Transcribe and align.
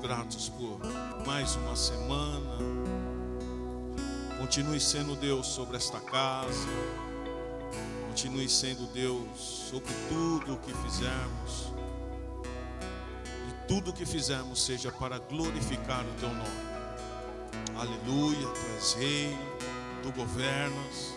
Gratos 0.00 0.48
por 0.50 0.78
mais 1.26 1.56
uma 1.56 1.74
semana. 1.74 2.56
Continue 4.38 4.78
sendo 4.78 5.16
Deus 5.16 5.48
sobre 5.48 5.76
esta 5.76 5.98
casa. 6.00 6.68
Continue 8.06 8.48
sendo 8.48 8.86
Deus 8.92 9.26
sobre 9.38 9.92
tudo 10.08 10.54
o 10.54 10.58
que 10.58 10.72
fizermos. 10.72 11.72
E 13.48 13.66
tudo 13.66 13.90
o 13.90 13.92
que 13.92 14.06
fizermos 14.06 14.62
seja 14.64 14.92
para 14.92 15.18
glorificar 15.18 16.04
o 16.06 16.20
teu 16.20 16.28
nome. 16.28 16.68
Aleluia, 17.76 18.48
tu 18.48 18.76
és 18.76 18.92
rei, 18.94 19.36
tu 20.04 20.12
governas. 20.12 21.12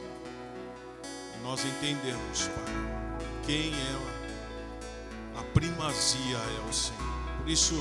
E 1.35 1.43
nós 1.43 1.63
entendemos, 1.63 2.47
Pai, 2.47 3.23
quem 3.45 3.73
é 3.73 5.39
a 5.39 5.43
primazia 5.53 6.37
é 6.37 6.69
o 6.69 6.73
Senhor. 6.73 7.11
Por 7.37 7.47
isso, 7.47 7.75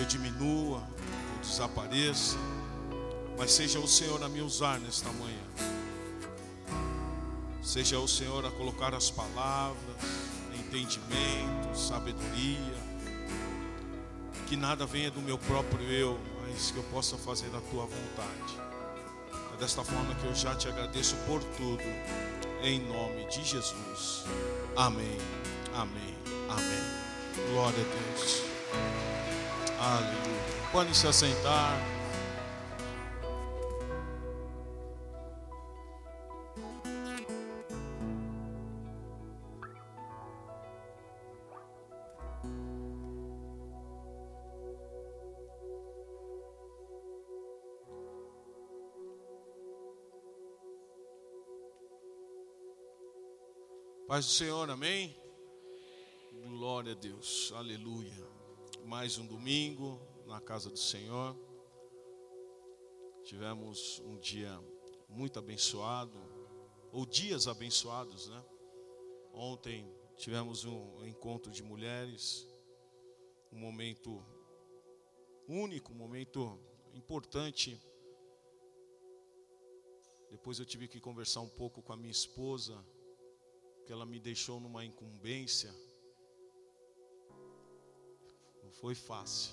eu 0.00 0.06
diminua, 0.06 0.82
eu 1.34 1.40
desapareça, 1.42 2.38
mas 3.36 3.52
seja 3.52 3.78
o 3.78 3.86
Senhor 3.86 4.22
a 4.22 4.28
me 4.28 4.40
usar 4.40 4.80
nesta 4.80 5.10
manhã. 5.12 5.44
Seja 7.62 7.98
o 7.98 8.08
Senhor 8.08 8.44
a 8.46 8.50
colocar 8.50 8.94
as 8.94 9.10
palavras, 9.10 9.96
entendimento, 10.58 11.76
sabedoria. 11.76 12.90
Que 14.48 14.56
nada 14.56 14.86
venha 14.86 15.10
do 15.10 15.20
meu 15.20 15.36
próprio 15.36 15.82
eu, 15.90 16.18
mas 16.42 16.70
que 16.70 16.78
eu 16.78 16.82
possa 16.84 17.18
fazer 17.18 17.48
a 17.54 17.60
tua 17.60 17.84
vontade. 17.84 18.58
É 19.52 19.56
desta 19.58 19.84
forma 19.84 20.14
que 20.14 20.26
eu 20.26 20.34
já 20.34 20.54
te 20.54 20.66
agradeço 20.66 21.14
por 21.26 21.44
tudo, 21.44 21.84
em 22.62 22.80
nome 22.88 23.26
de 23.26 23.44
Jesus. 23.44 24.24
Amém, 24.76 25.18
amém, 25.74 26.16
amém. 26.48 27.52
Glória 27.52 27.78
a 27.78 28.14
Deus. 28.16 29.09
Aleluia. 29.80 30.70
Podem 30.70 30.92
se 30.92 31.06
assentar. 31.06 31.74
Paz 54.06 54.26
do 54.26 54.32
Senhor, 54.32 54.68
amém? 54.68 55.16
Glória 56.48 56.92
a 56.92 56.94
Deus, 56.96 57.52
aleluia. 57.56 58.29
Mais 58.90 59.18
um 59.18 59.24
domingo 59.24 60.00
na 60.26 60.40
casa 60.40 60.68
do 60.68 60.76
Senhor. 60.76 61.36
Tivemos 63.22 64.00
um 64.00 64.18
dia 64.18 64.52
muito 65.08 65.38
abençoado, 65.38 66.18
ou 66.90 67.06
dias 67.06 67.46
abençoados, 67.46 68.26
né? 68.26 68.44
Ontem 69.32 69.88
tivemos 70.16 70.64
um 70.64 71.06
encontro 71.06 71.52
de 71.52 71.62
mulheres, 71.62 72.44
um 73.52 73.60
momento 73.60 74.26
único, 75.46 75.92
um 75.92 75.96
momento 75.96 76.58
importante. 76.92 77.80
Depois 80.32 80.58
eu 80.58 80.66
tive 80.66 80.88
que 80.88 80.98
conversar 80.98 81.42
um 81.42 81.48
pouco 81.48 81.80
com 81.80 81.92
a 81.92 81.96
minha 81.96 82.10
esposa 82.10 82.84
que 83.86 83.92
ela 83.92 84.04
me 84.04 84.18
deixou 84.18 84.58
numa 84.58 84.84
incumbência. 84.84 85.72
Foi 88.80 88.94
fácil. 88.94 89.52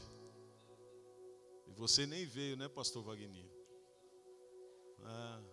E 1.67 1.73
você 1.73 2.05
nem 2.05 2.25
veio, 2.25 2.55
né, 2.55 2.67
pastor 2.67 3.03
Wagner? 3.03 3.45
Ah. 5.03 5.43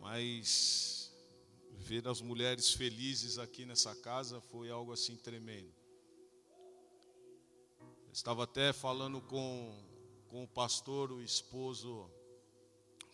Mas 0.00 1.12
ver 1.72 2.06
as 2.06 2.20
mulheres 2.20 2.72
felizes 2.72 3.38
aqui 3.38 3.64
nessa 3.64 3.94
casa 3.94 4.40
foi 4.40 4.70
algo 4.70 4.92
assim 4.92 5.16
tremendo. 5.16 5.74
estava 8.12 8.44
até 8.44 8.72
falando 8.72 9.20
com, 9.20 9.84
com 10.28 10.44
o 10.44 10.48
pastor, 10.48 11.12
o 11.12 11.22
esposo 11.22 12.10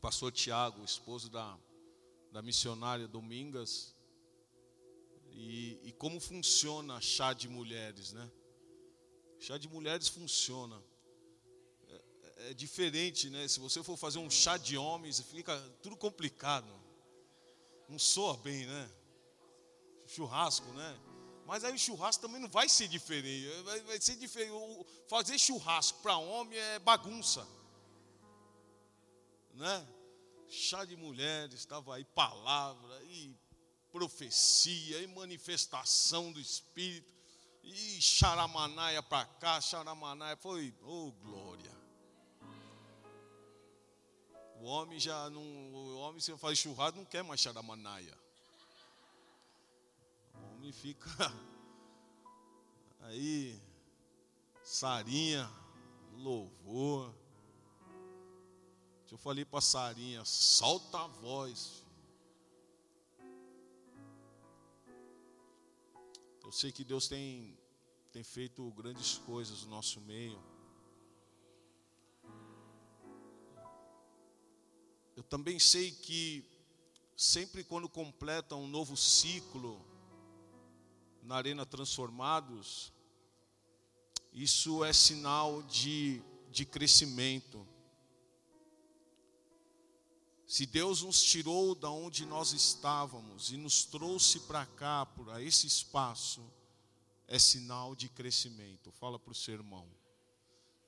pastor 0.02 0.32
Tiago, 0.32 0.84
esposo 0.84 1.30
da, 1.30 1.58
da 2.32 2.42
missionária 2.42 3.06
Domingas, 3.06 3.94
e, 5.34 5.80
e, 5.84 5.92
como 5.92 6.20
funciona 6.20 7.00
chá 7.00 7.32
de 7.32 7.48
mulheres, 7.48 8.12
né? 8.12 8.30
Chá 9.40 9.58
de 9.58 9.68
mulheres 9.68 10.08
funciona. 10.08 10.82
É, 11.88 12.50
é, 12.50 12.54
diferente, 12.54 13.28
né? 13.30 13.48
Se 13.48 13.58
você 13.60 13.82
for 13.82 13.96
fazer 13.96 14.18
um 14.18 14.30
chá 14.30 14.56
de 14.56 14.76
homens, 14.76 15.20
fica 15.20 15.58
tudo 15.82 15.96
complicado. 15.96 16.68
Não 17.88 17.98
soa 17.98 18.36
bem, 18.36 18.66
né? 18.66 18.90
Churrasco, 20.06 20.66
né? 20.72 21.00
Mas 21.46 21.64
aí 21.64 21.74
o 21.74 21.78
churrasco 21.78 22.22
também 22.22 22.40
não 22.40 22.48
vai 22.48 22.68
ser 22.68 22.88
diferente. 22.88 23.48
Vai, 23.62 23.80
vai 23.80 24.00
ser 24.00 24.16
diferente. 24.16 24.54
Fazer 25.08 25.38
churrasco 25.38 26.00
para 26.00 26.16
homem 26.16 26.58
é 26.58 26.78
bagunça 26.78 27.46
né? 29.54 29.86
Chá 30.48 30.84
de 30.84 30.96
mulheres, 30.96 31.54
estava 31.54 31.94
aí 31.94 32.04
palavra, 32.04 33.02
e 33.04 33.34
profecia, 33.92 35.00
e 35.02 35.06
manifestação 35.06 36.32
do 36.32 36.40
Espírito, 36.40 37.12
e 37.62 38.00
charamanaia 38.00 39.02
para 39.02 39.24
cá, 39.26 39.60
charamanaia, 39.60 40.36
foi, 40.36 40.74
oh 40.82 41.12
glória. 41.22 41.70
O 44.56 44.64
homem 44.64 44.98
já 44.98 45.28
não, 45.30 45.42
o 45.42 45.98
homem 45.98 46.20
se 46.20 46.36
faz 46.36 46.58
churrasco 46.58 46.98
não 46.98 47.04
quer 47.04 47.22
mais 47.22 47.40
charamanaia. 47.40 48.18
O 50.34 50.54
homem 50.54 50.72
fica 50.72 51.32
aí, 53.02 53.60
sarinha, 54.64 55.50
louvor. 56.14 57.14
Eu 59.12 59.18
falei 59.18 59.44
para 59.44 59.60
Sarinha, 59.60 60.24
solta 60.24 61.04
a 61.04 61.06
voz. 61.06 61.81
Eu 66.52 66.56
sei 66.58 66.70
que 66.70 66.84
Deus 66.84 67.08
tem, 67.08 67.56
tem 68.12 68.22
feito 68.22 68.70
grandes 68.72 69.16
coisas 69.16 69.62
no 69.62 69.70
nosso 69.70 69.98
meio. 70.02 70.38
Eu 75.16 75.22
também 75.22 75.58
sei 75.58 75.90
que 75.90 76.44
sempre 77.16 77.64
quando 77.64 77.88
completa 77.88 78.54
um 78.54 78.66
novo 78.66 78.98
ciclo 78.98 79.82
na 81.22 81.36
Arena 81.36 81.64
Transformados, 81.64 82.92
isso 84.30 84.84
é 84.84 84.92
sinal 84.92 85.62
de, 85.62 86.22
de 86.50 86.66
crescimento. 86.66 87.66
Se 90.52 90.66
Deus 90.66 91.00
nos 91.00 91.22
tirou 91.22 91.74
da 91.74 91.88
onde 91.88 92.26
nós 92.26 92.52
estávamos 92.52 93.50
e 93.50 93.56
nos 93.56 93.86
trouxe 93.86 94.38
para 94.40 94.66
cá, 94.66 95.06
por 95.06 95.40
esse 95.40 95.66
espaço, 95.66 96.44
é 97.26 97.38
sinal 97.38 97.96
de 97.96 98.06
crescimento. 98.10 98.92
Fala 98.92 99.18
para 99.18 99.32
o 99.32 99.34
seu 99.34 99.54
irmão. 99.54 99.88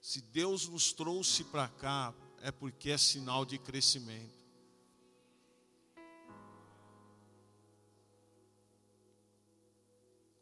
Se 0.02 0.20
Deus 0.20 0.68
nos 0.68 0.92
trouxe 0.92 1.44
para 1.44 1.66
cá, 1.66 2.12
é 2.42 2.52
porque 2.52 2.90
é 2.90 2.98
sinal 2.98 3.46
de 3.46 3.56
crescimento. 3.58 4.44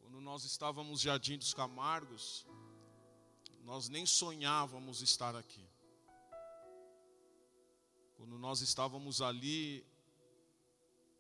Quando 0.01 0.21
nós 0.21 0.43
estávamos 0.43 0.91
no 0.91 0.99
Jardim 0.99 1.39
dos 1.39 1.55
Camargos, 1.55 2.45
nós 3.63 3.89
nem 3.89 4.05
sonhávamos 4.05 5.01
estar 5.01 5.37
aqui. 5.37 5.72
Quando 8.23 8.39
nós 8.39 8.61
estávamos 8.61 9.21
ali, 9.21 9.85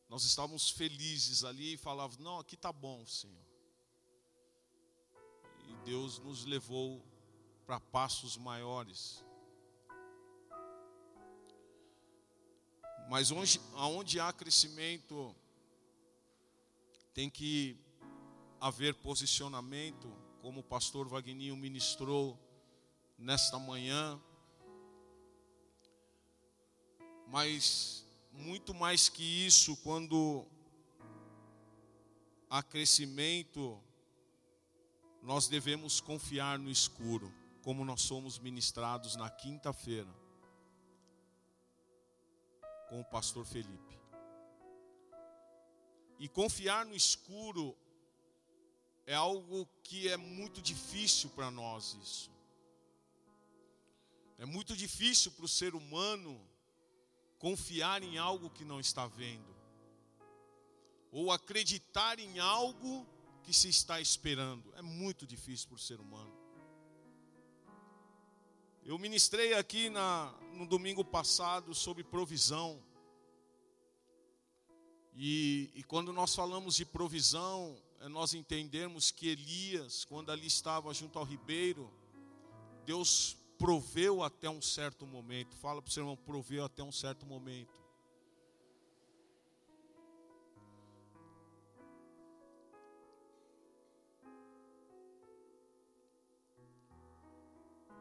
nós 0.09 0.23
estávamos 0.23 0.71
felizes 0.71 1.43
ali 1.43 1.73
e 1.73 1.77
falávamos: 1.77 2.17
Não, 2.19 2.39
aqui 2.39 2.55
está 2.55 2.73
bom, 2.73 3.05
Senhor. 3.05 3.45
E 5.67 5.75
Deus 5.85 6.21
nos 6.21 6.45
levou 6.45 7.05
para 7.67 7.81
passos 7.81 8.37
maiores. 8.37 9.25
Mas 13.11 13.33
onde, 13.33 13.61
onde 13.75 14.21
há 14.21 14.33
crescimento, 14.33 15.35
tem 17.13 17.29
que 17.29 17.77
haver 18.61 18.95
posicionamento, 18.95 20.09
como 20.41 20.61
o 20.61 20.65
pastor 20.65 21.09
Vagninho 21.09 21.57
ministrou 21.57 22.39
nesta 23.19 23.59
manhã. 23.59 24.23
Mas 27.33 28.05
muito 28.31 28.75
mais 28.75 29.09
que 29.09 29.23
isso, 29.23 29.75
quando 29.79 30.47
há 32.51 32.63
crescimento, 32.63 33.83
nós 35.23 35.49
devemos 35.49 35.99
confiar 35.99 36.59
no 36.59 36.71
escuro, 36.71 37.33
como 37.63 37.87
nós 37.87 38.03
somos 38.03 38.39
ministrados 38.39 39.17
na 39.17 39.31
quinta-feira 39.31 40.15
com 42.91 43.01
o 43.01 43.05
pastor 43.07 43.47
Felipe. 43.47 43.99
E 46.19 46.29
confiar 46.29 46.85
no 46.85 46.95
escuro 46.95 47.75
é 49.07 49.15
algo 49.15 49.67
que 49.83 50.07
é 50.11 50.19
muito 50.19 50.61
difícil 50.61 51.31
para 51.31 51.51
nós 51.51 51.95
isso. 51.95 52.31
É 54.37 54.45
muito 54.45 54.77
difícil 54.77 55.33
para 55.33 55.47
o 55.47 55.49
ser 55.49 55.75
humano 55.75 56.52
confiar 57.43 58.05
em 58.05 58.19
algo 58.19 58.49
que 58.49 58.65
não 58.65 58.79
está 58.79 59.09
vendo, 59.09 59.53
ou 61.11 61.33
acreditar 61.33 62.21
em 62.21 62.39
algo 62.39 63.05
que 63.43 63.53
se 63.53 63.69
está 63.69 64.01
esperando. 64.01 64.73
É 64.77 64.81
muito 64.81 65.27
difícil 65.27 65.67
para 65.67 65.75
o 65.75 65.79
ser 65.81 65.99
humano. 65.99 66.33
Eu 68.85 68.97
ministrei 68.97 69.55
aqui 69.55 69.91
na, 69.91 70.33
no 70.53 70.69
domingo 70.69 71.05
passado 71.05 71.75
sobre 71.75 72.05
provisão. 72.05 72.81
E, 75.13 75.69
e 75.75 75.83
quando 75.83 76.13
nós 76.13 76.37
falamos 76.37 76.77
de 76.77 76.85
provisão, 76.85 77.77
é 77.99 78.09
nós 78.09 78.35
entendermos 78.35 79.11
que 79.11 79.27
Elias, 79.27 80.05
quando 80.05 80.31
ali 80.31 80.47
estava 80.47 80.95
junto 80.95 81.19
ao 81.19 81.25
ribeiro, 81.25 81.93
Deus 82.87 83.37
proveu 83.63 84.25
até 84.25 84.51
um 84.51 84.61
certo 84.61 85.07
momento. 85.07 85.55
Fala 85.55 85.81
para 85.81 85.89
o 85.89 85.93
seu 85.93 86.03
irmão, 86.03 86.17
proveu 86.17 86.65
até 86.65 86.83
um 86.83 86.91
certo 86.91 87.25
momento. 87.25 87.81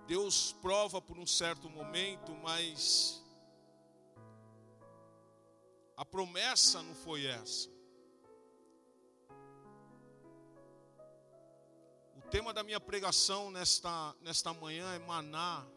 Deus 0.08 0.52
prova 0.64 1.00
por 1.00 1.20
um 1.20 1.28
certo 1.28 1.70
momento, 1.70 2.34
mas 2.38 3.24
a 5.96 6.04
promessa 6.04 6.82
não 6.82 6.96
foi 6.96 7.28
essa. 7.28 7.71
Tema 12.32 12.54
da 12.54 12.64
minha 12.64 12.80
pregação 12.80 13.52
nesta, 13.52 14.16
nesta 14.22 14.54
manhã 14.54 14.94
é 14.94 15.00
Maná 15.00 15.68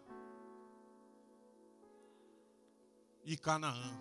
e 3.25 3.37
Canaã. 3.37 4.01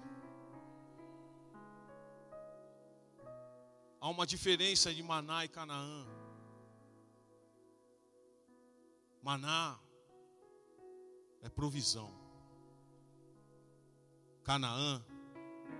Há 3.99 4.07
uma 4.07 4.27
diferença 4.27 4.93
de 4.93 5.01
Maná 5.01 5.43
e 5.43 5.47
Canaã. 5.47 6.05
Maná 9.23 9.79
é 11.41 11.49
provisão. 11.49 12.13
Canaã 14.43 15.03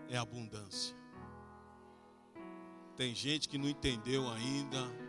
é 0.09 0.17
abundância. 0.17 0.97
Tem 2.95 3.13
gente 3.13 3.47
que 3.47 3.59
não 3.59 3.69
entendeu 3.69 4.27
ainda 4.27 5.02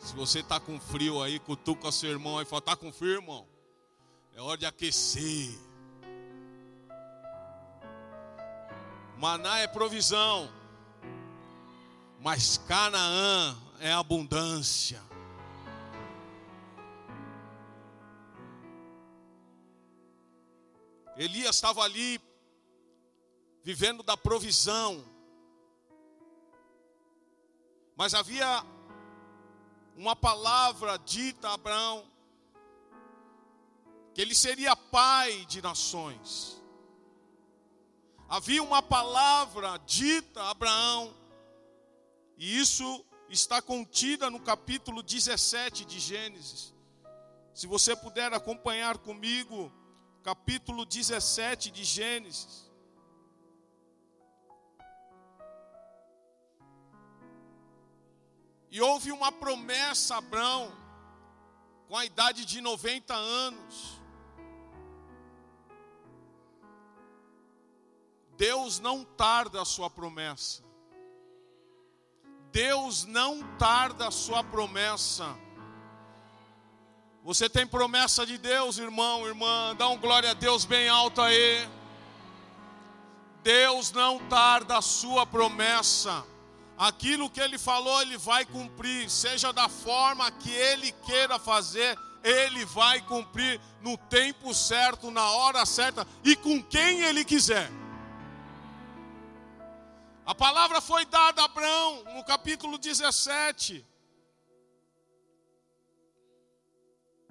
se 0.00 0.14
você 0.16 0.40
está 0.40 0.58
com 0.58 0.80
frio 0.80 1.22
aí, 1.22 1.38
cutuca 1.38 1.92
seu 1.92 2.10
irmão 2.10 2.38
aí 2.38 2.44
e 2.44 2.48
fala: 2.48 2.60
Está 2.60 2.74
com 2.74 2.90
frio, 2.90 3.12
irmão? 3.12 3.46
É 4.34 4.40
hora 4.40 4.56
de 4.56 4.64
aquecer. 4.64 5.58
Maná 9.18 9.58
é 9.58 9.66
provisão, 9.66 10.50
mas 12.18 12.56
Canaã 12.56 13.54
é 13.78 13.92
abundância. 13.92 15.02
Elias 21.18 21.56
estava 21.56 21.82
ali, 21.82 22.18
vivendo 23.62 24.02
da 24.02 24.16
provisão, 24.16 25.04
mas 27.94 28.14
havia 28.14 28.64
uma 30.00 30.16
palavra 30.16 30.96
dita 30.96 31.50
a 31.50 31.52
Abraão, 31.52 32.10
que 34.14 34.22
ele 34.22 34.34
seria 34.34 34.74
pai 34.74 35.44
de 35.44 35.60
nações. 35.60 36.58
Havia 38.26 38.62
uma 38.62 38.82
palavra 38.82 39.76
dita 39.84 40.40
a 40.40 40.52
Abraão, 40.52 41.14
e 42.38 42.58
isso 42.58 43.04
está 43.28 43.60
contida 43.60 44.30
no 44.30 44.40
capítulo 44.40 45.02
17 45.02 45.84
de 45.84 46.00
Gênesis. 46.00 46.74
Se 47.52 47.66
você 47.66 47.94
puder 47.94 48.32
acompanhar 48.32 48.96
comigo, 48.96 49.70
capítulo 50.22 50.86
17 50.86 51.70
de 51.70 51.84
Gênesis. 51.84 52.69
E 58.70 58.80
houve 58.80 59.10
uma 59.10 59.32
promessa 59.32 60.14
a 60.14 60.18
Abraão, 60.18 60.72
com 61.88 61.96
a 61.96 62.04
idade 62.04 62.44
de 62.44 62.60
90 62.60 63.12
anos. 63.12 64.00
Deus 68.36 68.78
não 68.78 69.04
tarda 69.04 69.60
a 69.60 69.64
sua 69.64 69.90
promessa. 69.90 70.62
Deus 72.52 73.04
não 73.04 73.42
tarda 73.58 74.08
a 74.08 74.10
sua 74.10 74.42
promessa. 74.44 75.36
Você 77.24 77.48
tem 77.48 77.66
promessa 77.66 78.24
de 78.24 78.38
Deus, 78.38 78.78
irmão, 78.78 79.26
irmã, 79.26 79.74
dá 79.76 79.88
um 79.88 79.98
glória 79.98 80.30
a 80.30 80.34
Deus 80.34 80.64
bem 80.64 80.88
alto 80.88 81.20
aí. 81.20 81.68
Deus 83.42 83.90
não 83.90 84.18
tarda 84.28 84.78
a 84.78 84.82
sua 84.82 85.26
promessa 85.26 86.24
aquilo 86.80 87.28
que 87.28 87.38
ele 87.38 87.58
falou, 87.58 88.00
ele 88.00 88.16
vai 88.16 88.46
cumprir, 88.46 89.10
seja 89.10 89.52
da 89.52 89.68
forma 89.68 90.30
que 90.30 90.50
ele 90.50 90.90
queira 90.92 91.38
fazer, 91.38 91.94
ele 92.24 92.64
vai 92.64 93.02
cumprir 93.02 93.60
no 93.82 93.98
tempo 93.98 94.54
certo, 94.54 95.10
na 95.10 95.30
hora 95.30 95.66
certa 95.66 96.06
e 96.24 96.34
com 96.34 96.62
quem 96.62 97.02
ele 97.02 97.22
quiser. 97.22 97.70
A 100.24 100.34
palavra 100.34 100.80
foi 100.80 101.04
dada 101.04 101.42
a 101.42 101.44
Abraão 101.44 102.02
no 102.14 102.24
capítulo 102.24 102.78
17. 102.78 103.86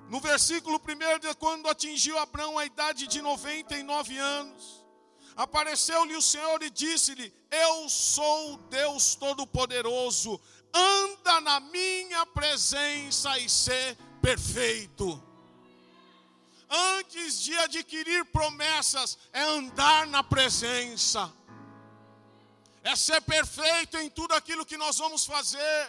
No 0.10 0.20
versículo 0.20 0.77
1, 0.77 1.34
quando 1.39 1.68
atingiu 1.68 2.20
Abraão 2.20 2.60
a 2.60 2.65
idade 2.65 3.08
de 3.08 3.20
99 3.20 4.15
anos, 4.15 4.78
Apareceu-lhe 5.43 6.17
o 6.17 6.22
Senhor 6.22 6.62
e 6.62 6.69
disse-lhe: 6.69 7.34
Eu 7.50 7.88
sou 7.88 8.58
Deus 8.77 9.15
Todo-Poderoso, 9.15 10.31
anda 10.74 11.39
na 11.39 11.62
minha 11.62 12.25
presença 12.25 13.39
e 13.39 13.48
ser 13.50 13.96
perfeito. 14.22 15.08
Antes 16.69 17.39
de 17.39 17.55
adquirir 17.60 18.25
promessas, 18.25 19.17
é 19.31 19.41
andar 19.41 20.08
na 20.08 20.22
presença, 20.22 21.34
é 22.84 22.93
ser 22.98 23.22
perfeito 23.22 23.96
em 23.98 24.10
tudo 24.10 24.34
aquilo 24.34 24.65
que 24.65 24.75
nós 24.75 24.98
vamos 24.98 25.25
fazer. 25.25 25.79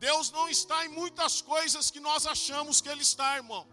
Deus 0.00 0.32
não 0.32 0.48
está 0.48 0.84
em 0.84 0.88
muitas 0.88 1.40
coisas 1.40 1.92
que 1.92 2.00
nós 2.00 2.26
achamos 2.26 2.80
que 2.80 2.88
Ele 2.88 3.02
está, 3.02 3.36
irmão. 3.36 3.64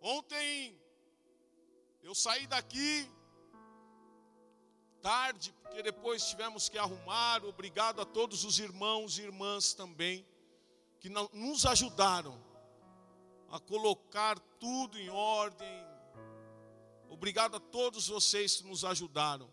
Ontem 0.00 0.76
eu 2.06 2.14
saí 2.14 2.46
daqui 2.46 3.10
tarde, 5.02 5.52
porque 5.60 5.82
depois 5.82 6.24
tivemos 6.28 6.68
que 6.68 6.78
arrumar. 6.78 7.44
Obrigado 7.44 8.00
a 8.00 8.04
todos 8.04 8.44
os 8.44 8.60
irmãos 8.60 9.18
e 9.18 9.22
irmãs 9.22 9.74
também, 9.74 10.24
que 11.00 11.08
nos 11.08 11.66
ajudaram 11.66 12.40
a 13.50 13.58
colocar 13.58 14.38
tudo 14.38 14.96
em 15.00 15.08
ordem. 15.08 15.84
Obrigado 17.10 17.56
a 17.56 17.60
todos 17.60 18.06
vocês 18.06 18.58
que 18.58 18.68
nos 18.68 18.84
ajudaram. 18.84 19.52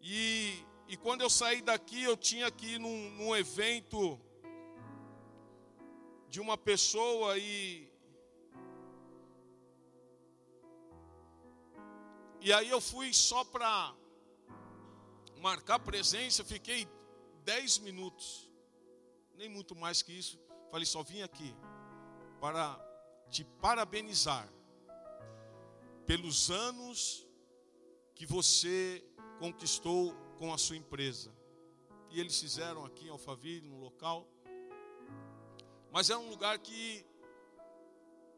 E, 0.00 0.64
e 0.88 0.96
quando 0.96 1.20
eu 1.20 1.28
saí 1.28 1.60
daqui, 1.60 2.02
eu 2.02 2.16
tinha 2.16 2.50
que 2.50 2.76
ir 2.76 2.78
num, 2.80 3.10
num 3.10 3.36
evento 3.36 4.18
de 6.30 6.40
uma 6.40 6.56
pessoa 6.56 7.36
e 7.36 7.89
E 12.40 12.52
aí 12.52 12.70
eu 12.70 12.80
fui 12.80 13.12
só 13.12 13.44
para 13.44 13.94
marcar 15.38 15.78
presença, 15.78 16.42
fiquei 16.42 16.88
10 17.44 17.78
minutos, 17.78 18.50
nem 19.34 19.48
muito 19.48 19.76
mais 19.76 20.00
que 20.02 20.12
isso. 20.12 20.38
Falei, 20.70 20.86
só 20.86 21.02
vim 21.02 21.22
aqui 21.22 21.54
para 22.40 22.78
te 23.30 23.44
parabenizar 23.44 24.48
pelos 26.06 26.50
anos 26.50 27.26
que 28.14 28.26
você 28.26 29.04
conquistou 29.38 30.14
com 30.38 30.52
a 30.52 30.58
sua 30.58 30.76
empresa. 30.76 31.32
e 32.12 32.18
eles 32.18 32.40
fizeram 32.40 32.84
aqui 32.84 33.06
em 33.06 33.10
Alphaville, 33.10 33.68
no 33.68 33.78
local. 33.78 34.26
Mas 35.92 36.10
é 36.10 36.16
um 36.16 36.28
lugar 36.28 36.58
que 36.58 37.06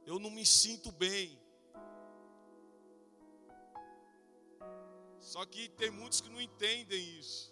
eu 0.05 0.19
não 0.19 0.31
me 0.31 0.45
sinto 0.45 0.93
bem. 0.93 1.42
Só 5.33 5.47
que 5.47 5.63
tem 5.81 5.91
muitos 5.91 6.21
que 6.21 6.29
não 6.29 6.43
entendem 6.43 7.03
isso. 7.19 7.51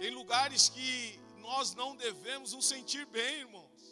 Tem 0.00 0.10
lugares 0.10 0.68
que 0.68 1.20
nós 1.38 1.72
não 1.72 1.94
devemos 1.94 2.52
nos 2.52 2.66
sentir 2.66 3.06
bem, 3.06 3.42
irmãos. 3.42 3.82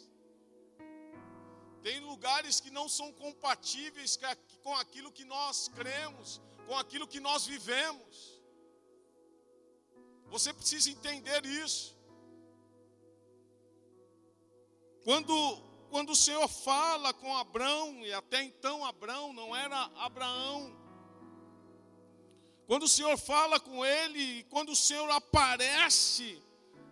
Tem 1.81 2.01
lugares 2.01 2.59
que 2.59 2.69
não 2.69 2.89
são 2.89 3.13
compatíveis 3.13 4.19
com 4.61 4.75
aquilo 4.75 5.13
que 5.13 5.23
nós 5.23 5.69
cremos, 5.69 6.41
com 6.67 6.75
aquilo 6.77 7.07
que 7.07 7.21
nós 7.21 7.45
vivemos. 7.45 8.41
Você 10.25 10.51
precisa 10.51 10.89
entender 10.89 11.45
isso. 11.45 11.97
Quando, 15.05 15.33
quando 15.89 16.09
o 16.09 16.17
Senhor 16.17 16.49
fala 16.49 17.13
com 17.13 17.33
Abraão, 17.37 18.05
e 18.05 18.11
até 18.11 18.43
então 18.43 18.83
Abraão 18.83 19.31
não 19.31 19.55
era 19.55 19.85
Abraão, 19.95 20.78
quando 22.69 22.83
o 22.83 22.87
Senhor 22.87 23.17
fala 23.17 23.59
com 23.59 23.83
ele, 23.83 24.43
quando 24.43 24.73
o 24.73 24.75
Senhor 24.75 25.09
aparece 25.09 26.39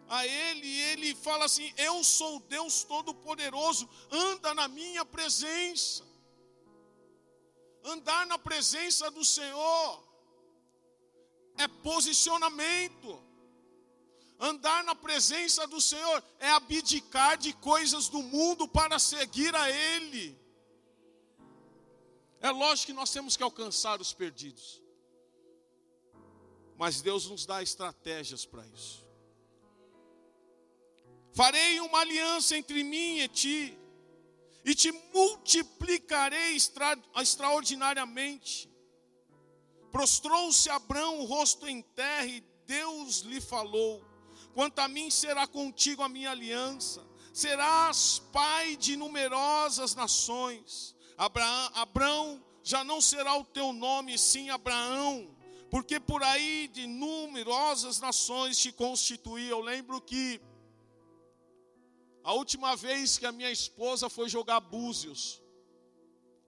a 0.10 0.26
ele, 0.26 0.68
ele 0.90 1.14
fala 1.14 1.46
assim: 1.46 1.72
Eu 1.78 2.04
sou 2.04 2.40
Deus 2.40 2.84
Todo-Poderoso, 2.84 3.88
anda 4.10 4.56
na 4.56 4.68
minha 4.68 5.06
presença. 5.06 6.04
Andar 7.84 8.26
na 8.26 8.40
presença 8.40 9.12
do 9.12 9.24
Senhor 9.24 10.04
é 11.60 11.68
posicionamento. 11.68 13.22
Andar 14.40 14.84
na 14.84 14.96
presença 14.96 15.68
do 15.68 15.80
Senhor 15.80 16.24
é 16.40 16.50
abdicar 16.50 17.38
de 17.38 17.54
coisas 17.54 18.10
do 18.10 18.24
mundo 18.24 18.68
para 18.68 18.98
seguir 18.98 19.56
a 19.56 19.70
Ele. 19.70 20.36
É 22.42 22.50
lógico 22.50 22.88
que 22.88 22.94
nós 22.94 23.12
temos 23.12 23.38
que 23.38 23.44
alcançar 23.44 24.02
os 24.02 24.12
perdidos, 24.12 24.82
mas 26.78 27.02
Deus 27.02 27.26
nos 27.28 27.46
dá 27.46 27.62
estratégias 27.62 28.46
para 28.46 28.66
isso. 28.68 29.06
Farei 31.34 31.80
uma 31.80 32.00
aliança 32.00 32.58
entre 32.58 32.84
mim 32.84 33.20
e 33.20 33.28
ti, 33.28 33.78
e 34.64 34.76
te 34.76 34.92
multiplicarei 35.14 36.56
extra, 36.56 36.98
extraordinariamente. 37.16 38.70
Prostrou-se 39.92 40.70
Abraão 40.70 41.20
o 41.20 41.26
rosto 41.26 41.68
em 41.68 41.82
terra, 41.82 42.26
e 42.26 42.44
Deus 42.66 43.20
lhe 43.20 43.40
falou: 43.40 44.04
Quanto 44.54 44.80
a 44.80 44.88
mim, 44.88 45.10
será 45.10 45.48
contigo 45.48 46.02
a 46.02 46.10
minha 46.10 46.32
aliança. 46.32 47.06
Serás 47.34 48.20
pai 48.34 48.76
de 48.76 48.98
numerosas 48.98 49.94
nações. 49.94 50.96
Abraão, 51.16 51.72
Abraão 51.76 52.46
já 52.64 52.84
não 52.84 53.00
será 53.00 53.36
o 53.38 53.46
teu 53.46 53.72
nome, 53.72 54.18
sim 54.18 54.50
Abraão, 54.50 55.37
porque 55.70 56.00
por 56.00 56.24
aí 56.24 56.68
de 56.68 56.88
numerosas 56.88 58.00
nações 58.00 58.58
te 58.58 58.72
constituí. 58.72 59.48
Eu 59.50 59.60
lembro 59.60 60.00
que 60.02 60.42
a 62.24 62.34
última 62.34 62.76
vez 62.76 63.18
que 63.18 63.26
a 63.26 63.32
minha 63.32 63.52
esposa 63.52 64.10
foi 64.10 64.28
jogar 64.30 64.60
búzios, 64.60 65.42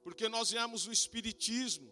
porque 0.04 0.28
nós 0.28 0.52
viemos 0.52 0.86
do 0.86 0.92
Espiritismo, 0.92 1.90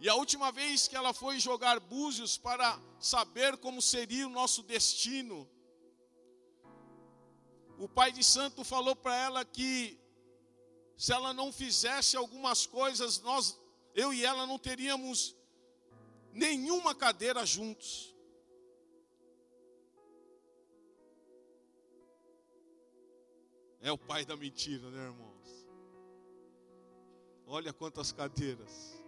e 0.00 0.08
a 0.08 0.14
última 0.14 0.52
vez 0.52 0.86
que 0.86 0.94
ela 0.94 1.12
foi 1.12 1.40
jogar 1.40 1.80
búzios 1.80 2.38
para 2.38 2.80
saber 3.00 3.56
como 3.56 3.82
seria 3.82 4.28
o 4.28 4.30
nosso 4.30 4.62
destino, 4.62 5.48
o 7.78 7.88
pai 7.88 8.12
de 8.12 8.22
santo 8.22 8.62
falou 8.62 8.94
para 8.94 9.16
ela 9.16 9.44
que 9.44 9.98
se 10.96 11.12
ela 11.12 11.32
não 11.32 11.52
fizesse 11.52 12.16
algumas 12.16 12.66
coisas, 12.66 13.20
nós, 13.20 13.58
eu 13.98 14.14
e 14.14 14.24
ela 14.24 14.46
não 14.46 14.58
teríamos 14.58 15.34
nenhuma 16.32 16.94
cadeira 16.94 17.44
juntos. 17.44 18.14
É 23.80 23.90
o 23.90 23.98
pai 23.98 24.24
da 24.24 24.36
mentira, 24.36 24.88
né, 24.88 25.06
irmãos? 25.06 25.66
Olha 27.44 27.72
quantas 27.72 28.12
cadeiras. 28.12 29.02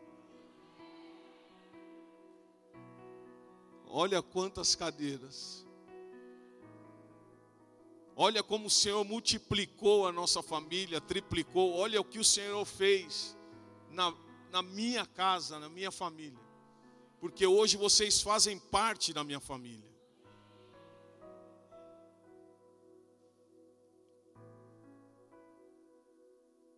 Olha 3.87 4.21
quantas 4.21 4.75
cadeiras. 4.75 5.65
Olha 8.17 8.43
como 8.43 8.67
o 8.67 8.71
Senhor 8.71 9.05
multiplicou 9.05 10.09
a 10.09 10.13
nossa 10.13 10.43
família, 10.43 11.01
triplicou. 11.01 11.75
Olha 11.75 12.01
o 12.01 12.05
que 12.05 12.19
o 12.19 12.25
Senhor 12.25 12.65
fez 12.65 13.37
na, 13.89 14.13
na 14.51 14.63
minha 14.63 15.07
casa, 15.07 15.59
na 15.59 15.69
minha 15.69 15.91
família. 15.91 16.39
Porque 17.21 17.47
hoje 17.47 17.77
vocês 17.77 18.21
fazem 18.21 18.59
parte 18.59 19.13
da 19.13 19.23
minha 19.23 19.41
família. 19.41 19.91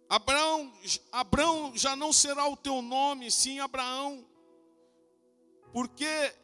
Abraão, 0.08 0.70
Abraão 1.10 1.72
já 1.74 1.96
não 1.96 2.12
será 2.12 2.46
o 2.46 2.54
teu 2.54 2.82
nome, 2.82 3.30
sim 3.30 3.60
Abraão, 3.60 4.22
porque 5.72 6.34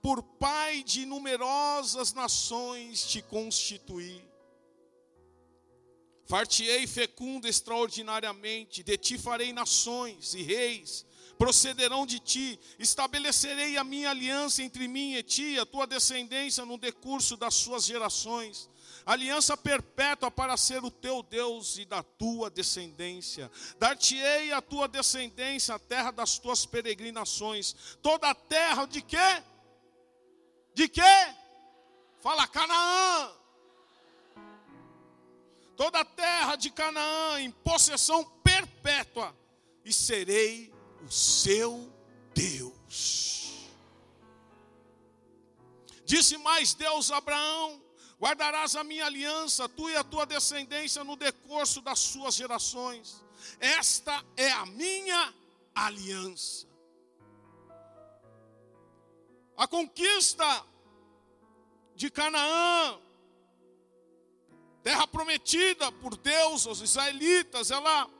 por 0.00 0.22
pai 0.22 0.82
de 0.82 1.04
numerosas 1.04 2.14
nações 2.14 3.04
te 3.04 3.20
constituí. 3.20 4.31
Fartiei 6.24 6.86
fecundo 6.86 7.48
extraordinariamente, 7.48 8.82
de 8.82 8.96
ti 8.96 9.18
farei 9.18 9.52
nações 9.52 10.34
e 10.34 10.42
reis, 10.42 11.04
procederão 11.36 12.06
de 12.06 12.20
ti, 12.20 12.58
estabelecerei 12.78 13.76
a 13.76 13.84
minha 13.84 14.10
aliança 14.10 14.62
entre 14.62 14.86
mim 14.86 15.14
e 15.14 15.22
ti, 15.22 15.58
a 15.58 15.66
tua 15.66 15.86
descendência 15.86 16.64
no 16.64 16.78
decurso 16.78 17.36
das 17.36 17.54
suas 17.54 17.84
gerações, 17.84 18.70
aliança 19.04 19.56
perpétua 19.56 20.30
para 20.30 20.56
ser 20.56 20.84
o 20.84 20.90
teu 20.90 21.22
Deus 21.22 21.78
e 21.78 21.84
da 21.84 22.02
tua 22.02 22.48
descendência. 22.48 23.50
Dar-te-ei 23.78 24.52
a 24.52 24.62
tua 24.62 24.86
descendência 24.86 25.74
a 25.74 25.78
terra 25.78 26.12
das 26.12 26.38
tuas 26.38 26.64
peregrinações, 26.64 27.74
toda 28.00 28.30
a 28.30 28.34
terra 28.34 28.86
de 28.86 29.02
quê? 29.02 29.42
De 30.74 30.88
quê? 30.88 31.34
Fala 32.20 32.46
Canaã. 32.46 33.41
Toda 35.76 36.00
a 36.00 36.04
terra 36.04 36.56
de 36.56 36.70
Canaã 36.70 37.40
em 37.40 37.50
possessão 37.50 38.24
perpétua, 38.44 39.36
e 39.84 39.92
serei 39.92 40.72
o 41.04 41.10
seu 41.10 41.92
Deus. 42.34 43.68
Disse 46.04 46.36
mais 46.38 46.74
Deus 46.74 47.10
a 47.10 47.16
Abraão: 47.16 47.82
Guardarás 48.20 48.76
a 48.76 48.84
minha 48.84 49.06
aliança, 49.06 49.68
tu 49.68 49.88
e 49.88 49.96
a 49.96 50.04
tua 50.04 50.24
descendência, 50.24 51.02
no 51.02 51.16
decurso 51.16 51.80
das 51.80 51.98
suas 51.98 52.34
gerações. 52.34 53.24
Esta 53.58 54.24
é 54.36 54.50
a 54.52 54.66
minha 54.66 55.34
aliança. 55.74 56.68
A 59.56 59.66
conquista 59.66 60.64
de 61.96 62.10
Canaã, 62.10 62.98
terra 64.82 65.06
prometida 65.06 65.90
por 65.92 66.16
Deus 66.16 66.66
aos 66.66 66.80
israelitas, 66.80 67.70
ela 67.70 68.10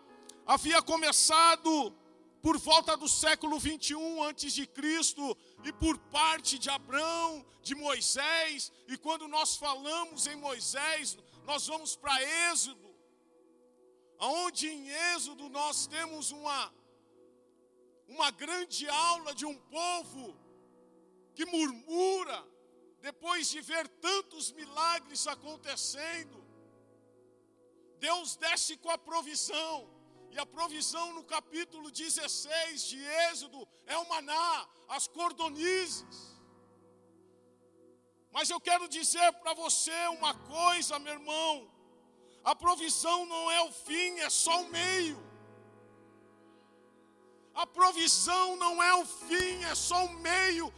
havia 0.46 0.80
começado 0.80 1.92
por 2.40 2.58
volta 2.58 2.96
do 2.96 3.08
século 3.08 3.58
21 3.58 4.22
antes 4.24 4.52
de 4.52 4.66
Cristo 4.66 5.36
e 5.64 5.72
por 5.72 5.96
parte 5.98 6.58
de 6.58 6.68
Abraão, 6.70 7.44
de 7.62 7.74
Moisés, 7.74 8.72
e 8.88 8.96
quando 8.96 9.28
nós 9.28 9.56
falamos 9.56 10.26
em 10.26 10.36
Moisés, 10.36 11.16
nós 11.44 11.66
vamos 11.66 11.94
para 11.94 12.22
Êxodo, 12.50 12.92
aonde 14.18 14.68
em 14.68 14.88
Êxodo 15.14 15.48
nós 15.48 15.86
temos 15.86 16.30
uma 16.32 16.72
uma 18.08 18.30
grande 18.30 18.86
aula 18.88 19.34
de 19.34 19.46
um 19.46 19.56
povo 19.56 20.36
que 21.34 21.46
murmura, 21.46 22.46
depois 23.00 23.48
de 23.48 23.60
ver 23.60 23.88
tantos 23.88 24.52
milagres 24.52 25.26
acontecendo, 25.26 26.41
Deus 28.06 28.36
desce 28.44 28.76
com 28.82 28.90
a 28.90 28.98
provisão, 28.98 29.74
e 30.32 30.38
a 30.44 30.46
provisão 30.56 31.06
no 31.16 31.24
capítulo 31.34 31.90
16 31.90 32.82
de 32.90 32.98
Êxodo 33.28 33.60
é 33.86 33.96
o 33.96 34.08
maná, 34.08 34.68
as 34.88 35.06
cordonizes. 35.06 36.18
Mas 38.34 38.50
eu 38.50 38.60
quero 38.68 38.88
dizer 38.88 39.28
para 39.40 39.54
você 39.54 39.96
uma 40.18 40.34
coisa, 40.34 40.98
meu 40.98 41.14
irmão: 41.20 41.70
a 42.42 42.54
provisão 42.64 43.18
não 43.26 43.44
é 43.50 43.60
o 43.62 43.72
fim, 43.86 44.18
é 44.20 44.30
só 44.30 44.62
o 44.62 44.70
meio. 44.70 45.18
A 47.54 47.66
provisão 47.66 48.56
não 48.56 48.82
é 48.82 48.94
o 48.94 49.04
fim, 49.04 49.62
é 49.72 49.74
só 49.74 50.06
o 50.06 50.14
meio 50.30 50.72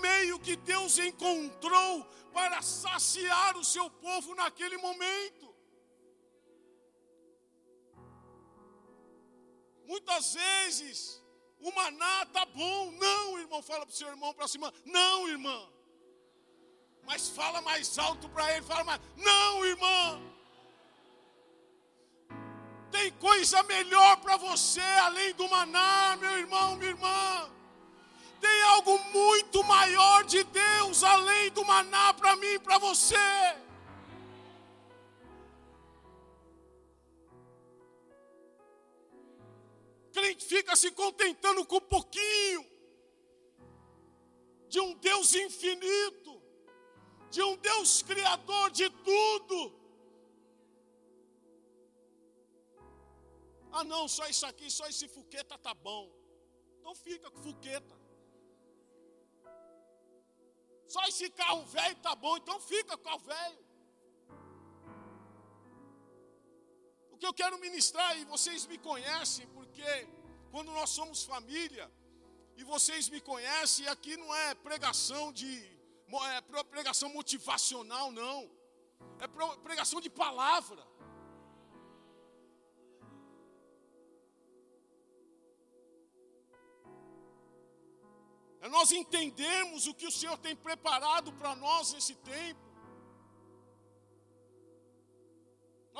meio 0.00 0.38
que 0.38 0.56
Deus 0.56 0.98
encontrou 0.98 2.04
para 2.32 2.62
saciar 2.62 3.56
o 3.56 3.64
seu 3.64 3.90
povo 3.90 4.34
naquele 4.34 4.76
momento. 4.78 5.49
Muitas 9.90 10.34
vezes 10.34 11.20
o 11.58 11.72
maná 11.72 12.24
tá 12.26 12.46
bom. 12.46 12.92
Não, 12.92 13.38
irmão, 13.40 13.60
fala 13.60 13.84
para 13.84 13.92
o 13.92 13.96
seu 13.96 14.08
irmão, 14.08 14.32
para 14.32 14.46
cima. 14.46 14.72
Não, 14.84 15.28
irmã. 15.28 15.68
Mas 17.04 17.28
fala 17.28 17.60
mais 17.60 17.98
alto 17.98 18.28
para 18.28 18.52
ele, 18.52 18.64
fala 18.64 18.84
mais. 18.84 19.00
Não, 19.16 19.64
irmã. 19.64 20.22
Tem 22.92 23.10
coisa 23.14 23.64
melhor 23.64 24.16
para 24.18 24.36
você 24.36 24.80
além 25.08 25.34
do 25.34 25.48
maná, 25.48 26.16
meu 26.20 26.38
irmão, 26.38 26.76
minha 26.76 26.90
irmã. 26.90 27.50
Tem 28.40 28.62
algo 28.74 28.96
muito 29.12 29.64
maior 29.64 30.22
de 30.22 30.44
Deus 30.44 31.02
além 31.02 31.50
do 31.50 31.64
maná 31.64 32.14
para 32.14 32.36
mim 32.36 32.54
e 32.54 32.60
para 32.60 32.78
você. 32.78 33.16
Crente 40.12 40.44
fica 40.44 40.74
se 40.76 40.90
contentando 40.90 41.64
com 41.66 41.80
pouquinho 41.80 42.62
de 44.68 44.80
um 44.80 44.94
Deus 44.94 45.34
infinito, 45.34 46.32
de 47.30 47.42
um 47.42 47.56
Deus 47.56 48.02
criador 48.02 48.70
de 48.70 48.88
tudo. 49.08 49.58
Ah, 53.72 53.84
não, 53.84 54.08
só 54.08 54.26
isso 54.26 54.46
aqui, 54.46 54.70
só 54.70 54.86
esse 54.86 55.06
fuqueta 55.08 55.56
tá 55.58 55.74
bom. 55.74 56.04
Então 56.78 56.94
fica 56.94 57.30
com 57.30 57.42
fuqueta. 57.42 57.94
Só 60.86 61.02
esse 61.06 61.30
carro 61.30 61.64
velho 61.66 61.96
tá 61.96 62.14
bom, 62.16 62.36
então 62.36 62.58
fica 62.60 62.96
com 62.96 63.14
o 63.14 63.18
velho. 63.18 63.69
Que 67.20 67.26
eu 67.30 67.34
quero 67.40 67.56
ministrar, 67.66 68.18
e 68.18 68.24
vocês 68.24 68.66
me 68.66 68.78
conhecem, 68.78 69.46
porque 69.48 69.90
quando 70.50 70.72
nós 70.72 70.90
somos 70.98 71.22
família, 71.22 71.86
e 72.56 72.64
vocês 72.64 73.08
me 73.14 73.20
conhecem, 73.20 73.86
aqui 73.94 74.16
não 74.16 74.34
é 74.34 74.54
pregação 74.54 75.24
de 75.32 75.52
é 76.36 76.40
pregação 76.64 77.08
motivacional, 77.10 78.10
não. 78.10 78.50
É 79.20 79.26
pregação 79.68 80.00
de 80.00 80.10
palavra. 80.10 80.82
É 88.62 88.68
nós 88.68 88.90
entendermos 88.92 89.86
o 89.86 89.94
que 89.94 90.06
o 90.06 90.10
Senhor 90.10 90.36
tem 90.38 90.56
preparado 90.56 91.32
para 91.34 91.54
nós 91.54 91.92
nesse 91.92 92.14
tempo. 92.16 92.69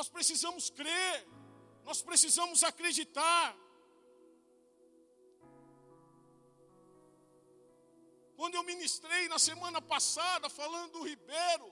Nós 0.01 0.09
precisamos 0.09 0.71
crer, 0.71 1.29
nós 1.85 1.99
precisamos 2.01 2.59
acreditar. 2.69 3.55
Quando 8.35 8.55
eu 8.55 8.63
ministrei 8.63 9.29
na 9.29 9.39
semana 9.39 9.83
passada, 9.83 10.49
falando 10.49 10.93
do 10.93 11.03
Ribeiro, 11.03 11.67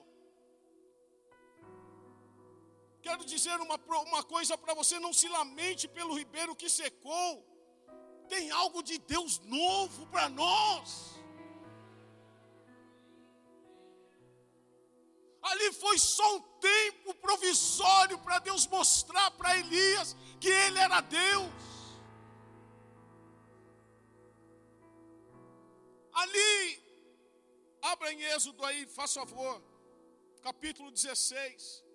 quero 3.00 3.24
dizer 3.24 3.58
uma, 3.66 3.78
uma 4.08 4.22
coisa 4.22 4.58
para 4.58 4.74
você: 4.74 4.98
não 5.06 5.14
se 5.20 5.26
lamente 5.38 5.88
pelo 5.88 6.18
Ribeiro 6.22 6.54
que 6.54 6.68
secou 6.68 7.30
tem 8.34 8.50
algo 8.50 8.82
de 8.82 8.98
Deus 8.98 9.38
novo 9.38 10.06
para 10.08 10.28
nós. 10.28 11.18
Ali 15.40 15.72
foi 15.72 15.96
só 15.98 16.36
um 16.36 16.47
tempo 16.60 17.14
provisório 17.14 18.18
para 18.18 18.38
Deus 18.38 18.66
mostrar 18.66 19.30
para 19.32 19.56
Elias 19.58 20.16
que 20.40 20.48
ele 20.48 20.78
era 20.78 21.00
Deus. 21.00 21.52
Ali, 26.12 26.82
abra 27.82 28.12
em 28.12 28.22
Êxodo 28.22 28.64
aí, 28.64 28.86
faça 28.86 29.20
favor, 29.26 29.62
capítulo 30.42 30.90
16. 30.90 31.87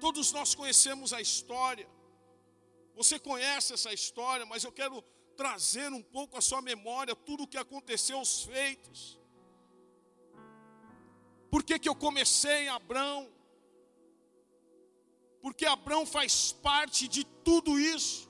Todos 0.00 0.32
nós 0.32 0.54
conhecemos 0.54 1.12
a 1.12 1.20
história. 1.20 1.88
Você 2.94 3.18
conhece 3.18 3.74
essa 3.74 3.92
história, 3.92 4.46
mas 4.46 4.64
eu 4.64 4.72
quero 4.72 5.02
trazer 5.36 5.92
um 5.92 6.02
pouco 6.02 6.36
a 6.36 6.40
sua 6.40 6.62
memória 6.62 7.14
tudo 7.14 7.44
o 7.44 7.46
que 7.46 7.58
aconteceu, 7.58 8.20
os 8.20 8.42
feitos. 8.42 9.18
Por 11.50 11.62
que, 11.62 11.78
que 11.78 11.88
eu 11.88 11.94
comecei 11.94 12.64
em 12.64 12.68
Abrão? 12.68 13.30
Porque 15.40 15.64
Abrão 15.64 16.04
faz 16.04 16.52
parte 16.52 17.06
de 17.06 17.24
tudo 17.24 17.78
isso. 17.78 18.28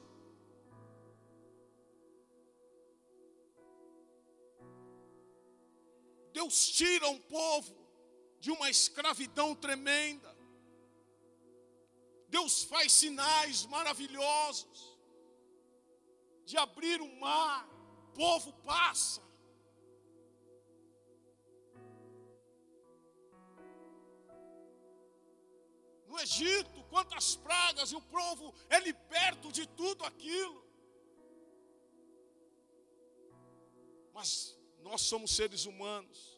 Deus 6.33 6.69
tira 6.69 7.09
um 7.09 7.19
povo 7.19 7.75
de 8.39 8.51
uma 8.51 8.69
escravidão 8.69 9.55
tremenda. 9.55 10.36
Deus 12.47 12.63
faz 12.63 12.93
sinais 12.93 13.67
maravilhosos 13.67 14.97
de 16.45 16.57
abrir 16.57 17.01
o 17.01 17.17
mar, 17.19 17.69
o 18.05 18.13
povo 18.15 18.53
passa. 18.63 19.21
No 26.07 26.21
Egito, 26.21 26.85
quantas 26.85 27.35
pragas, 27.35 27.91
e 27.91 27.97
o 27.97 28.01
povo 28.01 28.55
é 28.71 28.79
liberto 28.79 29.51
de 29.51 29.67
tudo 29.67 30.05
aquilo. 30.05 30.65
Mas 34.15 34.57
nós 34.83 35.01
somos 35.01 35.35
seres 35.35 35.67
humanos. 35.67 36.36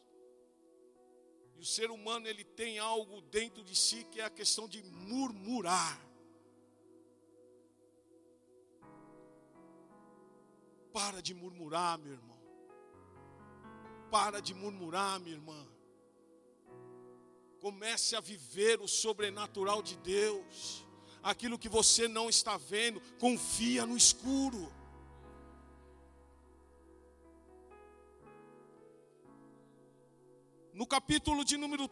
E 1.59 1.61
o 1.61 1.65
ser 1.65 1.91
humano 1.91 2.25
ele 2.25 2.45
tem 2.45 2.79
algo 2.79 3.19
dentro 3.23 3.61
de 3.65 3.75
si 3.75 4.05
que 4.05 4.21
é 4.21 4.23
a 4.23 4.29
questão 4.29 4.65
de 4.65 4.81
murmurar. 4.81 5.99
Para 10.93 11.21
de 11.21 11.33
murmurar, 11.33 11.97
meu 11.97 12.13
irmão. 12.13 12.39
Para 14.09 14.39
de 14.41 14.53
murmurar, 14.53 15.19
minha 15.19 15.35
irmã. 15.35 15.67
Comece 17.59 18.15
a 18.15 18.21
viver 18.21 18.79
o 18.79 18.87
sobrenatural 18.87 19.83
de 19.83 19.97
Deus. 19.97 20.87
Aquilo 21.21 21.59
que 21.59 21.67
você 21.67 22.07
não 22.07 22.29
está 22.29 22.55
vendo, 22.55 23.01
confia 23.19 23.85
no 23.85 23.97
escuro. 23.97 24.71
No 30.79 30.87
capítulo 30.87 31.43
de 31.43 31.57
número 31.57 31.91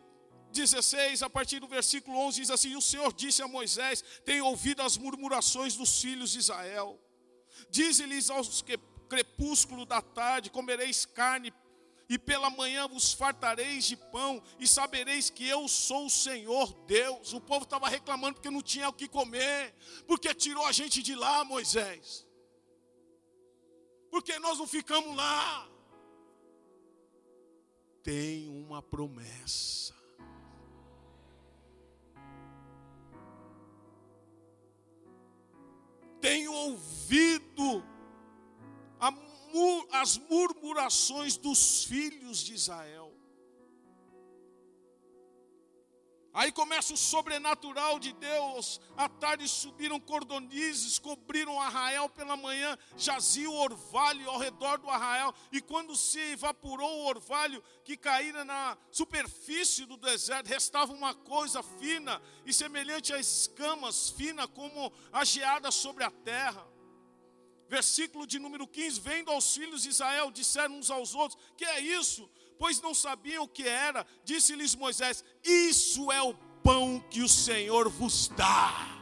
16, 0.54 1.22
a 1.22 1.30
partir 1.30 1.60
do 1.60 1.68
versículo 1.68 2.18
11, 2.20 2.40
diz 2.40 2.50
assim: 2.50 2.74
O 2.78 2.82
Senhor 2.82 3.12
disse 3.12 3.42
a 3.42 3.48
Moisés: 3.48 4.02
Tenho 4.24 4.46
ouvido 4.46 4.82
as 4.82 4.96
murmurações 4.96 5.76
dos 5.76 6.00
filhos 6.00 6.32
de 6.32 6.40
Israel. 6.40 6.98
Dize-lhes 7.70 8.30
aos 8.30 8.62
que 8.62 8.78
crepúsculo 9.10 9.86
da 9.86 10.02
tarde: 10.02 10.50
Comereis 10.50 11.06
carne, 11.06 11.54
e 12.08 12.18
pela 12.18 12.50
manhã 12.50 12.88
vos 12.88 13.12
fartareis 13.12 13.84
de 13.84 13.98
pão, 13.98 14.42
e 14.58 14.66
sabereis 14.66 15.30
que 15.30 15.46
eu 15.46 15.68
sou 15.68 16.06
o 16.06 16.10
Senhor 16.10 16.74
Deus. 16.88 17.34
O 17.34 17.42
povo 17.42 17.66
estava 17.66 17.90
reclamando 17.90 18.36
porque 18.36 18.50
não 18.50 18.62
tinha 18.62 18.88
o 18.88 18.94
que 18.94 19.10
comer, 19.10 19.76
porque 20.08 20.34
tirou 20.34 20.66
a 20.66 20.72
gente 20.72 21.04
de 21.04 21.14
lá, 21.14 21.44
Moisés. 21.44 22.26
Porque 24.10 24.40
nós 24.40 24.58
não 24.58 24.66
ficamos 24.66 25.14
lá 25.14 25.77
tem 28.08 28.48
uma 28.48 28.82
promessa. 28.82 29.94
Tenho 36.22 36.54
ouvido 36.54 37.84
as 39.92 40.18
murmurações 40.18 41.36
dos 41.36 41.84
filhos 41.84 42.40
de 42.40 42.54
Israel. 42.54 43.07
Aí 46.38 46.52
começa 46.52 46.94
o 46.94 46.98
sobrenatural 46.98 47.98
de 47.98 48.14
Deus. 48.14 48.80
À 48.96 49.10
tarde 49.10 49.48
subiram 49.50 50.00
cordonizes, 50.00 51.00
cobriram 51.00 51.60
arraial 51.60 52.08
pela 52.08 52.38
manhã, 52.38 52.78
jazia 52.96 53.50
o 53.50 53.56
orvalho 53.56 54.30
ao 54.30 54.38
redor 54.38 54.78
do 54.78 54.88
arraial. 54.88 55.34
E 55.52 55.60
quando 55.60 55.96
se 55.96 56.20
evaporou 56.20 57.00
o 57.00 57.08
orvalho 57.08 57.64
que 57.84 57.98
caíra 57.98 58.46
na 58.46 58.78
superfície 58.92 59.84
do 59.86 59.98
deserto, 59.98 60.46
restava 60.46 60.94
uma 60.94 61.16
coisa 61.16 61.64
fina 61.64 62.22
e 62.46 62.54
semelhante 62.54 63.12
a 63.12 63.20
escamas, 63.20 64.12
fina 64.12 64.48
como 64.48 64.94
a 65.12 65.26
geada 65.26 65.72
sobre 65.72 66.04
a 66.04 66.12
terra. 66.12 66.68
Versículo 67.68 68.28
de 68.28 68.38
número 68.38 68.68
15: 68.68 69.00
Vendo 69.00 69.32
aos 69.32 69.56
filhos 69.56 69.82
de 69.82 69.90
Israel, 69.90 70.30
disseram 70.30 70.78
uns 70.78 70.92
aos 70.92 71.16
outros: 71.16 71.42
Que 71.58 71.66
é 71.66 71.80
isso? 71.80 72.30
Pois 72.58 72.82
não 72.82 72.94
sabiam 72.94 73.44
o 73.44 73.48
que 73.48 73.68
era. 73.68 74.06
Disse-lhes 74.24 74.76
Moisés: 74.76 75.24
Isso 75.44 76.12
é 76.12 76.22
o 76.22 76.34
pão 76.64 77.00
que 77.10 77.22
o 77.22 77.30
Senhor 77.30 77.90
vos 77.90 78.28
dá. 78.30 78.98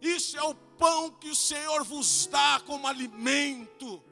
Isso 0.00 0.36
é 0.36 0.42
o 0.42 0.54
pão 0.54 1.10
que 1.10 1.28
o 1.28 1.34
Senhor 1.34 1.82
vos 1.84 2.26
dá 2.26 2.60
como 2.66 2.86
alimento. 2.86 4.02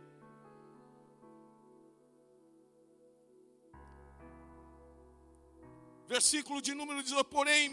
Versículo 6.07 6.61
de 6.61 6.75
número 6.75 7.03
18: 7.03 7.25
Porém, 7.29 7.71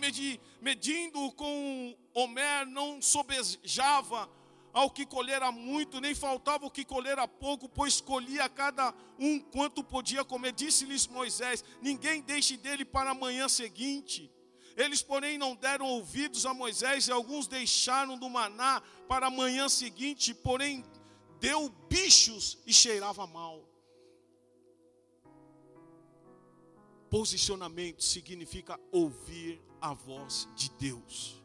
medindo 0.62 1.32
com 1.34 1.98
Homer, 2.14 2.66
não 2.66 3.02
sobejava 3.02 4.30
ao 4.74 4.90
que 4.90 5.06
colhera 5.06 5.52
muito, 5.52 6.00
nem 6.00 6.16
faltava 6.16 6.66
o 6.66 6.72
que 6.72 6.86
colhera 6.86 7.28
pouco, 7.28 7.68
pois 7.68 8.00
colhia 8.00 8.48
cada 8.48 8.94
um 9.20 9.40
quanto 9.40 9.84
podia 9.84 10.24
comer. 10.24 10.54
Disse-lhes 10.54 11.08
Moisés: 11.08 11.64
Ninguém 11.82 12.22
deixe 12.22 12.58
dele 12.58 12.86
para 12.86 13.12
a 13.12 13.16
manhã 13.16 13.50
seguinte. 13.50 14.32
Eles, 14.76 15.02
porém, 15.02 15.38
não 15.38 15.56
deram 15.56 15.86
ouvidos 15.86 16.46
a 16.46 16.54
Moisés, 16.54 17.08
e 17.08 17.12
alguns 17.12 17.48
deixaram 17.48 18.18
do 18.18 18.30
maná 18.30 18.82
para 19.08 19.28
a 19.28 19.30
manhã 19.30 19.68
seguinte, 19.68 20.34
porém, 20.34 20.86
deu 21.40 21.70
bichos 21.90 22.58
e 22.66 22.74
cheirava 22.74 23.28
mal. 23.28 23.68
Posicionamento 27.10 28.02
significa 28.02 28.80
ouvir 28.92 29.62
a 29.82 29.94
voz 29.94 30.48
de 30.56 30.70
Deus. 30.72 31.41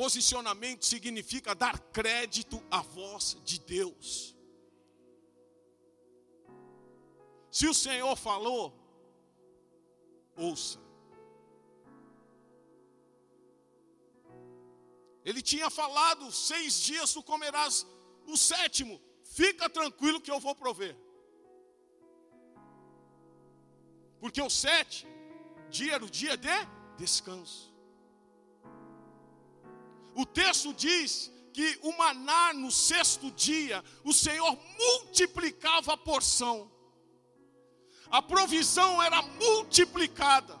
Posicionamento 0.00 0.86
significa 0.86 1.54
dar 1.54 1.78
crédito 1.78 2.62
à 2.70 2.80
voz 2.80 3.36
de 3.44 3.60
Deus. 3.60 4.34
Se 7.50 7.66
o 7.68 7.74
Senhor 7.74 8.16
falou, 8.16 8.72
ouça. 10.34 10.78
Ele 15.22 15.42
tinha 15.42 15.68
falado: 15.68 16.32
seis 16.32 16.80
dias 16.80 17.12
tu 17.12 17.22
comerás 17.22 17.86
o 18.26 18.38
sétimo, 18.38 18.98
fica 19.22 19.68
tranquilo 19.68 20.22
que 20.22 20.30
eu 20.30 20.40
vou 20.40 20.54
prover. 20.54 20.96
Porque 24.18 24.40
o 24.40 24.48
sete 24.48 25.06
dia 25.68 25.96
era 25.96 26.04
o 26.06 26.08
dia 26.08 26.38
de 26.38 26.58
descanso. 26.96 27.69
O 30.14 30.26
texto 30.26 30.72
diz 30.74 31.30
que 31.52 31.78
o 31.82 31.96
maná 31.96 32.52
no 32.52 32.70
sexto 32.70 33.30
dia, 33.30 33.84
o 34.04 34.12
Senhor 34.12 34.58
multiplicava 34.78 35.94
a 35.94 35.96
porção. 35.96 36.70
A 38.10 38.20
provisão 38.20 39.02
era 39.02 39.22
multiplicada. 39.22 40.58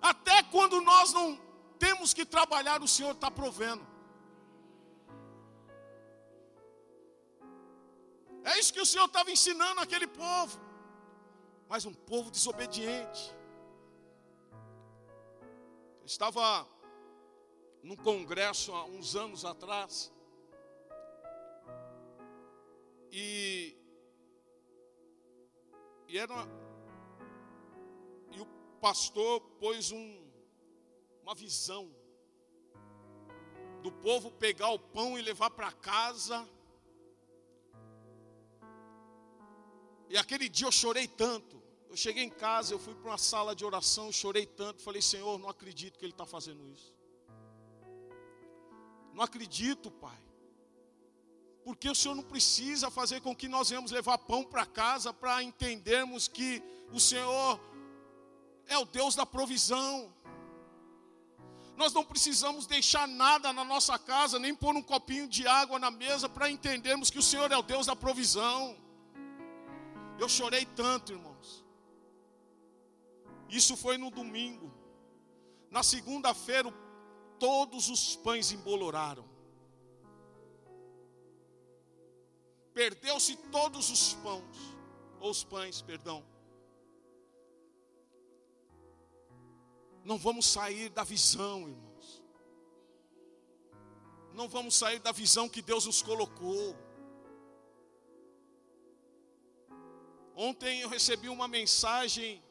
Até 0.00 0.42
quando 0.44 0.80
nós 0.80 1.12
não 1.12 1.40
temos 1.78 2.12
que 2.14 2.24
trabalhar, 2.24 2.82
o 2.82 2.88
Senhor 2.88 3.12
está 3.12 3.30
provendo. 3.30 3.84
É 8.44 8.58
isso 8.58 8.72
que 8.72 8.80
o 8.80 8.86
Senhor 8.86 9.06
estava 9.06 9.30
ensinando 9.30 9.80
aquele 9.80 10.06
povo. 10.06 10.60
Mas 11.68 11.86
um 11.86 11.94
povo 11.94 12.30
desobediente. 12.30 13.34
Estava 16.04 16.68
num 17.84 17.96
congresso 17.96 18.72
há 18.72 18.84
uns 18.84 19.14
anos 19.14 19.44
atrás. 19.44 20.10
E, 23.12 23.76
e 26.08 26.18
era 26.18 26.48
e 28.32 28.40
o 28.40 28.46
pastor 28.80 29.38
pôs 29.60 29.92
um, 29.92 30.26
uma 31.22 31.34
visão 31.34 31.94
do 33.82 33.92
povo 33.92 34.30
pegar 34.30 34.70
o 34.70 34.78
pão 34.78 35.18
e 35.18 35.22
levar 35.22 35.50
para 35.50 35.70
casa. 35.70 36.48
E 40.08 40.16
aquele 40.16 40.48
dia 40.48 40.66
eu 40.66 40.72
chorei 40.72 41.06
tanto. 41.06 41.62
Eu 41.90 41.96
cheguei 41.98 42.24
em 42.24 42.30
casa, 42.30 42.72
eu 42.72 42.78
fui 42.78 42.94
para 42.94 43.10
uma 43.10 43.18
sala 43.18 43.54
de 43.54 43.62
oração, 43.62 44.10
chorei 44.10 44.46
tanto, 44.46 44.82
falei, 44.82 45.02
Senhor, 45.02 45.38
não 45.38 45.50
acredito 45.50 45.98
que 45.98 46.04
Ele 46.04 46.12
está 46.12 46.24
fazendo 46.24 46.66
isso. 46.70 46.94
Não 49.14 49.22
acredito, 49.22 49.90
Pai. 49.90 50.18
Porque 51.64 51.88
o 51.88 51.94
Senhor 51.94 52.14
não 52.14 52.22
precisa 52.22 52.90
fazer 52.90 53.20
com 53.22 53.34
que 53.34 53.48
nós 53.48 53.70
venhamos 53.70 53.90
levar 53.90 54.18
pão 54.18 54.44
para 54.44 54.66
casa 54.66 55.14
para 55.14 55.42
entendermos 55.42 56.28
que 56.28 56.62
o 56.92 57.00
Senhor 57.00 57.58
é 58.66 58.76
o 58.76 58.84
Deus 58.84 59.14
da 59.14 59.24
provisão. 59.24 60.12
Nós 61.76 61.92
não 61.92 62.04
precisamos 62.04 62.66
deixar 62.66 63.08
nada 63.08 63.52
na 63.52 63.64
nossa 63.64 63.98
casa, 63.98 64.38
nem 64.38 64.54
pôr 64.54 64.76
um 64.76 64.82
copinho 64.82 65.26
de 65.26 65.46
água 65.46 65.78
na 65.78 65.90
mesa 65.90 66.28
para 66.28 66.50
entendermos 66.50 67.10
que 67.10 67.18
o 67.18 67.22
Senhor 67.22 67.50
é 67.50 67.56
o 67.56 67.62
Deus 67.62 67.86
da 67.86 67.96
provisão. 67.96 68.76
Eu 70.18 70.28
chorei 70.28 70.66
tanto, 70.66 71.12
irmãos. 71.12 71.64
Isso 73.48 73.76
foi 73.76 73.96
no 73.96 74.10
domingo. 74.10 74.72
Na 75.70 75.82
segunda-feira, 75.82 76.68
o 76.68 76.83
todos 77.38 77.88
os 77.88 78.16
pães 78.16 78.52
emboloraram. 78.52 79.24
Perdeu-se 82.72 83.36
todos 83.52 83.90
os 83.90 84.14
pães, 84.14 84.56
ou 85.20 85.30
os 85.30 85.44
pães, 85.44 85.80
perdão. 85.80 86.24
Não 90.04 90.18
vamos 90.18 90.46
sair 90.46 90.88
da 90.90 91.04
visão, 91.04 91.68
irmãos. 91.68 92.22
Não 94.34 94.48
vamos 94.48 94.74
sair 94.74 94.98
da 94.98 95.12
visão 95.12 95.48
que 95.48 95.62
Deus 95.62 95.86
nos 95.86 96.02
colocou. 96.02 96.76
Ontem 100.34 100.80
eu 100.80 100.88
recebi 100.88 101.28
uma 101.28 101.46
mensagem 101.46 102.42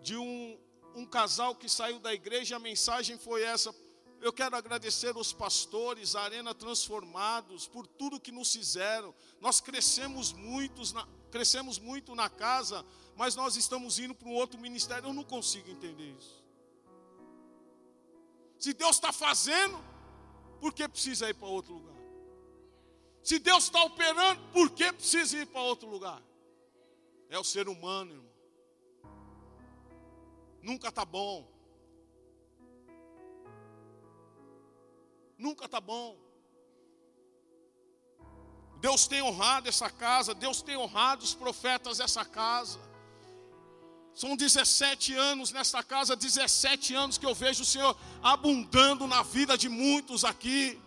de 0.00 0.16
um 0.16 0.58
um 0.94 1.06
casal 1.06 1.54
que 1.54 1.68
saiu 1.68 1.98
da 1.98 2.12
igreja, 2.12 2.56
a 2.56 2.58
mensagem 2.58 3.18
foi 3.18 3.42
essa. 3.42 3.74
Eu 4.20 4.32
quero 4.32 4.54
agradecer 4.54 5.16
os 5.16 5.32
pastores, 5.32 6.14
a 6.14 6.22
Arena 6.22 6.54
Transformados, 6.54 7.66
por 7.66 7.86
tudo 7.86 8.20
que 8.20 8.30
nos 8.30 8.52
fizeram. 8.52 9.14
Nós 9.40 9.60
crescemos, 9.60 10.32
muitos 10.32 10.92
na, 10.92 11.06
crescemos 11.30 11.78
muito 11.78 12.14
na 12.14 12.30
casa, 12.30 12.84
mas 13.16 13.34
nós 13.34 13.56
estamos 13.56 13.98
indo 13.98 14.14
para 14.14 14.28
um 14.28 14.34
outro 14.34 14.60
ministério. 14.60 15.08
Eu 15.08 15.12
não 15.12 15.24
consigo 15.24 15.70
entender 15.70 16.14
isso. 16.16 16.42
Se 18.58 18.72
Deus 18.72 18.96
está 18.96 19.12
fazendo, 19.12 19.82
por 20.60 20.72
que 20.72 20.86
precisa 20.88 21.28
ir 21.28 21.34
para 21.34 21.48
outro 21.48 21.74
lugar? 21.74 21.92
Se 23.24 23.38
Deus 23.38 23.64
está 23.64 23.82
operando, 23.82 24.40
por 24.52 24.70
que 24.70 24.92
precisa 24.92 25.38
ir 25.38 25.46
para 25.46 25.62
outro 25.62 25.88
lugar? 25.88 26.22
É 27.28 27.38
o 27.38 27.44
ser 27.44 27.68
humano, 27.68 28.12
irmão 28.12 28.31
nunca 30.62 30.88
está 30.88 31.04
bom. 31.04 31.46
Nunca 35.36 35.64
está 35.64 35.80
bom. 35.80 36.16
Deus 38.80 39.06
tem 39.06 39.22
honrado 39.22 39.68
essa 39.68 39.88
casa, 39.88 40.34
Deus 40.34 40.60
tem 40.60 40.76
honrado 40.76 41.24
os 41.24 41.34
profetas 41.34 41.98
dessa 41.98 42.24
casa. 42.24 42.80
São 44.14 44.36
17 44.36 45.14
anos 45.14 45.52
nesta 45.52 45.82
casa, 45.82 46.14
17 46.14 46.94
anos 46.94 47.16
que 47.16 47.24
eu 47.24 47.34
vejo 47.34 47.62
o 47.62 47.66
Senhor 47.66 47.96
abundando 48.22 49.06
na 49.06 49.22
vida 49.22 49.56
de 49.56 49.68
muitos 49.68 50.24
aqui. 50.24 50.78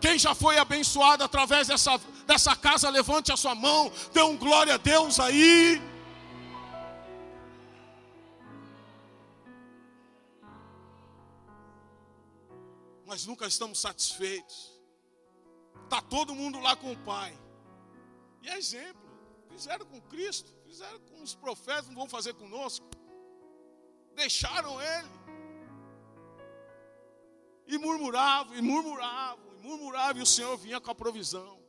Quem 0.00 0.18
já 0.18 0.34
foi 0.34 0.58
abençoado 0.58 1.22
através 1.22 1.68
dessa, 1.68 2.00
dessa 2.26 2.56
casa, 2.56 2.88
levante 2.88 3.30
a 3.32 3.36
sua 3.36 3.54
mão, 3.54 3.92
dê 4.12 4.22
um 4.22 4.36
glória 4.36 4.74
a 4.74 4.78
Deus 4.78 5.20
aí. 5.20 5.82
Mas 13.14 13.26
nunca 13.26 13.46
estamos 13.46 13.80
satisfeitos. 13.80 14.76
Está 15.84 16.02
todo 16.02 16.34
mundo 16.34 16.58
lá 16.58 16.74
com 16.74 16.90
o 16.90 16.96
Pai, 17.04 17.32
E 18.42 18.48
é 18.48 18.58
exemplo. 18.58 19.08
Fizeram 19.50 19.86
com 19.86 20.00
Cristo, 20.00 20.52
fizeram 20.66 20.98
com 20.98 21.22
os 21.22 21.32
profetas, 21.32 21.86
não 21.86 21.94
vão 21.94 22.08
fazer 22.08 22.34
conosco. 22.34 22.84
Deixaram 24.16 24.82
ele. 24.82 25.08
E 27.68 27.78
murmuravam, 27.78 28.56
e 28.56 28.60
murmuravam, 28.60 29.52
e 29.52 29.62
murmuravam, 29.62 30.18
e 30.18 30.22
o 30.24 30.26
Senhor 30.26 30.56
vinha 30.56 30.80
com 30.80 30.90
a 30.90 30.94
provisão. 30.94 31.62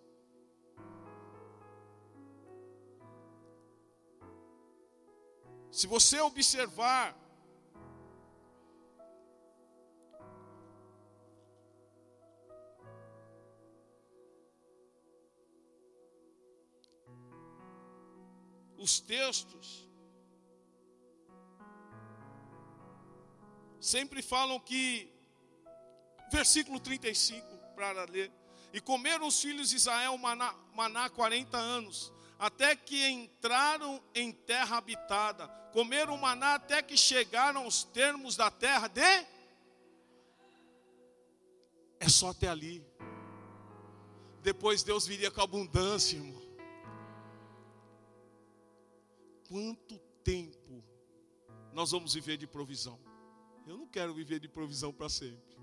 Se 5.70 5.86
você 5.86 6.20
observar 6.22 7.16
os 18.86 19.00
textos 19.00 19.90
sempre 23.80 24.22
falam 24.22 24.60
que 24.60 25.12
versículo 26.32 26.80
35 26.80 27.46
para 27.76 28.06
ler. 28.06 28.32
E 28.72 28.80
comeram 28.80 29.26
os 29.26 29.42
filhos 29.42 29.70
de 29.70 29.78
Israel 29.78 30.16
maná, 30.18 30.54
maná 30.74 31.10
40 31.10 31.58
anos, 31.58 32.14
até 32.38 32.76
que 32.76 33.08
entraram 33.08 34.02
em 34.14 34.32
terra 34.32 34.78
habitada. 34.78 35.48
Comeram 35.74 36.16
maná 36.18 36.56
até 36.56 36.84
que 36.84 36.96
chegaram 36.96 37.64
aos 37.64 37.84
termos 37.84 38.36
da 38.36 38.52
terra 38.52 38.88
de. 38.88 39.26
É 42.00 42.08
só 42.08 42.30
até 42.30 42.48
ali. 42.50 42.86
Depois 44.44 44.84
Deus 44.84 45.08
viria 45.08 45.32
com 45.32 45.42
abundância, 45.42 46.18
irmão. 46.18 46.45
Quanto 49.48 50.00
tempo 50.24 50.84
nós 51.74 51.92
vamos 51.92 52.14
viver 52.14 52.38
de 52.38 52.48
provisão? 52.48 53.00
Eu 53.68 53.78
não 53.78 53.88
quero 53.88 54.14
viver 54.14 54.40
de 54.40 54.48
provisão 54.48 54.94
para 54.94 55.10
sempre. 55.10 55.56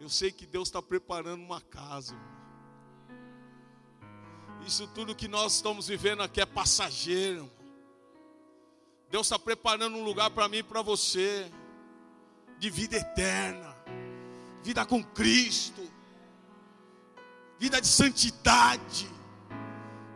Eu 0.00 0.08
sei 0.08 0.30
que 0.30 0.46
Deus 0.46 0.68
está 0.68 0.82
preparando 0.82 1.42
uma 1.42 1.60
casa. 1.60 2.14
Irmão. 2.14 2.34
Isso 4.66 4.86
tudo 4.88 5.14
que 5.14 5.28
nós 5.28 5.56
estamos 5.56 5.88
vivendo 5.88 6.22
aqui 6.22 6.40
é 6.40 6.46
passageiro. 6.46 7.50
Deus 9.10 9.26
está 9.26 9.38
preparando 9.38 9.96
um 9.96 10.04
lugar 10.04 10.30
para 10.30 10.48
mim 10.48 10.58
e 10.58 10.62
para 10.62 10.82
você, 10.82 11.50
de 12.58 12.70
vida 12.70 12.96
eterna, 12.96 13.76
vida 14.62 14.84
com 14.84 15.04
Cristo, 15.04 15.82
vida 17.58 17.80
de 17.80 17.86
santidade, 17.86 19.08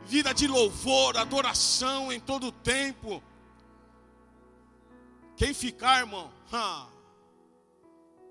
vida 0.08 0.32
de 0.32 0.46
louvor, 0.46 1.18
adoração 1.18 2.10
em 2.10 2.18
todo 2.18 2.46
o 2.46 2.52
tempo. 2.52 3.22
Quem 5.36 5.52
ficar, 5.52 5.98
irmão, 6.00 6.32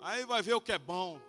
aí 0.02 0.26
vai 0.26 0.42
ver 0.42 0.56
o 0.56 0.62
que 0.62 0.72
é 0.72 0.80
bom. 0.80 1.22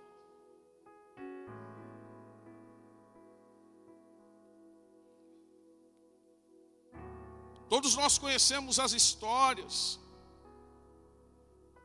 Todos 7.68 7.94
nós 7.94 8.16
conhecemos 8.16 8.78
as 8.78 8.92
histórias, 8.92 10.00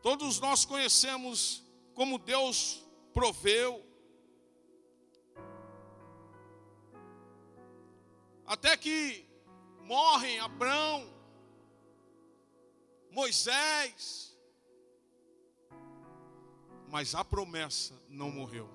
todos 0.02 0.40
nós 0.40 0.64
conhecemos 0.64 1.62
como 1.94 2.18
Deus 2.18 2.82
proveu. 3.14 3.93
Até 8.46 8.76
que 8.78 9.26
morrem 9.82 10.40
Abraão, 10.40 11.12
Moisés, 13.12 14.38
mas 16.90 17.16
a 17.16 17.24
promessa 17.24 17.94
não 18.10 18.32
morreu. 18.32 18.70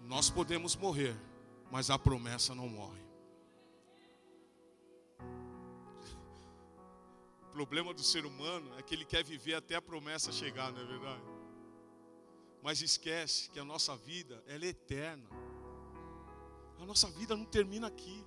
Nós 0.00 0.28
podemos 0.28 0.76
morrer, 0.76 1.16
mas 1.70 1.88
a 1.88 1.98
promessa 1.98 2.54
não 2.54 2.68
morre. 2.68 3.04
problema 7.54 7.94
do 7.94 8.02
ser 8.02 8.26
humano 8.26 8.68
é 8.76 8.82
que 8.82 8.96
ele 8.96 9.04
quer 9.04 9.22
viver 9.22 9.54
até 9.54 9.76
a 9.76 9.80
promessa 9.80 10.32
chegar, 10.32 10.72
não 10.72 10.80
é 10.80 10.84
verdade? 10.84 11.22
Mas 12.60 12.82
esquece 12.82 13.48
que 13.48 13.60
a 13.60 13.64
nossa 13.64 13.96
vida, 13.96 14.42
ela 14.48 14.64
é 14.64 14.70
eterna. 14.70 15.24
A 16.80 16.84
nossa 16.84 17.08
vida 17.10 17.36
não 17.36 17.44
termina 17.44 17.86
aqui. 17.86 18.24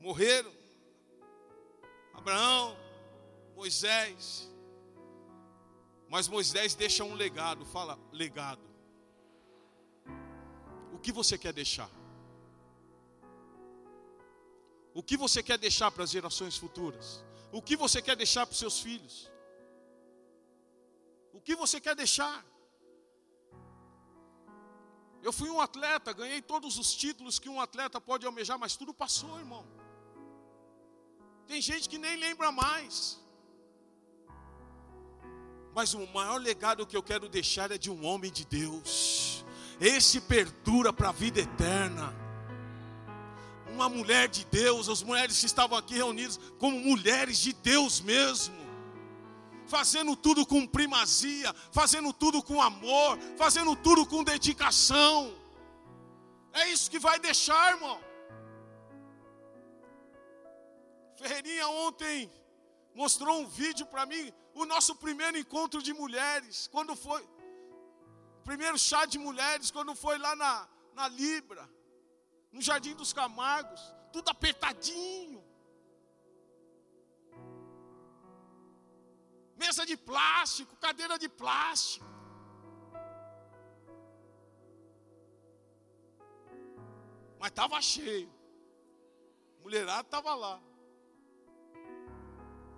Morreram 0.00 0.58
Abraão, 2.28 2.76
Moisés. 3.54 4.50
Mas 6.08 6.26
Moisés 6.26 6.74
deixa 6.74 7.04
um 7.04 7.14
legado, 7.14 7.64
fala 7.64 7.98
legado. 8.12 8.62
O 10.92 10.98
que 10.98 11.12
você 11.12 11.38
quer 11.38 11.52
deixar? 11.52 11.90
O 14.92 15.02
que 15.02 15.16
você 15.16 15.42
quer 15.42 15.58
deixar 15.58 15.90
para 15.90 16.04
as 16.04 16.10
gerações 16.10 16.56
futuras? 16.56 17.24
O 17.52 17.62
que 17.62 17.76
você 17.76 18.02
quer 18.02 18.16
deixar 18.16 18.44
para 18.46 18.52
os 18.52 18.58
seus 18.58 18.80
filhos? 18.80 19.30
O 21.32 21.40
que 21.40 21.54
você 21.54 21.80
quer 21.80 21.94
deixar? 21.94 22.44
Eu 25.22 25.32
fui 25.32 25.50
um 25.50 25.60
atleta, 25.60 26.12
ganhei 26.12 26.40
todos 26.40 26.78
os 26.78 26.94
títulos 26.94 27.38
que 27.38 27.48
um 27.48 27.60
atleta 27.60 28.00
pode 28.00 28.24
almejar, 28.24 28.58
mas 28.58 28.76
tudo 28.76 28.94
passou, 28.94 29.38
irmão. 29.38 29.64
Tem 31.46 31.60
gente 31.60 31.88
que 31.88 31.98
nem 31.98 32.16
lembra 32.16 32.52
mais. 32.52 33.18
Mas 35.74 35.94
o 35.94 36.06
maior 36.08 36.40
legado 36.40 36.86
que 36.86 36.96
eu 36.96 37.02
quero 37.02 37.28
deixar 37.28 37.70
é 37.70 37.78
de 37.78 37.90
um 37.90 38.04
homem 38.04 38.30
de 38.30 38.44
Deus. 38.44 39.44
Esse 39.80 40.20
perdura 40.20 40.92
para 40.92 41.10
a 41.10 41.12
vida 41.12 41.40
eterna 41.40 42.14
uma 43.78 43.88
mulher 43.88 44.28
de 44.28 44.44
Deus, 44.46 44.88
as 44.88 45.04
mulheres 45.04 45.38
que 45.38 45.46
estavam 45.46 45.78
aqui 45.78 45.94
reunidas 45.94 46.40
como 46.58 46.80
mulheres 46.80 47.38
de 47.38 47.52
Deus 47.52 48.00
mesmo, 48.00 48.57
fazendo 49.68 50.16
tudo 50.16 50.46
com 50.46 50.66
primazia, 50.66 51.54
fazendo 51.72 52.12
tudo 52.12 52.42
com 52.42 52.60
amor, 52.60 53.18
fazendo 53.36 53.76
tudo 53.76 54.06
com 54.06 54.24
dedicação. 54.24 55.34
É 56.52 56.70
isso 56.70 56.90
que 56.90 56.98
vai 56.98 57.18
deixar, 57.18 57.74
irmão. 57.74 58.00
Ferreirinha 61.16 61.68
ontem 61.68 62.30
mostrou 62.94 63.40
um 63.40 63.46
vídeo 63.46 63.86
para 63.86 64.06
mim, 64.06 64.32
o 64.54 64.64
nosso 64.64 64.94
primeiro 64.96 65.36
encontro 65.36 65.82
de 65.82 65.92
mulheres, 65.92 66.68
quando 66.72 66.96
foi, 66.96 67.24
primeiro 68.44 68.78
chá 68.78 69.04
de 69.04 69.18
mulheres, 69.18 69.70
quando 69.70 69.94
foi 69.94 70.16
lá 70.18 70.34
na, 70.34 70.68
na 70.94 71.08
Libra 71.08 71.68
no 72.52 72.62
Jardim 72.62 72.94
dos 72.94 73.12
Camargos, 73.12 73.80
tudo 74.12 74.30
apertadinho. 74.30 75.37
Mesa 79.58 79.84
de 79.84 79.96
plástico, 79.96 80.76
cadeira 80.76 81.18
de 81.18 81.28
plástico. 81.28 82.06
Mas 87.40 87.50
estava 87.50 87.80
cheio. 87.82 88.30
Mulherada 89.62 90.06
estava 90.08 90.34
lá. 90.34 90.60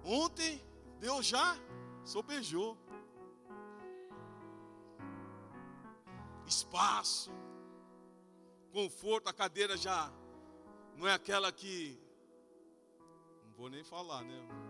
Ontem 0.03 0.65
Deus 0.99 1.27
já 1.27 1.57
sopejou. 2.05 2.79
Espaço 6.47 7.31
conforto, 8.71 9.29
a 9.29 9.33
cadeira 9.33 9.77
já 9.77 10.11
não 10.97 11.07
é 11.07 11.13
aquela 11.13 11.53
que. 11.53 11.99
Não 13.45 13.53
vou 13.53 13.69
nem 13.69 13.85
falar, 13.85 14.23
né? 14.23 14.70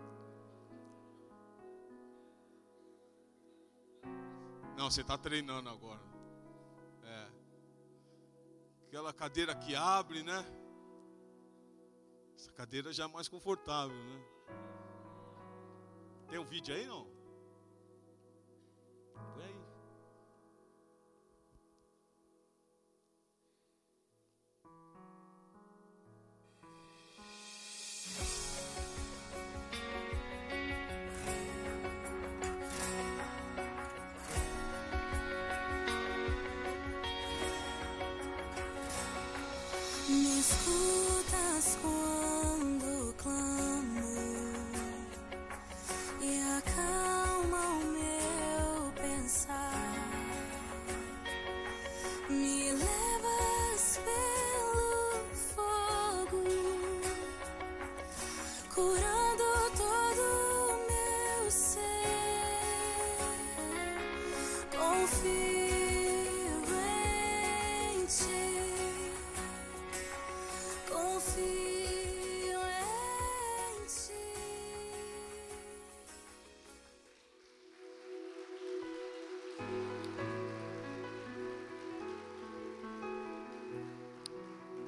Não, 4.81 4.89
você 4.89 5.01
está 5.01 5.15
treinando 5.15 5.69
agora. 5.69 6.01
É. 7.03 7.27
Aquela 8.87 9.13
cadeira 9.13 9.53
que 9.53 9.75
abre, 9.75 10.23
né? 10.23 10.43
Essa 12.35 12.51
cadeira 12.51 12.91
já 12.91 13.03
é 13.03 13.07
mais 13.07 13.27
confortável, 13.27 13.95
né? 13.95 14.25
Tem 16.29 16.39
um 16.39 16.43
vídeo 16.43 16.73
aí 16.73 16.87
não? 16.87 17.07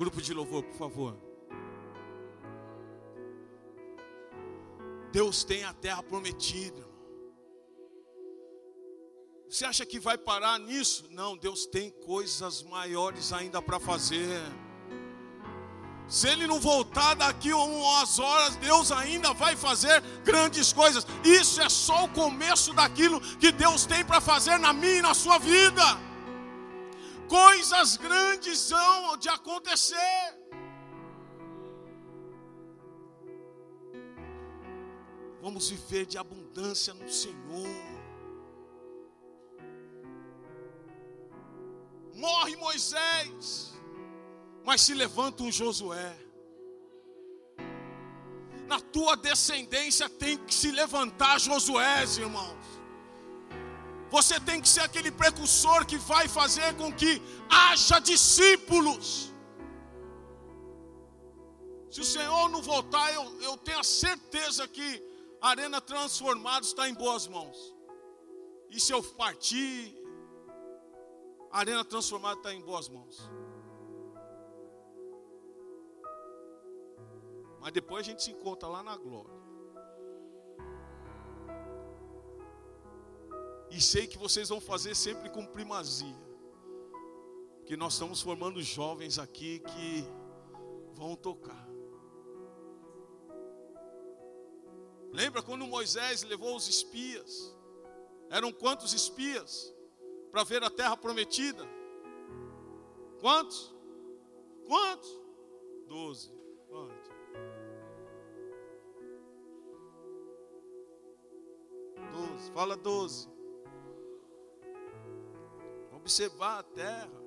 Grupo 0.03 0.21
de 0.21 0.33
louvor, 0.33 0.63
por 0.63 0.75
favor. 0.75 1.17
Deus 5.13 5.43
tem 5.43 5.63
a 5.63 5.73
terra 5.73 6.03
prometida. 6.03 6.92
Você 9.63 9.67
acha 9.67 9.85
que 9.85 9.97
vai 9.97 10.17
parar 10.17 10.59
nisso? 10.59 11.05
Não, 11.09 11.37
Deus 11.37 11.65
tem 11.65 11.89
coisas 11.89 12.61
maiores 12.63 13.31
ainda 13.31 13.61
para 13.61 13.79
fazer. 13.79 14.41
Se 16.05 16.27
Ele 16.27 16.45
não 16.45 16.59
voltar 16.59 17.13
daqui 17.13 17.51
a 17.51 17.55
umas 17.55 18.19
horas, 18.19 18.57
Deus 18.57 18.91
ainda 18.91 19.33
vai 19.33 19.55
fazer 19.55 20.01
grandes 20.25 20.73
coisas. 20.73 21.07
Isso 21.23 21.61
é 21.61 21.69
só 21.69 22.03
o 22.03 22.09
começo 22.09 22.73
daquilo 22.73 23.21
que 23.37 23.53
Deus 23.53 23.85
tem 23.85 24.03
para 24.03 24.19
fazer 24.19 24.57
na 24.57 24.73
minha 24.73 24.97
e 24.97 25.01
na 25.01 25.13
sua 25.13 25.37
vida. 25.37 25.81
Coisas 27.29 27.95
grandes 27.95 28.69
hão 28.69 29.15
de 29.15 29.29
acontecer. 29.29 29.95
Vamos 35.41 35.69
viver 35.69 36.05
de 36.05 36.17
abundância 36.17 36.93
no 36.93 37.09
Senhor. 37.09 38.02
Morre 42.23 42.55
Moisés, 42.55 43.73
mas 44.63 44.79
se 44.79 44.93
levanta 44.93 45.43
um 45.43 45.51
Josué. 45.51 46.15
Na 48.65 48.79
tua 48.79 49.17
descendência 49.17 50.07
tem 50.07 50.37
que 50.37 50.55
se 50.55 50.71
levantar 50.71 51.37
Josué, 51.37 52.05
irmãos. 52.17 52.65
Você 54.09 54.39
tem 54.39 54.61
que 54.61 54.69
ser 54.69 54.79
aquele 54.81 55.11
precursor 55.11 55.85
que 55.85 55.97
vai 55.97 56.29
fazer 56.29 56.73
com 56.75 56.93
que 56.93 57.21
haja 57.49 57.99
discípulos. 57.99 59.33
Se 61.91 61.99
o 61.99 62.05
Senhor 62.05 62.47
não 62.47 62.61
voltar, 62.61 63.13
eu, 63.13 63.25
eu 63.41 63.57
tenho 63.57 63.79
a 63.79 63.83
certeza 63.83 64.65
que 64.65 64.89
a 65.41 65.49
Arena 65.49 65.81
Transformada 65.81 66.65
está 66.65 66.87
em 66.87 66.93
boas 66.93 67.27
mãos. 67.27 67.57
E 68.69 68.79
se 68.79 68.93
eu 68.93 69.03
partir, 69.03 70.02
a 71.53 71.59
Arena 71.59 71.85
Transformada 71.85 72.39
está 72.39 72.51
em 72.51 72.59
boas 72.59 72.89
mãos. 72.89 73.29
Mas 77.59 77.71
depois 77.71 77.99
a 78.01 78.09
gente 78.09 78.23
se 78.23 78.31
encontra 78.31 78.67
lá 78.67 78.81
na 78.81 78.97
glória. 78.97 79.39
E 83.69 83.79
sei 83.79 84.07
que 84.07 84.17
vocês 84.17 84.49
vão 84.49 84.59
fazer 84.59 84.95
sempre 84.95 85.29
com 85.29 85.45
primazia. 85.45 86.17
Que 87.67 87.77
nós 87.77 87.93
estamos 87.93 88.19
formando 88.19 88.59
jovens 88.63 89.19
aqui 89.19 89.59
que 89.59 90.03
vão 90.95 91.15
tocar. 91.15 91.69
Lembra 95.11 95.43
quando 95.43 95.67
Moisés 95.67 96.23
levou 96.23 96.55
os 96.55 96.67
espias? 96.67 97.55
Eram 98.31 98.51
quantos 98.51 98.91
espias 98.91 99.71
para 100.33 100.43
ver 100.43 100.63
a 100.63 100.69
terra 100.71 100.97
prometida? 100.97 101.63
Quantos? 103.21 103.71
Quantos? 104.65 105.21
Doze. 105.87 106.33
Quantos? 106.67 107.11
Doze. 112.11 112.51
Fala 112.51 112.75
doze. 112.75 113.29
Observar 115.91 116.61
a 116.61 116.63
terra 116.63 117.23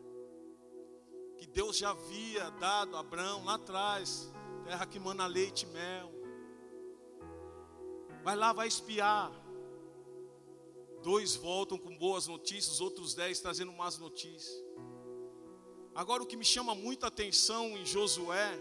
que 1.36 1.46
Deus 1.46 1.78
já 1.78 1.90
havia 1.90 2.50
dado 2.58 2.96
a 2.96 3.00
Abraão 3.00 3.44
lá 3.44 3.54
atrás, 3.54 4.34
terra 4.64 4.84
que 4.84 4.98
mana 4.98 5.28
leite 5.28 5.62
e 5.62 5.68
mel. 5.68 6.12
Vai 8.24 8.34
lá, 8.34 8.52
vai 8.52 8.66
espiar. 8.66 9.30
Dois 11.02 11.36
voltam 11.36 11.78
com 11.78 11.96
boas 11.96 12.26
notícias, 12.26 12.80
outros 12.80 13.14
dez 13.14 13.40
trazendo 13.40 13.72
más 13.72 13.98
notícias. 13.98 14.64
Agora 15.94 16.22
o 16.22 16.26
que 16.26 16.36
me 16.36 16.44
chama 16.44 16.74
muita 16.74 17.06
atenção 17.06 17.76
em 17.78 17.86
Josué, 17.86 18.58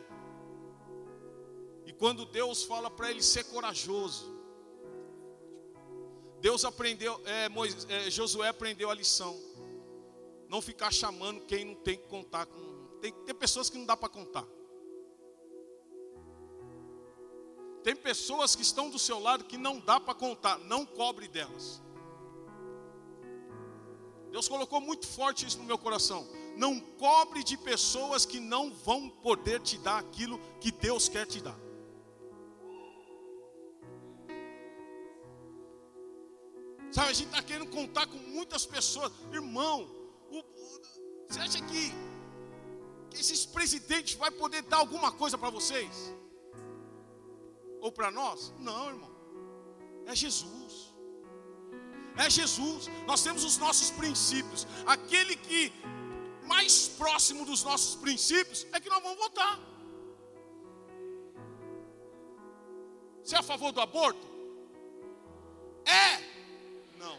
e 1.86 1.92
quando 1.92 2.26
Deus 2.26 2.64
fala 2.64 2.90
para 2.90 3.12
ele 3.12 3.22
ser 3.22 3.44
corajoso, 3.46 4.34
Deus 6.40 6.64
aprendeu, 6.64 7.20
é, 7.26 7.50
Moisés, 7.50 7.88
é, 7.90 8.10
Josué 8.10 8.48
aprendeu 8.48 8.90
a 8.90 8.94
lição. 8.94 9.36
Não 10.48 10.62
ficar 10.62 10.92
chamando 10.92 11.42
quem 11.42 11.66
não 11.66 11.76
tem 11.76 11.98
que 11.98 12.08
contar 12.08 12.46
com. 12.46 13.00
Tem, 13.02 13.12
tem 13.12 13.36
pessoas 13.36 13.70
que 13.70 13.78
não 13.78 13.86
dá 13.86 13.98
para 13.98 14.10
contar. 14.10 14.46
Tem 17.84 17.96
pessoas 17.96 18.56
que 18.56 18.62
estão 18.62 18.90
do 18.90 18.98
seu 18.98 19.20
lado 19.20 19.44
que 19.44 19.58
não 19.58 19.80
dá 19.80 20.00
para 20.00 20.14
contar, 20.16 20.58
não 20.60 20.86
cobre 20.86 21.28
delas. 21.28 21.82
Deus 24.32 24.48
colocou 24.48 24.82
muito 24.82 25.08
forte 25.08 25.46
isso 25.46 25.58
no 25.60 25.64
meu 25.64 25.78
coração. 25.78 26.28
Não 26.58 26.80
cobre 26.80 27.44
de 27.44 27.58
pessoas 27.58 28.26
que 28.26 28.40
não 28.40 28.74
vão 28.74 29.10
poder 29.10 29.62
te 29.62 29.78
dar 29.78 29.98
aquilo 30.00 30.40
que 30.60 30.72
Deus 30.72 31.08
quer 31.10 31.26
te 31.26 31.42
dar. 31.42 31.58
Sabe, 36.92 37.10
a 37.10 37.14
gente 37.14 37.28
está 37.28 37.42
querendo 37.42 37.70
contar 37.70 38.08
com 38.08 38.18
muitas 38.18 38.66
pessoas. 38.66 39.12
Irmão, 39.32 39.84
o- 40.32 40.44
você 41.28 41.40
acha 41.40 41.62
que, 41.66 41.92
que 43.10 43.18
esses 43.20 43.46
presidentes 43.46 44.16
vai 44.16 44.32
poder 44.32 44.62
dar 44.64 44.78
alguma 44.78 45.12
coisa 45.12 45.38
para 45.38 45.50
vocês? 45.50 46.14
Ou 47.82 47.92
para 47.92 48.10
nós? 48.12 48.54
Não, 48.60 48.90
irmão. 48.90 49.12
É 50.06 50.16
Jesus. 50.16 50.85
É 52.18 52.30
Jesus. 52.30 52.88
Nós 53.06 53.22
temos 53.24 53.44
os 53.44 53.58
nossos 53.58 53.92
princípios. 53.92 54.66
Aquele 54.86 55.36
que 55.36 55.72
mais 56.46 56.88
próximo 56.88 57.46
dos 57.46 57.64
nossos 57.64 57.96
princípios 57.96 58.66
é 58.72 58.80
que 58.80 58.90
nós 58.90 59.02
vamos 59.02 59.18
votar. 59.18 59.60
Você 63.24 63.36
é 63.36 63.40
a 63.40 63.44
favor 63.44 63.72
do 63.72 63.82
aborto? 63.82 64.26
É. 65.86 66.98
Não. 66.98 67.18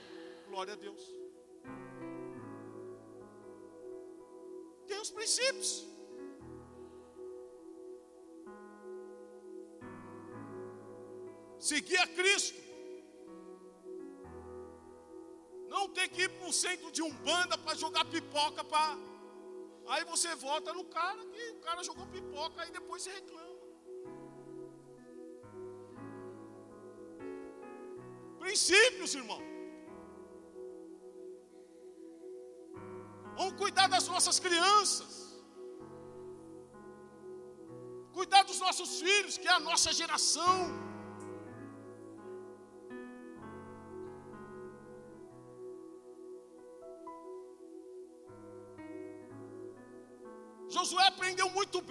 Glória 0.49 0.73
a 0.73 0.77
Deus. 0.77 1.03
Tem 4.87 5.01
os 5.01 5.11
princípios. 5.11 5.85
Seguir 11.59 11.99
a 11.99 12.07
Cristo. 12.07 12.66
Não 15.77 15.87
ter 15.97 16.07
que 16.15 16.23
ir 16.27 16.31
para 16.37 16.49
o 16.51 16.57
centro 16.65 16.91
de 16.97 17.03
Umbanda 17.09 17.57
para 17.65 17.75
jogar 17.83 18.05
pipoca 18.15 18.63
para. 18.73 18.97
Aí 19.93 20.05
você 20.13 20.31
vota 20.47 20.71
no 20.79 20.85
cara 20.99 21.23
que 21.33 21.45
o 21.57 21.61
cara 21.67 21.83
jogou 21.89 22.07
pipoca, 22.15 22.63
aí 22.63 22.71
depois 22.79 23.03
você 23.03 23.13
reclama. 23.19 23.57
Princípios, 28.45 29.15
irmão. 29.21 29.43
Vamos 33.39 33.55
cuidar 33.63 33.87
das 33.95 34.09
nossas 34.13 34.39
crianças. 34.47 35.15
Cuidar 38.19 38.43
dos 38.51 38.61
nossos 38.67 38.91
filhos, 39.07 39.37
que 39.37 39.49
é 39.53 39.57
a 39.61 39.65
nossa 39.71 39.93
geração. 40.01 40.86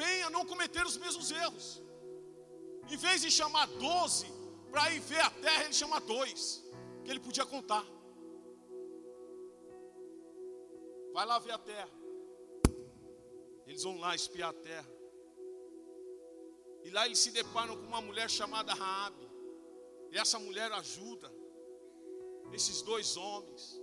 Bem 0.05 0.23
a 0.23 0.29
não 0.35 0.45
cometer 0.51 0.83
os 0.91 0.97
mesmos 1.03 1.27
erros. 1.43 1.67
Em 2.93 2.97
vez 3.05 3.21
de 3.21 3.31
chamar 3.39 3.67
doze 3.85 4.27
para 4.71 4.91
ir 4.91 4.99
ver 4.99 5.21
a 5.21 5.31
terra, 5.45 5.63
ele 5.65 5.73
chama 5.81 5.99
dois, 5.99 6.41
que 7.03 7.09
ele 7.11 7.19
podia 7.27 7.45
contar. 7.45 7.85
Vai 11.13 11.25
lá 11.25 11.39
ver 11.39 11.53
a 11.53 11.57
terra. 11.57 11.95
Eles 13.67 13.83
vão 13.83 13.97
lá 14.03 14.13
espiar 14.13 14.49
a 14.49 14.59
terra. 14.69 14.91
E 16.83 16.91
lá 16.95 17.05
eles 17.05 17.19
se 17.19 17.31
deparam 17.31 17.75
com 17.77 17.87
uma 17.93 18.01
mulher 18.01 18.29
chamada 18.29 18.73
Raabe. 18.73 19.27
E 20.11 20.17
essa 20.17 20.37
mulher 20.37 20.71
ajuda 20.71 21.29
esses 22.53 22.81
dois 22.81 23.17
homens. 23.17 23.81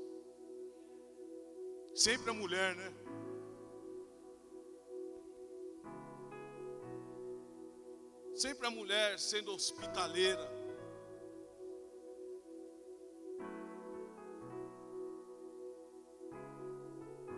Sempre 1.94 2.30
a 2.30 2.34
mulher, 2.34 2.76
né? 2.76 3.01
Sempre 8.42 8.66
a 8.66 8.70
mulher 8.72 9.20
sendo 9.20 9.54
hospitaleira. 9.54 10.50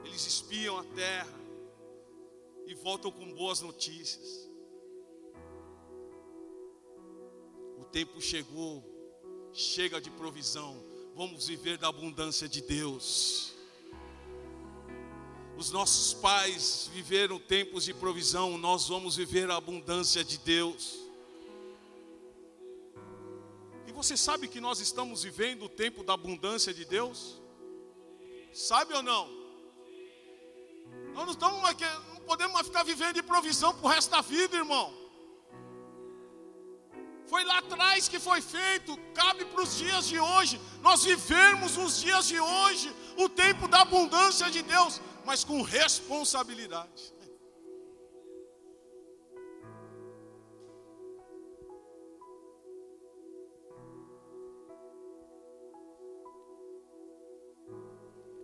Eles 0.03 0.27
espiam 0.27 0.79
a 0.79 0.85
terra 0.95 1.39
e 2.67 2.75
voltam 2.75 3.13
com 3.13 3.35
boas 3.35 3.61
notícias. 3.61 4.51
O 7.77 7.85
tempo 7.93 8.19
chegou, 8.19 8.83
chega 9.53 10.01
de 10.01 10.11
provisão, 10.11 10.83
vamos 11.15 11.49
viver 11.49 11.77
da 11.77 11.89
abundância 11.89 12.49
de 12.49 12.63
Deus. 12.63 13.54
Os 15.57 15.71
nossos 15.71 16.15
pais 16.15 16.91
viveram 16.93 17.39
tempos 17.39 17.85
de 17.85 17.95
provisão, 17.95 18.59
nós 18.59 18.89
vamos 18.89 19.17
viver 19.17 19.49
a 19.51 19.57
abundância 19.57 20.25
de 20.25 20.37
Deus. 20.39 20.99
E 23.87 23.93
você 23.93 24.17
sabe 24.17 24.49
que 24.49 24.61
nós 24.61 24.81
estamos 24.81 25.23
vivendo 25.23 25.67
o 25.67 25.69
tempo 25.69 26.03
da 26.03 26.15
abundância 26.15 26.75
de 26.75 26.85
Deus? 26.85 27.41
Sabe 28.53 28.95
ou 28.95 29.03
não? 29.03 29.29
Nós 31.13 31.25
não, 31.25 31.33
estamos, 31.33 31.61
não 32.13 32.21
podemos 32.23 32.55
mais 32.55 32.67
ficar 32.67 32.83
vivendo 32.83 33.15
de 33.15 33.23
provisão 33.23 33.73
para 33.75 33.87
o 33.87 33.89
resto 33.89 34.11
da 34.11 34.21
vida, 34.21 34.57
irmão. 34.57 34.93
Foi 37.27 37.45
lá 37.45 37.59
atrás 37.59 38.09
que 38.09 38.19
foi 38.19 38.41
feito, 38.41 38.97
cabe 39.15 39.45
para 39.45 39.63
os 39.63 39.77
dias 39.79 40.07
de 40.07 40.19
hoje. 40.19 40.61
Nós 40.83 41.05
vivemos 41.05 41.77
nos 41.77 42.01
dias 42.01 42.27
de 42.27 42.39
hoje 42.39 42.93
o 43.17 43.29
tempo 43.29 43.69
da 43.69 43.81
abundância 43.83 44.51
de 44.51 44.63
Deus 44.63 45.01
mas 45.25 45.43
com 45.43 45.63
responsabilidade. 45.63 47.15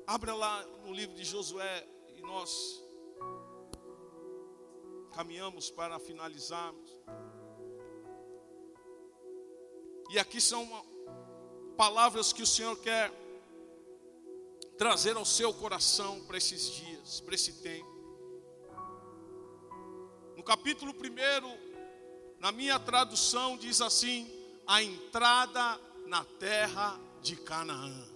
Abra 0.07 0.35
lá 0.35 0.65
no 0.85 0.93
livro 0.93 1.15
de 1.15 1.23
Josué 1.23 1.87
e 2.17 2.21
nós 2.21 2.83
caminhamos 5.13 5.71
para 5.71 6.01
finalizarmos. 6.01 6.99
E 10.11 10.19
aqui 10.19 10.41
são 10.41 10.69
palavras 11.77 12.33
que 12.33 12.43
o 12.43 12.47
Senhor 12.47 12.77
quer 12.81 13.13
trazer 14.81 15.15
ao 15.15 15.27
seu 15.27 15.53
coração 15.53 16.21
para 16.21 16.39
esses 16.39 16.71
dias, 16.71 17.21
para 17.21 17.35
esse 17.35 17.53
tempo. 17.61 17.87
No 20.35 20.43
capítulo 20.43 20.95
1, 20.95 22.41
na 22.41 22.51
minha 22.51 22.79
tradução, 22.79 23.59
diz 23.59 23.83
assim: 23.83 24.27
a 24.67 24.83
entrada 24.83 25.79
na 26.07 26.25
terra 26.25 26.99
de 27.21 27.37
Canaã. 27.37 28.09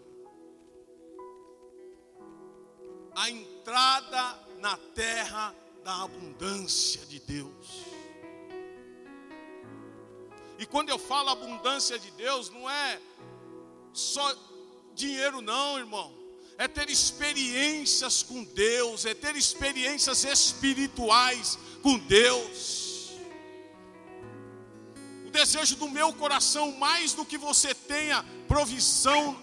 A 3.15 3.29
entrada 3.29 4.41
na 4.59 4.79
terra 4.95 5.55
da 5.85 6.05
abundância 6.05 7.05
de 7.05 7.21
Deus. 7.21 7.85
E 10.59 10.65
quando 10.65 10.89
eu 10.89 10.99
falo 10.99 11.29
abundância 11.29 11.99
de 11.99 12.11
Deus, 12.13 12.49
não 12.49 12.71
é 12.71 12.99
só 13.93 14.35
dinheiro, 14.95 15.43
não, 15.43 15.79
irmão 15.79 16.24
é 16.57 16.69
ter 16.69 16.89
experiências 16.89 18.23
com 18.23 18.45
Deus, 18.45 19.05
é 19.05 19.15
ter 19.15 19.37
experiências 19.37 20.25
espirituais 20.25 21.59
com 21.83 21.99
Deus. 21.99 23.13
O 25.27 25.31
desejo 25.31 25.77
do 25.77 25.89
meu 25.89 26.13
coração, 26.13 26.73
mais 26.73 27.13
do 27.13 27.25
que 27.25 27.37
você 27.37 27.75
tenha 27.75 28.25
provisão 28.47 29.37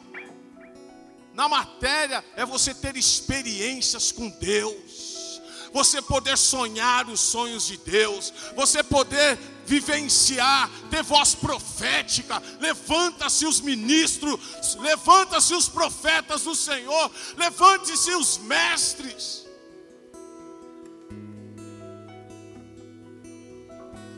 na 1.33 1.49
matéria, 1.49 2.23
é 2.35 2.45
você 2.45 2.73
ter 2.73 2.95
experiências 2.95 4.11
com 4.11 4.29
Deus, 4.29 5.41
você 5.73 6.01
poder 6.01 6.37
sonhar 6.37 7.09
os 7.09 7.19
sonhos 7.19 7.67
de 7.67 7.77
Deus, 7.77 8.33
você 8.55 8.81
poder 8.83 9.37
vivenciar, 9.65 10.69
ter 10.89 11.03
voz 11.03 11.35
profética. 11.35 12.41
Levanta-se 12.59 13.45
os 13.45 13.61
ministros, 13.61 14.75
levanta-se 14.79 15.53
os 15.53 15.67
profetas 15.67 16.43
do 16.43 16.55
Senhor, 16.55 17.11
levante-se 17.37 18.11
os 18.11 18.37
mestres. 18.37 19.41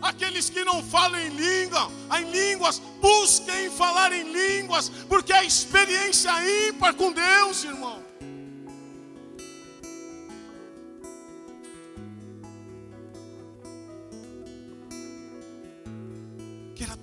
Aqueles 0.02 0.50
que 0.50 0.66
não 0.66 0.84
falam 0.84 1.18
em 1.18 1.30
língua, 1.30 1.90
em 2.20 2.30
línguas, 2.30 2.80
busquem 3.00 3.72
falar 3.72 4.12
em 4.12 4.34
línguas, 4.34 4.90
porque 5.08 5.32
é 5.32 5.46
experiência 5.46 6.30
ímpar 6.68 6.94
com 6.94 7.14
Deus, 7.14 7.64
irmão. 7.64 8.03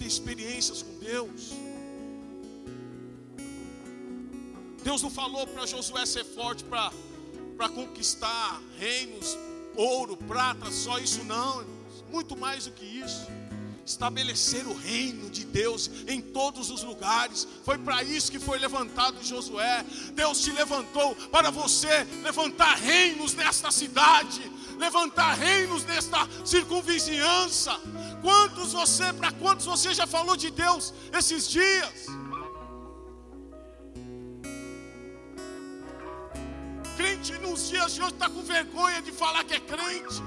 Experiências 0.06 0.82
com 0.82 0.98
Deus. 0.98 1.52
Deus 4.82 5.02
não 5.02 5.10
falou 5.10 5.46
para 5.46 5.66
Josué 5.66 6.06
ser 6.06 6.24
forte 6.24 6.64
para 6.64 7.68
conquistar 7.68 8.60
reinos, 8.78 9.36
ouro, 9.76 10.16
prata, 10.16 10.70
só 10.70 10.98
isso 10.98 11.22
não, 11.24 11.64
muito 12.10 12.36
mais 12.36 12.64
do 12.64 12.72
que 12.72 12.84
isso. 12.84 13.26
Estabelecer 13.84 14.66
o 14.66 14.74
reino 14.74 15.28
de 15.30 15.44
Deus 15.44 15.90
em 16.06 16.20
todos 16.20 16.70
os 16.70 16.82
lugares, 16.82 17.46
foi 17.64 17.76
para 17.76 18.02
isso 18.02 18.30
que 18.30 18.38
foi 18.38 18.58
levantado 18.58 19.22
Josué. 19.22 19.84
Deus 20.12 20.40
te 20.42 20.52
levantou 20.52 21.14
para 21.30 21.50
você 21.50 22.04
levantar 22.22 22.76
reinos 22.76 23.34
nesta 23.34 23.70
cidade, 23.70 24.40
levantar 24.78 25.34
reinos 25.34 25.84
nesta 25.84 26.28
circunvizinhança. 26.44 27.78
Quantos 28.22 28.72
você, 28.72 29.12
para 29.12 29.30
quantos 29.32 29.66
você 29.66 29.92
já 30.00 30.06
falou 30.06 30.36
de 30.36 30.50
Deus 30.50 30.92
esses 31.18 31.48
dias? 31.48 32.06
Crente 36.96 37.32
nos 37.38 37.68
dias 37.68 37.94
de 37.94 38.02
hoje 38.02 38.12
está 38.12 38.28
com 38.28 38.42
vergonha 38.42 39.00
de 39.00 39.12
falar 39.22 39.42
que 39.44 39.54
é 39.54 39.60
crente. 39.60 40.20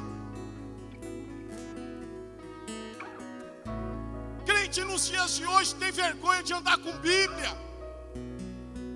Crente 4.46 4.82
nos 4.84 5.06
dias 5.08 5.36
de 5.36 5.46
hoje 5.46 5.76
tem 5.76 5.92
vergonha 5.92 6.42
de 6.42 6.54
andar 6.54 6.78
com 6.80 6.92
Bíblia. 7.12 7.52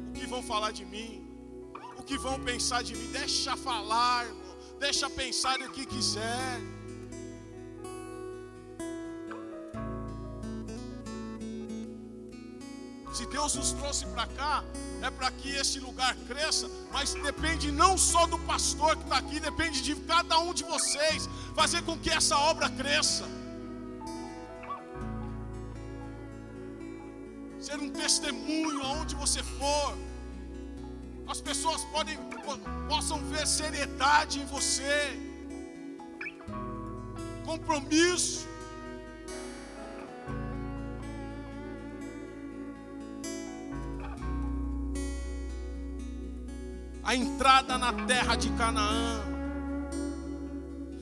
O 0.09 0.13
que 0.17 0.25
vão 0.25 0.41
falar 0.41 0.71
de 0.71 0.85
mim? 0.85 1.11
O 1.99 2.03
que 2.03 2.17
vão 2.17 2.39
pensar 2.39 2.83
de 2.83 2.95
mim? 2.95 3.07
Deixa 3.11 3.55
falar, 3.55 4.25
irmão 4.25 4.47
deixa 4.79 5.09
pensar 5.09 5.59
o 5.61 5.71
que 5.71 5.85
quiser. 5.85 6.61
Se 13.17 13.25
Deus 13.25 13.55
nos 13.55 13.71
trouxe 13.71 14.05
para 14.05 14.27
cá, 14.27 14.63
é 15.01 15.09
para 15.09 15.31
que 15.31 15.49
esse 15.49 15.79
lugar 15.79 16.15
cresça, 16.27 16.69
mas 16.93 17.15
depende 17.15 17.71
não 17.71 17.97
só 17.97 18.27
do 18.27 18.37
pastor 18.51 18.95
que 18.95 19.05
está 19.05 19.17
aqui, 19.17 19.39
depende 19.39 19.81
de 19.81 19.95
cada 20.11 20.37
um 20.37 20.53
de 20.53 20.63
vocês, 20.63 21.27
fazer 21.55 21.81
com 21.81 21.97
que 21.97 22.11
essa 22.11 22.37
obra 22.37 22.69
cresça. 22.69 23.25
Ser 27.59 27.79
um 27.79 27.89
testemunho 27.89 28.83
aonde 28.83 29.15
você 29.15 29.41
for 29.41 29.97
as 31.27 31.41
pessoas 31.41 31.83
podem, 31.85 32.19
possam 32.87 33.17
ver 33.31 33.47
seriedade 33.47 34.39
em 34.41 34.45
você, 34.45 35.19
compromisso. 37.43 38.47
A 47.07 47.15
entrada 47.15 47.77
na 47.77 47.91
terra 48.05 48.35
de 48.35 48.49
Canaã. 48.59 49.21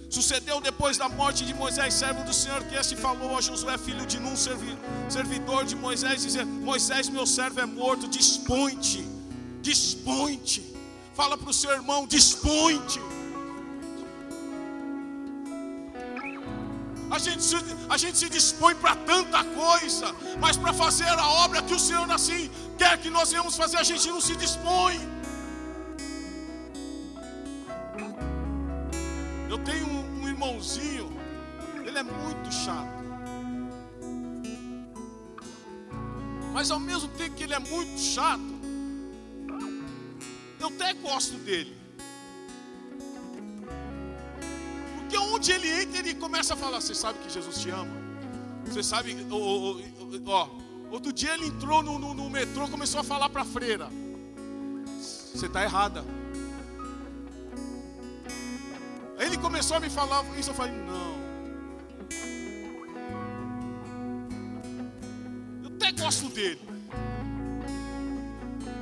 Sucedeu 0.08 0.62
depois 0.62 0.98
da 0.98 1.10
morte 1.10 1.44
de 1.44 1.54
Moisés, 1.54 1.94
servo 1.96 2.24
do 2.24 2.34
Senhor, 2.34 2.64
que 2.66 2.76
este 2.76 2.96
falou 2.96 3.38
a 3.38 3.42
Josué, 3.42 3.76
filho 3.78 4.06
de 4.06 4.20
Nun, 4.20 4.36
servidor 5.10 5.66
de 5.66 5.76
Moisés, 5.76 6.22
dizer: 6.22 6.46
Moisés, 6.46 7.10
meu 7.10 7.26
servo 7.26 7.60
é 7.60 7.66
morto, 7.66 8.08
dispõe-te. 8.08 9.04
Fala 11.16 11.36
para 11.38 11.50
o 11.50 11.54
seu 11.54 11.72
irmão: 11.72 12.06
dispõe-te. 12.06 13.02
A 17.10 17.18
gente, 17.18 17.44
se, 17.44 17.56
a 17.90 17.98
gente 17.98 18.18
se 18.18 18.30
dispõe 18.30 18.76
para 18.76 18.96
tanta 18.96 19.44
coisa, 19.44 20.14
mas 20.40 20.56
para 20.56 20.72
fazer 20.72 21.08
a 21.08 21.28
obra 21.46 21.64
que 21.64 21.74
o 21.74 21.80
Senhor 21.80 22.10
assim 22.12 22.52
quer 22.78 22.98
que 23.00 23.10
nós 23.10 23.32
venhamos 23.32 23.58
fazer, 23.58 23.78
a 23.78 23.84
gente 23.84 24.08
não 24.08 24.22
se 24.22 24.36
dispõe. 24.36 25.15
Eu 29.56 29.64
tenho 29.64 29.88
um, 29.88 30.28
irmãozinho, 30.28 31.10
ele 31.86 31.98
é 31.98 32.04
muito 32.04 32.54
chato. 32.54 33.06
Mas 36.52 36.70
ao 36.70 36.78
mesmo 36.78 37.08
tempo 37.12 37.38
que 37.38 37.44
ele 37.46 37.54
é 37.54 37.60
muito 37.60 37.98
chato, 37.98 38.44
eu 40.60 40.68
até 40.68 40.94
gosto 40.96 41.38
dele. 41.38 41.74
Porque 44.98 45.18
onde 45.18 45.54
ele 45.54 45.70
entra, 45.84 46.00
ele 46.00 46.16
começa 46.16 46.54
a 46.54 46.58
falar: 46.58 46.82
Você 46.82 46.94
sabe 46.94 47.20
que 47.20 47.30
Jesus 47.30 47.58
te 47.60 47.70
ama? 47.70 47.96
Você 48.66 48.84
sabe, 48.84 49.16
ó 50.26 50.50
outro 50.92 51.14
dia 51.14 51.34
ele 51.34 51.48
entrou 51.48 51.82
no, 51.82 51.98
no, 51.98 52.14
no 52.14 52.30
metrô, 52.30 52.68
começou 52.68 53.00
a 53.00 53.06
falar 53.06 53.30
para 53.30 53.44
a 53.44 53.46
freira: 53.46 53.90
Você 55.34 55.46
está 55.46 55.64
errada. 55.64 56.04
Ele 59.36 59.42
começou 59.42 59.76
a 59.78 59.80
me 59.82 59.90
falar 59.90 60.24
isso, 60.40 60.50
eu 60.50 60.54
falei: 60.54 60.72
Não. 60.72 61.16
Eu 65.64 65.76
até 65.76 65.92
gosto 65.92 66.30
dele. 66.30 66.62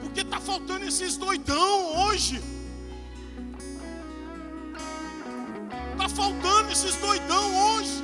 Porque 0.02 0.22
está 0.22 0.40
faltando 0.40 0.86
esses 0.86 1.18
doidão 1.18 2.06
hoje. 2.06 2.42
Está 5.92 6.10
faltando 6.10 6.72
esses 6.72 6.96
doidão 6.98 7.46
hoje. 7.66 8.04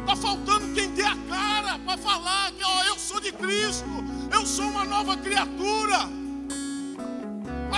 Está 0.00 0.16
faltando 0.16 0.74
quem 0.74 0.90
dê 0.94 1.02
a 1.02 1.16
cara 1.28 1.78
para 1.80 1.98
falar 1.98 2.52
que 2.52 2.64
ó, 2.64 2.84
eu 2.84 2.98
sou 2.98 3.20
de 3.20 3.32
Cristo, 3.32 3.88
eu 4.32 4.46
sou 4.46 4.66
uma 4.66 4.84
nova 4.84 5.16
criatura. 5.16 6.19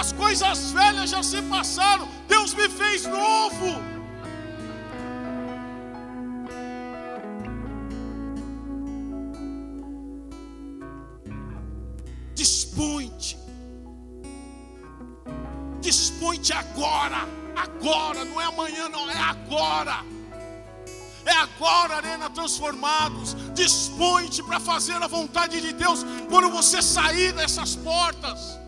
As 0.03 0.11
coisas 0.11 0.73
velhas 0.73 1.11
já 1.11 1.23
se 1.23 1.41
passaram, 1.43 2.09
Deus 2.27 2.53
me 2.55 2.69
fez 2.69 3.07
novo. 3.07 3.81
dispõe-te 12.35 13.39
dispõe-te 15.81 16.53
agora, 16.53 17.29
agora, 17.55 18.25
não 18.25 18.41
é 18.41 18.45
amanhã, 18.45 18.89
não, 18.89 19.09
é 19.09 19.19
agora. 19.19 20.05
É 21.25 21.33
agora, 21.33 21.97
Arena 21.99 22.29
Transformados. 22.31 23.37
Dispõe-te 23.55 24.43
para 24.43 24.59
fazer 24.59 25.01
a 25.01 25.07
vontade 25.07 25.61
de 25.61 25.73
Deus 25.73 26.05
quando 26.29 26.51
você 26.51 26.83
sair 26.83 27.33
dessas 27.33 27.77
portas. 27.77 28.62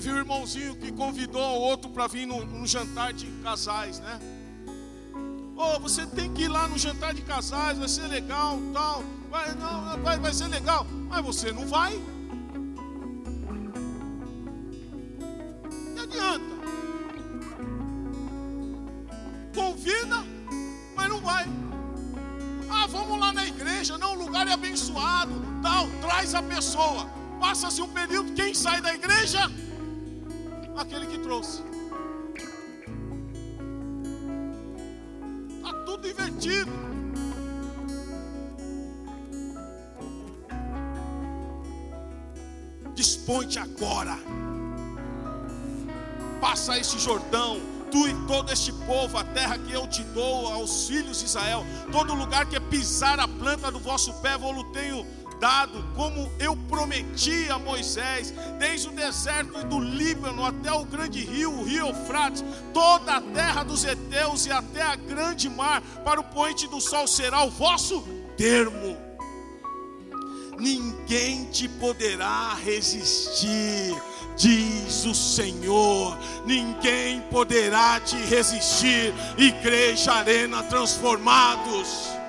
Teve 0.00 0.14
um 0.14 0.16
irmãozinho 0.16 0.76
que 0.76 0.90
convidou 0.92 1.42
o 1.42 1.60
outro 1.60 1.90
para 1.90 2.06
vir 2.06 2.24
num, 2.24 2.66
jantar 2.66 3.12
de 3.12 3.26
casais, 3.42 4.00
né? 4.00 4.18
Oh, 5.54 5.78
você 5.78 6.06
tem 6.06 6.32
que 6.32 6.44
ir 6.44 6.48
lá 6.48 6.66
no 6.66 6.78
jantar 6.78 7.12
de 7.12 7.20
casais, 7.20 7.76
vai 7.76 7.86
ser 7.86 8.08
legal, 8.08 8.58
tal. 8.72 9.04
Vai, 9.28 9.54
não, 9.56 10.02
vai, 10.02 10.18
vai 10.18 10.32
ser 10.32 10.48
legal. 10.48 10.86
Mas 11.06 11.22
você 11.22 11.52
não 11.52 11.66
vai. 11.66 12.02
Não 15.94 16.02
adianta. 16.02 16.54
Convida, 19.54 20.24
mas 20.96 21.08
não 21.10 21.20
vai. 21.20 21.46
Ah, 22.70 22.86
vamos 22.86 23.20
lá 23.20 23.34
na 23.34 23.44
igreja. 23.46 23.98
Não, 23.98 24.14
o 24.14 24.24
lugar 24.24 24.48
é 24.48 24.52
abençoado. 24.52 25.34
Tal, 25.62 25.90
traz 26.00 26.34
a 26.34 26.42
pessoa. 26.42 27.06
Passa-se 27.38 27.82
um 27.82 27.88
período, 27.88 28.32
quem 28.32 28.54
sai 28.54 28.80
da 28.80 28.94
igreja? 28.94 29.40
Aquele 30.76 31.06
que 31.06 31.18
trouxe. 31.18 31.62
tudo 36.00 36.08
invertido. 36.08 36.70
Dispõe-te 42.94 43.58
agora. 43.58 44.16
Passa 46.40 46.78
esse 46.78 46.98
Jordão, 46.98 47.60
tu 47.90 48.08
e 48.08 48.14
todo 48.26 48.50
este 48.50 48.72
povo, 48.72 49.18
a 49.18 49.24
terra 49.24 49.58
que 49.58 49.72
eu 49.72 49.86
te 49.86 50.02
dou 50.04 50.48
aos 50.52 50.88
filhos 50.88 51.20
de 51.20 51.26
Israel, 51.26 51.64
todo 51.92 52.14
lugar 52.14 52.46
que 52.46 52.56
é 52.56 52.60
pisar 52.60 53.20
a 53.20 53.28
planta 53.28 53.70
do 53.70 53.78
vosso 53.78 54.12
pé, 54.22 54.38
vou-lo 54.38 54.64
tenho 54.72 55.06
dado, 55.40 55.82
como 55.96 56.30
eu 56.38 56.54
prometi 56.68 57.48
a 57.50 57.58
Moisés, 57.58 58.32
desde 58.58 58.88
o 58.88 58.92
deserto 58.92 59.64
do 59.64 59.80
Líbano 59.80 60.44
até 60.44 60.70
o 60.70 60.84
grande 60.84 61.24
rio, 61.24 61.50
o 61.50 61.64
rio 61.64 61.88
Eufrates, 61.88 62.44
toda 62.74 63.16
a 63.16 63.20
terra 63.20 63.64
dos 63.64 63.84
heteus 63.84 64.44
e 64.44 64.52
até 64.52 64.82
a 64.82 64.94
grande 64.94 65.48
mar, 65.48 65.80
para 66.04 66.20
o 66.20 66.24
poente 66.24 66.68
do 66.68 66.80
sol 66.80 67.06
será 67.06 67.42
o 67.42 67.50
vosso 67.50 68.02
termo. 68.36 68.96
Ninguém 70.58 71.46
te 71.46 71.66
poderá 71.66 72.54
resistir, 72.62 73.96
diz 74.36 75.06
o 75.06 75.14
Senhor. 75.14 76.18
Ninguém 76.44 77.22
poderá 77.30 77.98
te 77.98 78.16
resistir. 78.16 79.14
Igreja 79.38 80.12
Arena 80.12 80.62
Transformados. 80.64 82.19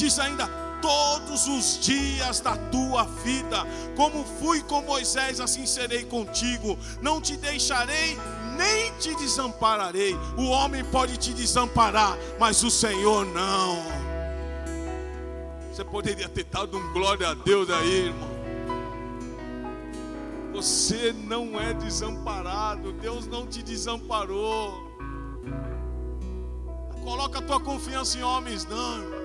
Diz 0.00 0.18
ainda: 0.18 0.48
todos 0.80 1.46
os 1.46 1.78
dias 1.80 2.40
da 2.40 2.56
tua 2.56 3.04
vida, 3.04 3.66
como 3.94 4.24
fui 4.40 4.62
com 4.62 4.80
Moisés, 4.82 5.40
assim 5.40 5.66
serei 5.66 6.04
contigo. 6.04 6.78
Não 7.02 7.20
te 7.20 7.36
deixarei 7.36 8.18
nem 8.56 8.92
te 8.98 9.14
desampararei. 9.14 10.14
O 10.36 10.48
homem 10.48 10.84
pode 10.84 11.16
te 11.16 11.32
desamparar, 11.32 12.16
mas 12.38 12.62
o 12.62 12.70
Senhor 12.70 13.26
não. 13.26 13.82
Você 15.70 15.84
poderia 15.84 16.28
ter 16.28 16.44
dado 16.44 16.76
um 16.76 16.92
glória 16.92 17.28
a 17.28 17.34
Deus 17.34 17.70
aí, 17.70 18.06
irmão. 18.06 18.40
Você 20.52 21.14
não 21.26 21.58
é 21.60 21.72
desamparado, 21.72 22.92
Deus 22.92 23.26
não 23.26 23.46
te 23.46 23.62
desamparou. 23.62 24.90
Coloca 27.02 27.38
a 27.38 27.42
tua 27.42 27.60
confiança 27.60 28.18
em 28.18 28.22
homens, 28.22 28.66
não. 28.66 28.98
Irmão 28.98 29.19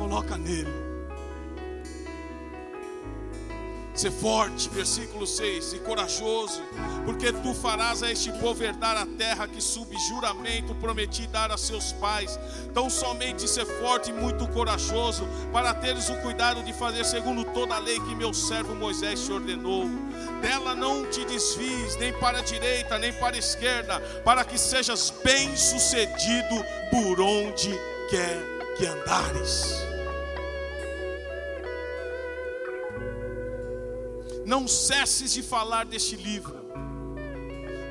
coloca 0.00 0.38
nele. 0.38 0.90
Ser 3.92 4.10
forte, 4.10 4.70
versículo 4.70 5.26
6, 5.26 5.74
e 5.74 5.78
corajoso, 5.80 6.62
porque 7.04 7.30
tu 7.32 7.52
farás 7.52 8.02
a 8.02 8.10
este 8.10 8.32
povo 8.32 8.62
herdar 8.62 8.96
a 8.96 9.04
terra 9.04 9.46
que 9.46 9.60
sob 9.60 9.94
juramento 10.08 10.74
prometi 10.76 11.26
dar 11.26 11.50
a 11.52 11.58
seus 11.58 11.92
pais. 11.92 12.38
Então 12.64 12.88
somente 12.88 13.46
ser 13.46 13.66
forte 13.66 14.08
e 14.08 14.14
muito 14.14 14.48
corajoso, 14.48 15.28
para 15.52 15.74
teres 15.74 16.08
o 16.08 16.16
cuidado 16.22 16.62
de 16.62 16.72
fazer 16.72 17.04
segundo 17.04 17.44
toda 17.52 17.74
a 17.74 17.78
lei 17.78 18.00
que 18.00 18.14
meu 18.14 18.32
servo 18.32 18.74
Moisés 18.74 19.26
te 19.26 19.32
ordenou. 19.32 19.84
Dela 20.40 20.74
não 20.74 21.04
te 21.10 21.22
desvies, 21.26 21.96
nem 21.96 22.14
para 22.14 22.38
a 22.38 22.42
direita, 22.42 22.96
nem 22.96 23.12
para 23.12 23.36
a 23.36 23.38
esquerda, 23.38 24.00
para 24.24 24.44
que 24.44 24.56
sejas 24.56 25.12
bem 25.22 25.54
sucedido 25.54 26.64
por 26.90 27.20
onde 27.20 27.78
quer 28.08 28.60
que 28.78 28.86
andares. 28.86 29.89
Não 34.46 34.66
cesses 34.66 35.32
de 35.32 35.42
falar 35.42 35.84
deste 35.84 36.16
livro. 36.16 36.60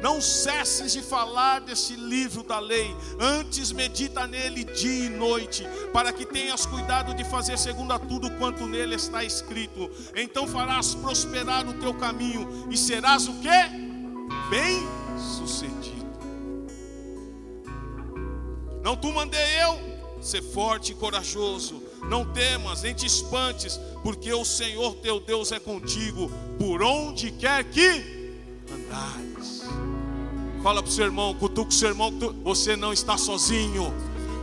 Não 0.02 0.22
cesses 0.22 0.94
de 0.94 1.02
falar 1.02 1.60
desse 1.60 1.94
livro 1.94 2.42
da 2.42 2.58
lei, 2.58 2.96
antes 3.20 3.72
medita 3.72 4.26
nele 4.26 4.64
dia 4.64 5.06
e 5.06 5.10
noite, 5.10 5.68
para 5.92 6.14
que 6.14 6.26
tenhas 6.26 6.66
cuidado 6.66 7.14
de 7.14 7.26
fazer 7.26 7.58
segundo 7.58 7.92
a 7.92 8.00
tudo 8.00 8.32
quanto 8.38 8.66
nele 8.66 8.96
está 8.96 9.24
escrito. 9.26 9.92
Então 10.16 10.48
farás 10.48 10.96
prosperar 10.96 11.68
o 11.68 11.74
teu 11.74 11.94
caminho 11.94 12.70
e 12.72 12.78
serás 12.78 13.28
o 13.28 13.34
que? 13.40 13.50
Bem 14.50 14.88
sucedido. 15.18 16.00
Não 18.82 18.96
tu 18.96 19.12
mandei 19.12 19.42
eu, 19.62 20.22
ser 20.22 20.42
forte 20.42 20.94
e 20.94 20.96
corajoso. 20.96 21.84
Não 22.08 22.26
temas, 22.26 22.84
nem 22.84 22.94
te 22.94 23.06
espantes, 23.06 23.80
porque 24.04 24.34
o 24.34 24.46
Senhor 24.46 24.96
teu 24.96 25.20
Deus 25.20 25.52
é 25.52 25.60
contigo 25.60 26.32
por 26.58 26.82
onde 26.82 27.32
quer 27.32 27.64
que 27.66 28.36
andares. 28.72 29.64
Fala 30.64 30.82
para 30.82 30.90
o 30.90 30.92
seu 30.92 31.06
irmão, 31.06 31.34
cutuca 31.34 31.70
o 31.70 31.74
seu 31.74 31.90
irmão, 31.90 32.12
você 32.44 32.76
não 32.76 32.92
está 32.92 33.18
sozinho. 33.18 33.94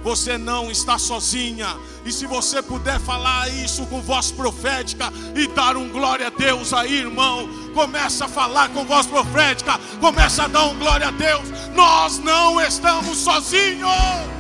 Você 0.06 0.38
não 0.38 0.70
está 0.70 1.00
sozinha. 1.00 1.76
E 2.04 2.12
se 2.12 2.26
você 2.26 2.62
puder 2.62 3.00
falar 3.00 3.48
isso 3.48 3.84
com 3.86 4.00
voz 4.00 4.30
profética 4.30 5.12
e 5.34 5.48
dar 5.48 5.76
um 5.76 5.88
glória 5.88 6.28
a 6.28 6.30
Deus 6.30 6.72
aí, 6.72 7.00
irmão, 7.00 7.48
começa 7.74 8.26
a 8.26 8.28
falar 8.28 8.68
com 8.68 8.84
voz 8.84 9.04
profética, 9.04 9.80
começa 10.00 10.44
a 10.44 10.46
dar 10.46 10.66
um 10.66 10.78
glória 10.78 11.08
a 11.08 11.10
Deus. 11.10 11.48
Nós 11.74 12.20
não 12.20 12.60
estamos 12.60 13.18
sozinhos. 13.18 14.35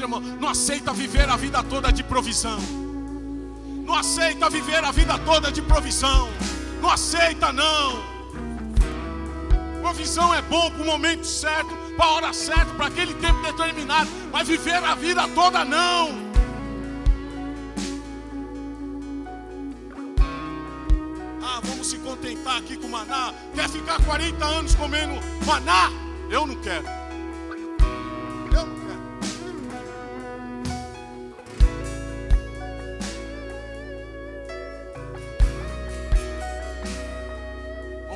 Para 0.00 0.20
não 0.40 0.48
aceita 0.48 0.92
viver 0.92 1.28
a 1.28 1.36
vida 1.36 1.62
toda 1.62 1.92
de 1.92 2.02
provisão. 2.02 2.58
Não 3.84 3.94
aceita 3.94 4.48
viver 4.48 4.82
a 4.82 4.90
vida 4.90 5.18
toda 5.18 5.52
de 5.52 5.60
provisão. 5.60 6.28
Não 6.80 6.88
aceita, 6.88 7.52
não. 7.52 8.02
Provisão 9.80 10.32
é 10.32 10.40
bom 10.42 10.70
para 10.70 10.82
o 10.82 10.86
momento 10.86 11.26
certo, 11.26 11.76
para 11.96 12.06
a 12.06 12.10
hora 12.12 12.32
certa, 12.32 12.72
para 12.74 12.86
aquele 12.86 13.12
tempo 13.14 13.42
determinado. 13.42 14.08
Mas 14.32 14.48
viver 14.48 14.82
a 14.82 14.94
vida 14.94 15.28
toda, 15.28 15.64
não. 15.64 16.32
Ah, 21.42 21.60
vamos 21.64 21.88
se 21.88 21.98
contentar 21.98 22.58
aqui 22.58 22.76
com 22.76 22.88
maná. 22.88 23.34
Quer 23.54 23.68
ficar 23.68 24.02
40 24.04 24.44
anos 24.44 24.74
comendo 24.74 25.20
maná? 25.44 25.90
Eu 26.30 26.46
não 26.46 26.54
quero. 26.56 27.01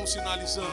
Sinalizando. 0.07 0.71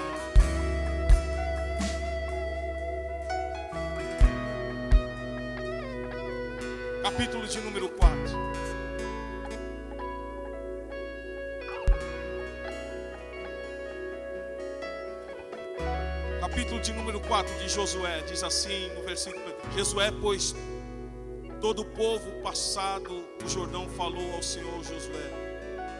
Capítulo 7.01 7.47
de 7.47 7.59
número 7.61 7.89
4. 7.89 8.13
Capítulo 16.39 16.79
de 16.79 16.93
número 16.93 17.19
4 17.21 17.55
de 17.57 17.69
Josué 17.69 18.21
diz 18.27 18.43
assim 18.43 18.93
no 18.93 19.01
versículo: 19.01 19.43
Josué, 19.75 20.11
pois 20.21 20.55
todo 21.59 21.81
o 21.81 21.85
povo 21.85 22.29
passado 22.43 23.23
do 23.41 23.49
Jordão 23.49 23.89
falou 23.89 24.35
ao 24.35 24.43
Senhor 24.43 24.83
Josué: 24.83 25.31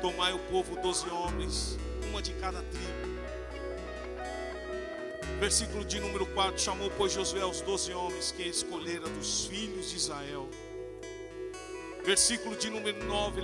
Tomai 0.01 0.33
o 0.33 0.39
povo 0.39 0.75
doze 0.81 1.09
homens, 1.09 1.79
uma 2.11 2.21
de 2.21 2.33
cada 2.33 2.61
tribo 2.61 3.12
Versículo 5.43 5.83
de 5.83 5.99
número 5.99 6.25
4: 6.27 6.57
Chamou, 6.57 6.89
pois, 6.91 7.11
Josué 7.11 7.43
os 7.43 7.59
doze 7.59 7.91
homens 7.91 8.31
que 8.31 8.43
escolhera 8.43 9.09
dos 9.09 9.45
filhos 9.45 9.89
de 9.89 9.97
Israel. 9.97 10.47
Versículo 12.05 12.55
de 12.55 12.69
número 12.69 13.03
9: 13.03 13.41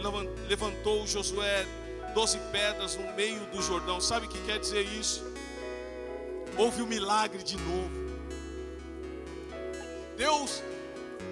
Levantou 0.47 1.05
Josué 1.05 1.67
doze 2.13 2.39
pedras 2.53 2.95
no 2.95 3.13
meio 3.15 3.45
do 3.47 3.61
Jordão. 3.61 3.99
Sabe 3.99 4.27
o 4.27 4.29
que 4.29 4.41
quer 4.43 4.59
dizer 4.59 4.83
isso? 4.97 5.21
Houve 6.57 6.81
o 6.81 6.85
um 6.85 6.87
milagre 6.87 7.43
de 7.43 7.57
novo. 7.57 7.91
Deus 10.15 10.63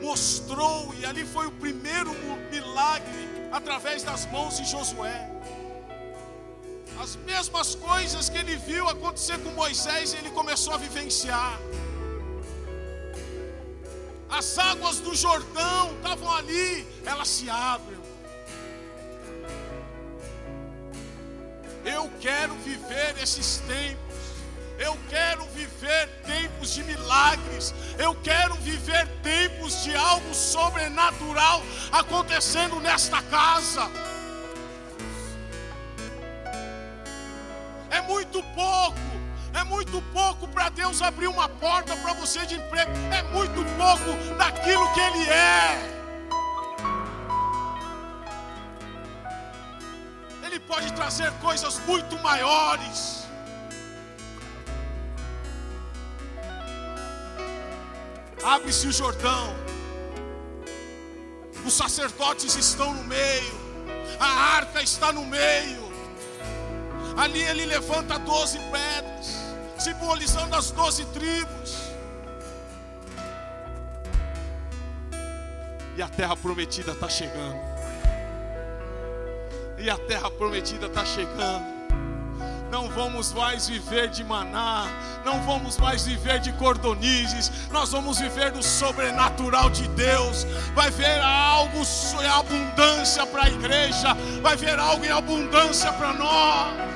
mostrou, 0.01 0.93
e 0.99 1.05
ali 1.05 1.23
foi 1.23 1.47
o 1.47 1.51
primeiro 1.51 2.11
milagre 2.51 3.29
através 3.53 4.03
das 4.03 4.29
mãos 4.29 4.57
de 4.57 4.65
Josué. 4.65 5.36
As 6.99 7.15
mesmas 7.15 7.75
coisas 7.75 8.27
que 8.27 8.37
ele 8.37 8.55
viu 8.55 8.89
acontecer 8.89 9.37
com 9.39 9.51
Moisés, 9.51 10.13
ele 10.13 10.31
começou 10.31 10.73
a 10.73 10.77
vivenciar. 10.77 11.59
As 14.29 14.57
águas 14.57 14.99
do 14.99 15.15
Jordão 15.15 15.95
estavam 15.95 16.31
ali, 16.33 16.87
elas 17.05 17.27
se 17.27 17.49
abrem. 17.49 17.97
Eu 21.85 22.11
quero 22.19 22.53
viver 22.55 23.15
esses 23.21 23.57
tempos. 23.59 24.07
Eu 24.77 24.97
quero 25.09 25.45
viver 25.55 26.07
tempos 26.25 26.73
de 26.73 26.83
milagres. 26.83 27.73
Eu 27.97 28.13
quero 28.15 28.55
viver 28.55 29.07
tempos 29.23 29.83
de 29.83 29.95
algo 29.95 30.33
sobrenatural 30.33 31.63
acontecendo 31.91 32.79
nesta 32.79 33.21
casa. 33.21 33.89
É 37.91 38.01
muito 38.01 38.43
pouco. 38.55 38.97
É 39.53 39.63
muito 39.63 40.01
pouco 40.13 40.47
para 40.47 40.69
Deus 40.69 41.01
abrir 41.01 41.27
uma 41.27 41.49
porta 41.49 41.95
para 41.95 42.13
você 42.13 42.45
de 42.45 42.55
emprego. 42.55 42.91
É 43.11 43.23
muito 43.23 43.65
pouco 43.75 44.35
daquilo 44.37 44.93
que 44.93 44.99
Ele 44.99 45.29
é. 45.29 45.97
Ele 50.43 50.59
pode 50.59 50.91
trazer 50.93 51.31
coisas 51.33 51.79
muito 51.85 52.17
maiores. 52.19 53.27
Abre-se 58.43 58.87
o 58.87 58.91
Jordão. 58.91 59.55
Os 61.65 61.73
sacerdotes 61.73 62.55
estão 62.55 62.93
no 62.93 63.03
meio. 63.03 63.67
A 64.19 64.55
arca 64.57 64.81
está 64.81 65.11
no 65.11 65.25
meio. 65.25 65.86
Ali 67.17 67.41
ele 67.41 67.65
levanta 67.65 68.19
doze 68.19 68.59
pedras, 68.71 69.35
simbolizando 69.77 70.55
as 70.55 70.71
doze 70.71 71.03
tribos. 71.05 71.75
E 75.95 76.01
a 76.01 76.07
terra 76.07 76.37
prometida 76.37 76.91
está 76.91 77.09
chegando. 77.09 77.57
E 79.79 79.89
a 79.89 79.97
terra 79.97 80.29
prometida 80.29 80.85
está 80.85 81.03
chegando 81.03 81.77
não 82.69 82.89
vamos 82.89 83.31
mais 83.33 83.67
viver 83.67 84.09
de 84.09 84.23
maná, 84.23 84.85
não 85.23 85.41
vamos 85.43 85.77
mais 85.77 86.05
viver 86.05 86.39
de 86.39 86.51
cordonizes, 86.53 87.51
nós 87.71 87.91
vamos 87.91 88.19
viver 88.19 88.51
do 88.51 88.61
sobrenatural 88.61 89.69
de 89.69 89.87
Deus. 89.89 90.45
Vai 90.73 90.91
ver 90.91 91.21
algo 91.21 91.81
em 92.21 92.27
abundância 92.27 93.25
para 93.25 93.43
a 93.43 93.49
igreja, 93.49 94.15
vai 94.41 94.55
ver 94.55 94.77
algo 94.79 95.05
em 95.05 95.09
abundância 95.09 95.91
para 95.93 96.13
nós. 96.13 96.86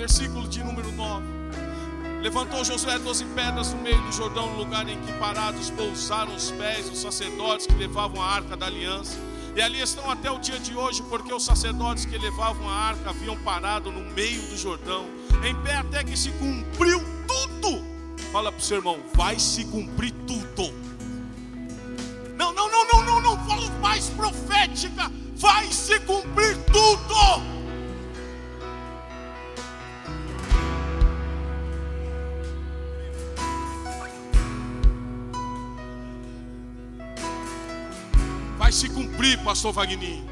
Versículo 0.00 0.48
de 0.48 0.64
número 0.64 0.90
9. 0.92 1.22
Levantou 2.22 2.64
Josué 2.64 2.98
doze 2.98 3.24
pedras 3.34 3.74
no 3.74 3.82
meio 3.82 4.00
do 4.00 4.12
Jordão, 4.12 4.50
no 4.52 4.56
lugar 4.56 4.88
em 4.88 4.98
que 4.98 5.12
parados 5.14 5.68
pousaram 5.70 6.34
os 6.34 6.50
pés 6.52 6.88
dos 6.88 7.00
sacerdotes 7.00 7.66
que 7.66 7.74
levavam 7.74 8.22
a 8.22 8.26
arca 8.26 8.56
da 8.56 8.64
aliança. 8.64 9.18
E 9.54 9.60
ali 9.60 9.78
estão 9.80 10.10
até 10.10 10.30
o 10.30 10.38
dia 10.38 10.58
de 10.58 10.74
hoje, 10.74 11.02
porque 11.02 11.32
os 11.34 11.44
sacerdotes 11.44 12.06
que 12.06 12.16
levavam 12.16 12.66
a 12.66 12.72
arca 12.72 13.10
haviam 13.10 13.36
parado 13.42 13.92
no 13.92 14.00
meio 14.12 14.40
do 14.42 14.56
Jordão, 14.56 15.04
em 15.46 15.54
pé 15.62 15.76
até 15.76 16.02
que 16.02 16.16
se 16.16 16.30
cumpriu 16.32 17.02
tudo. 17.26 17.84
Fala 18.32 18.50
para 18.50 18.58
o 18.58 18.62
seu 18.62 18.78
irmão, 18.78 19.00
vai 19.12 19.38
se 19.38 19.66
cumprir 19.66 20.12
tudo. 20.26 20.72
Não, 22.38 22.54
não, 22.54 22.70
não, 22.70 22.86
não, 22.86 23.04
não, 23.04 23.20
não, 23.20 23.46
fala 23.46 23.68
mais 23.80 24.08
profética, 24.08 25.10
vai 25.36 25.70
se 25.70 26.00
cumprir 26.00 26.56
tudo. 26.72 27.59
Cumprir, 39.20 39.38
pastor 39.40 39.72
Wagner. 39.72 40.22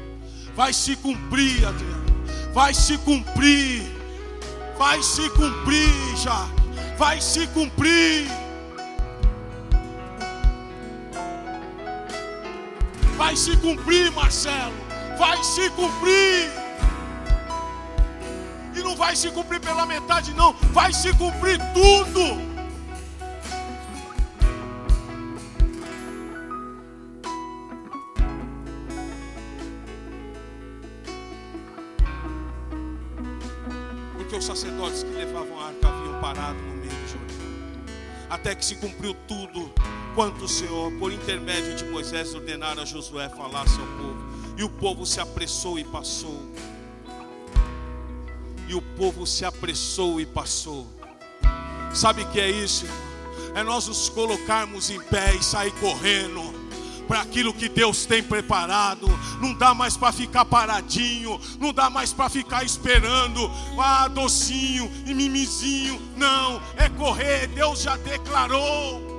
Vai 0.55 0.73
se 0.73 0.95
cumprir, 0.95 1.63
Adriano. 1.63 2.05
Vai 2.51 2.73
se 2.73 2.97
cumprir. 2.97 3.83
Vai 4.79 5.03
se 5.03 5.29
cumprir, 5.29 6.17
já. 6.17 6.49
Vai 6.97 7.21
se 7.21 7.45
cumprir. 7.47 8.27
Vai 13.15 13.35
se 13.35 13.55
cumprir, 13.57 14.11
Marcelo. 14.11 14.73
Vai 15.19 15.43
se 15.43 15.69
cumprir. 15.71 16.49
E 18.75 18.79
não 18.81 18.95
vai 18.95 19.15
se 19.15 19.29
cumprir 19.29 19.59
pela 19.59 19.85
metade, 19.85 20.33
não. 20.33 20.53
Vai 20.73 20.91
se 20.93 21.13
cumprir 21.13 21.59
tudo. 21.75 22.48
Sacerdotes 34.59 35.03
que 35.03 35.11
levavam 35.11 35.57
a 35.57 35.67
arca 35.67 35.87
haviam 35.87 36.19
parado 36.19 36.59
no 36.59 36.75
meio 36.75 36.91
do 36.91 37.07
Jordão, 37.07 37.95
até 38.29 38.53
que 38.53 38.65
se 38.65 38.75
cumpriu 38.75 39.15
tudo 39.25 39.71
quanto 40.13 40.43
o 40.43 40.49
Senhor, 40.49 40.91
por 40.99 41.13
intermédio 41.13 41.75
de 41.75 41.85
Moisés, 41.85 42.35
ordenara 42.35 42.81
a 42.81 42.85
Josué 42.85 43.29
falasse 43.29 43.79
ao 43.79 43.87
povo. 43.87 44.17
E 44.57 44.63
o 44.63 44.69
povo 44.69 45.05
se 45.05 45.21
apressou 45.21 45.79
e 45.79 45.85
passou. 45.85 46.41
E 48.67 48.75
o 48.75 48.81
povo 48.81 49.25
se 49.25 49.45
apressou 49.45 50.19
e 50.19 50.25
passou. 50.25 50.85
Sabe 51.93 52.23
o 52.23 52.29
que 52.29 52.41
é 52.41 52.51
isso? 52.51 52.85
É 53.55 53.63
nós 53.63 53.87
nos 53.87 54.09
colocarmos 54.09 54.89
em 54.89 54.99
pé 55.03 55.35
e 55.35 55.41
sair 55.41 55.71
correndo 55.79 56.58
para 57.09 57.21
aquilo 57.21 57.51
que 57.51 57.67
Deus 57.67 58.05
tem 58.05 58.21
preparado. 58.21 59.07
Não 59.41 59.55
dá 59.55 59.73
mais 59.73 59.97
para 59.97 60.11
ficar 60.11 60.45
paradinho, 60.45 61.41
não 61.59 61.73
dá 61.73 61.89
mais 61.89 62.13
para 62.13 62.29
ficar 62.29 62.63
esperando, 62.63 63.49
ah, 63.79 64.07
docinho 64.07 64.89
e 65.07 65.13
mimizinho. 65.15 65.99
Não, 66.15 66.61
é 66.77 66.87
correr. 66.87 67.47
Deus 67.47 67.81
já 67.81 67.97
declarou. 67.97 69.09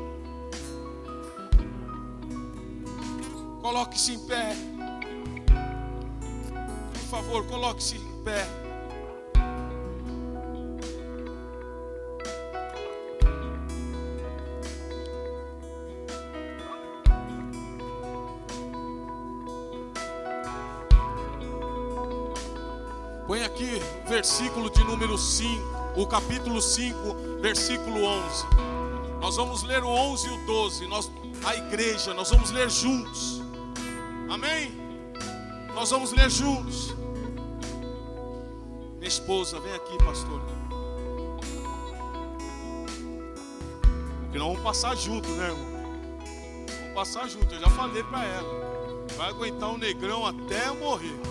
Coloque-se 3.60 4.12
em 4.12 4.18
pé. 4.20 4.56
Por 6.92 7.10
favor, 7.10 7.44
coloque-se 7.46 7.96
em 7.96 8.22
pé. 8.22 8.69
Versículo 24.20 24.68
de 24.68 24.84
número 24.84 25.16
5, 25.16 25.64
o 25.96 26.06
capítulo 26.06 26.60
5, 26.60 27.40
versículo 27.40 28.04
11. 28.04 28.46
Nós 29.18 29.36
vamos 29.36 29.62
ler 29.62 29.82
o 29.82 29.88
11 29.88 30.28
e 30.28 30.30
o 30.30 30.44
12. 30.44 30.86
Nós, 30.88 31.10
a 31.42 31.56
igreja, 31.56 32.12
nós 32.12 32.28
vamos 32.28 32.50
ler 32.50 32.68
juntos. 32.68 33.40
Amém? 34.28 34.72
Nós 35.74 35.90
vamos 35.90 36.12
ler 36.12 36.28
juntos. 36.28 36.94
Minha 38.98 39.08
esposa, 39.08 39.58
vem 39.58 39.72
aqui, 39.72 39.96
pastor. 40.04 40.42
Porque 44.20 44.38
nós 44.38 44.48
vamos 44.48 44.62
passar 44.62 44.94
junto, 44.98 45.30
né, 45.30 45.48
irmão? 45.48 45.80
Vamos 46.82 46.94
passar 46.94 47.26
junto. 47.26 47.54
Eu 47.54 47.60
já 47.60 47.70
falei 47.70 48.02
para 48.02 48.22
ela. 48.22 49.06
Vai 49.16 49.30
aguentar 49.30 49.70
o 49.70 49.78
negrão 49.78 50.26
até 50.26 50.70
morrer. 50.72 51.29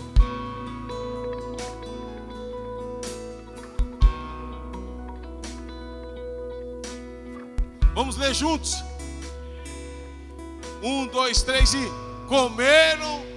Vamos 8.00 8.16
ler 8.16 8.34
juntos. 8.34 8.82
Um, 10.82 11.06
dois, 11.08 11.41
três 11.43 11.74
e 11.74 11.86
comeram. 12.30 13.29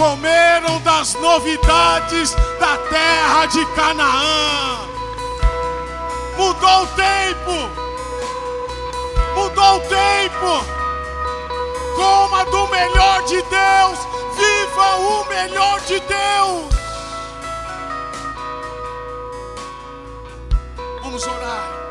Comeram 0.00 0.80
das 0.80 1.12
novidades 1.16 2.34
da 2.58 2.78
terra 2.88 3.44
de 3.44 3.66
Canaã. 3.74 4.78
Mudou 6.38 6.84
o 6.84 6.86
tempo. 6.86 7.70
Mudou 9.34 9.76
o 9.76 9.80
tempo. 9.80 10.64
Coma 11.96 12.46
do 12.46 12.66
melhor 12.68 13.22
de 13.24 13.42
Deus. 13.42 13.98
Viva 14.36 14.96
o 14.96 15.28
melhor 15.28 15.80
de 15.80 16.00
Deus. 16.00 16.74
Vamos 21.02 21.26
orar. 21.26 21.89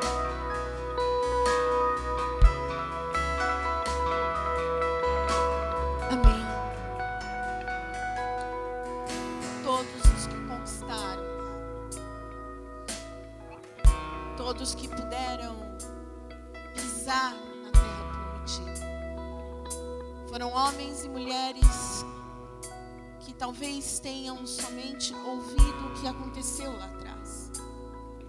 Aconteceu 26.40 26.72
lá 26.78 26.86
atrás, 26.86 27.52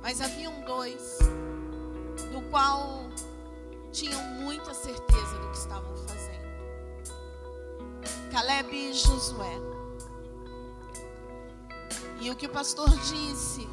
mas 0.02 0.20
haviam 0.20 0.52
dois 0.62 1.18
do 2.32 2.42
qual 2.50 3.04
tinham 3.92 4.20
muita 4.40 4.74
certeza 4.74 5.38
do 5.38 5.48
que 5.50 5.56
estavam 5.56 5.96
fazendo. 5.96 6.40
Caleb 8.32 8.74
e 8.74 8.92
Josué. 8.92 9.60
E 12.20 12.30
o 12.32 12.36
que 12.36 12.46
o 12.46 12.50
pastor 12.50 12.90
disse 12.90 13.68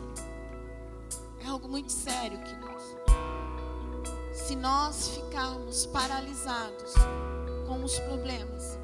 é 1.44 1.48
algo 1.48 1.68
muito 1.68 1.92
sério, 1.92 2.38
queridos. 2.44 2.96
Se 4.34 4.56
nós 4.56 5.08
ficarmos 5.10 5.88
paralisados 5.88 6.94
com 7.68 7.84
os 7.84 7.98
problemas, 8.02 8.78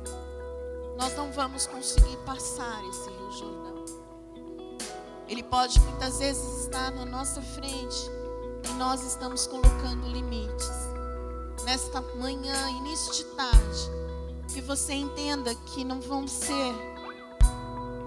nós 0.98 1.16
não 1.16 1.32
vamos 1.32 1.68
conseguir 1.68 2.18
passar 2.26 2.84
esse 2.90 3.08
Rio 3.08 3.32
Jordão. 3.32 3.73
Ele 5.28 5.44
pode 5.44 5.80
muitas 5.80 6.20
vezes 6.20 6.64
estar 6.64 6.92
na 6.92 7.06
nossa 7.06 7.42
frente 7.42 8.12
e 8.70 8.74
nós 8.74 9.04
estamos 9.06 9.48
colocando 9.48 10.08
limites. 10.08 10.72
Nesta 11.66 12.02
manhã, 12.18 12.70
início 12.70 13.14
de 13.14 13.24
tarde, 13.36 13.90
que 14.54 14.62
você 14.62 14.94
entenda 14.94 15.56
que 15.56 15.84
não 15.84 16.02
vão 16.02 16.28
ser, 16.28 16.74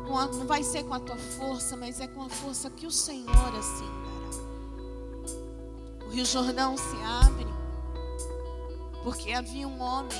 não 0.06 0.46
vai 0.46 0.62
ser 0.62 0.84
com 0.84 0.94
a 0.94 1.00
tua 1.00 1.16
força, 1.16 1.76
mas 1.76 2.00
é 2.00 2.06
com 2.06 2.22
a 2.22 2.28
força 2.28 2.70
que 2.70 2.86
o 2.86 2.90
Senhor 2.90 3.56
assim 3.58 3.88
dará. 4.04 4.16
O 6.06 6.10
Rio 6.10 6.24
Jordão 6.24 6.76
se 6.76 6.96
abre 7.02 7.46
porque 9.02 9.32
havia 9.32 9.66
um 9.66 9.80
homem 9.80 10.18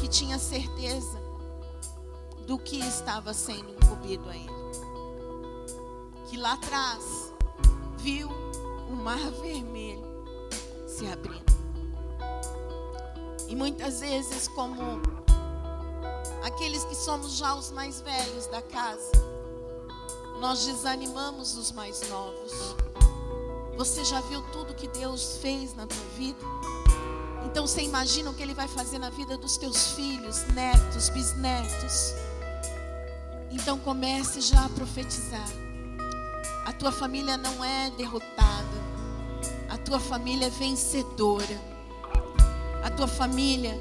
que 0.00 0.08
tinha 0.08 0.38
certeza 0.38 1.20
do 2.46 2.58
que 2.58 2.78
estava 2.78 3.32
sendo 3.32 3.70
incumbido 3.70 4.28
a 4.28 4.36
ele. 4.36 4.61
Que 6.32 6.38
lá 6.38 6.54
atrás 6.54 7.30
viu 7.98 8.26
o 8.88 8.96
mar 8.96 9.20
vermelho 9.42 10.24
se 10.86 11.06
abrindo. 11.06 11.44
E 13.48 13.54
muitas 13.54 14.00
vezes, 14.00 14.48
como 14.48 15.02
aqueles 16.42 16.86
que 16.86 16.94
somos 16.94 17.34
já 17.34 17.54
os 17.54 17.70
mais 17.70 18.00
velhos 18.00 18.46
da 18.46 18.62
casa, 18.62 19.12
nós 20.40 20.64
desanimamos 20.64 21.54
os 21.54 21.70
mais 21.70 22.00
novos. 22.08 22.76
Você 23.76 24.02
já 24.02 24.22
viu 24.22 24.40
tudo 24.52 24.72
que 24.72 24.88
Deus 24.88 25.36
fez 25.42 25.74
na 25.74 25.86
tua 25.86 26.04
vida? 26.16 26.40
Então 27.44 27.66
você 27.66 27.82
imagina 27.82 28.30
o 28.30 28.34
que 28.34 28.42
Ele 28.42 28.54
vai 28.54 28.68
fazer 28.68 28.98
na 28.98 29.10
vida 29.10 29.36
dos 29.36 29.58
teus 29.58 29.88
filhos, 29.88 30.44
netos, 30.54 31.10
bisnetos. 31.10 32.14
Então 33.50 33.78
comece 33.80 34.40
já 34.40 34.64
a 34.64 34.68
profetizar. 34.70 35.71
A 36.64 36.72
tua 36.72 36.92
família 36.92 37.36
não 37.36 37.64
é 37.64 37.90
derrotada, 37.90 38.82
a 39.68 39.76
tua 39.78 39.98
família 39.98 40.46
é 40.46 40.50
vencedora. 40.50 41.72
A 42.82 42.90
tua 42.90 43.06
família 43.06 43.80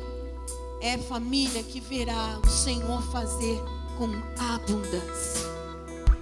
é 0.81 0.97
família 0.97 1.63
que 1.63 1.79
verá 1.79 2.39
o 2.43 2.49
Senhor 2.49 3.01
fazer 3.11 3.61
com 3.97 4.07
abundância. 4.53 5.47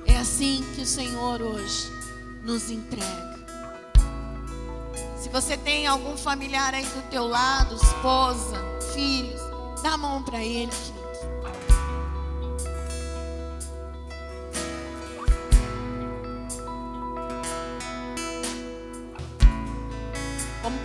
É 0.06 0.18
assim 0.18 0.64
que 0.76 0.82
o 0.82 0.86
Senhor 0.86 1.42
hoje 1.42 1.92
nos 2.44 2.70
entrega. 2.72 3.40
Se 5.18 5.30
você 5.30 5.56
tem 5.56 5.86
algum 5.86 6.18
familiar 6.18 6.74
aí 6.74 6.86
do 6.86 7.10
teu 7.10 7.28
lado, 7.28 7.76
esposa, 7.76 8.58
filhos, 8.94 9.40
dá 9.84 9.94
a 9.94 9.98
mão 9.98 10.24
para 10.24 10.44
ele, 10.44 10.72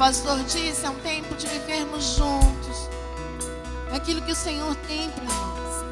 pastor 0.04 0.38
disse, 0.40 0.84
é 0.84 0.90
um 0.90 0.96
tempo 0.96 1.34
de 1.34 1.46
vivermos 1.46 2.16
juntos. 2.16 2.90
É 3.90 3.96
aquilo 3.96 4.20
que 4.20 4.32
o 4.32 4.34
Senhor 4.34 4.76
tem 4.86 5.10
para 5.10 5.24
nós. 5.24 5.84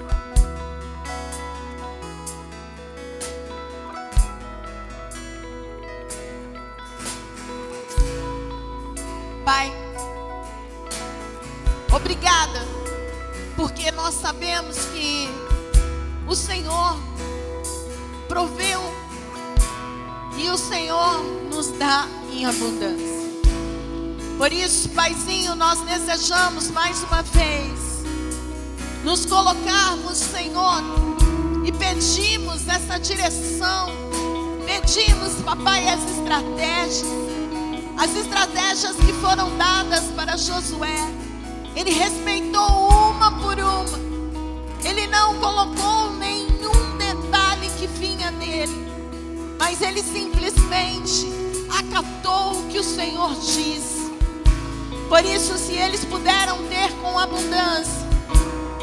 Pai, 9.47 9.73
obrigada, 11.91 12.61
porque 13.57 13.91
nós 13.93 14.15
sabemos 14.15 14.77
que 14.93 15.27
o 16.29 16.35
Senhor 16.35 16.99
proveu 18.29 18.83
e 20.37 20.51
o 20.51 20.59
Senhor 20.59 21.19
nos 21.51 21.69
dá 21.79 22.07
em 22.31 22.45
abundância. 22.45 23.02
Por 24.43 24.53
isso, 24.53 24.89
Paizinho, 24.89 25.55
nós 25.55 25.79
desejamos 25.83 26.69
mais 26.73 27.01
uma 27.05 27.23
vez 27.23 28.03
nos 29.05 29.25
colocarmos, 29.25 30.19
Senhor, 30.19 30.83
e 31.65 31.71
pedimos 31.71 32.67
essa 32.67 32.99
direção, 32.99 33.91
pedimos, 34.67 35.35
Papai, 35.45 35.89
as 35.89 36.03
estratégias, 36.11 37.07
as 37.97 38.17
estratégias 38.17 38.97
que 38.97 39.13
foram 39.13 39.57
dadas 39.57 40.07
para 40.17 40.37
Josué. 40.37 41.09
Ele 41.77 41.93
respeitou 41.93 42.89
uma 42.89 43.31
por 43.41 43.61
uma, 43.61 44.01
ele 44.85 45.07
não 45.07 45.39
colocou 45.39 46.17
nenhum 46.17 46.99
detalhe 46.99 47.71
que 47.79 47.87
vinha 47.87 48.33
dele, 48.33 48.89
mas 49.57 49.81
ele 49.81 50.03
simplesmente 50.03 51.29
acatou 51.79 52.59
o 52.59 52.69
que 52.69 52.81
o 52.81 52.83
Senhor 52.83 53.33
disse. 53.37 54.02
Por 55.13 55.27
isso, 55.27 55.59
se 55.59 55.75
eles 55.75 56.07
puderam 56.07 56.57
ter 56.69 56.91
com 57.03 57.19
abundância, 57.19 58.09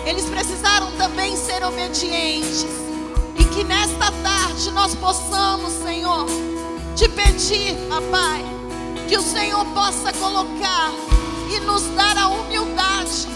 eles 0.06 0.26
precisaram 0.26 0.92
também 0.92 1.36
ser 1.36 1.64
obedientes. 1.64 2.68
E 3.36 3.44
que 3.46 3.64
nesta 3.64 4.12
tarde 4.22 4.70
nós 4.70 4.94
possamos, 4.94 5.74
Senhor, 5.84 6.28
te 6.96 7.10
pedir, 7.10 7.76
papai, 7.90 8.46
que 9.08 9.18
o 9.18 9.24
Senhor 9.24 9.66
possa 9.74 10.14
colocar 10.14 10.92
e 11.52 11.60
nos 11.62 11.82
dar 11.96 12.16
a 12.16 12.28
humildade, 12.28 13.28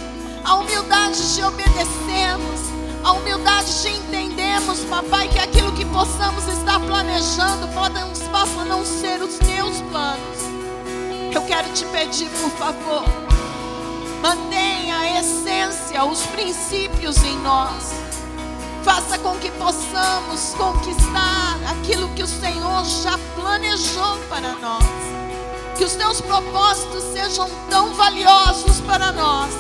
a 0.44 0.54
humildade 0.54 1.34
de 1.34 1.44
obedecermos, 1.44 2.60
a 3.04 3.12
humildade 3.14 3.82
de 3.82 3.89
entendermos, 3.89 4.82
papai, 4.82 5.28
que 5.30 5.39
aquilo 5.39 5.72
que 5.72 5.86
possamos 5.86 6.48
estar 6.48 6.80
planejando 6.80 7.68
pode- 7.70 8.30
possa 8.30 8.64
não 8.66 8.86
ser 8.86 9.20
os 9.20 9.39
teus 9.39 9.82
planos. 9.89 10.53
Eu 11.34 11.41
quero 11.41 11.67
te 11.73 11.84
pedir, 11.86 12.29
por 12.29 12.51
favor, 12.51 13.03
mantenha 14.21 14.99
a 14.99 15.19
essência, 15.19 16.05
os 16.05 16.21
princípios 16.27 17.17
em 17.23 17.36
nós. 17.39 17.91
Faça 18.84 19.17
com 19.17 19.36
que 19.38 19.49
possamos 19.51 20.53
conquistar 20.55 21.57
aquilo 21.71 22.07
que 22.09 22.21
o 22.21 22.27
Senhor 22.27 22.86
já 22.86 23.17
planejou 23.36 24.17
para 24.29 24.53
nós. 24.61 24.86
Que 25.75 25.84
os 25.84 25.95
teus 25.95 26.21
propósitos 26.21 27.03
sejam 27.05 27.49
tão 27.67 27.95
valiosos 27.95 28.79
para 28.81 29.11
nós, 29.11 29.55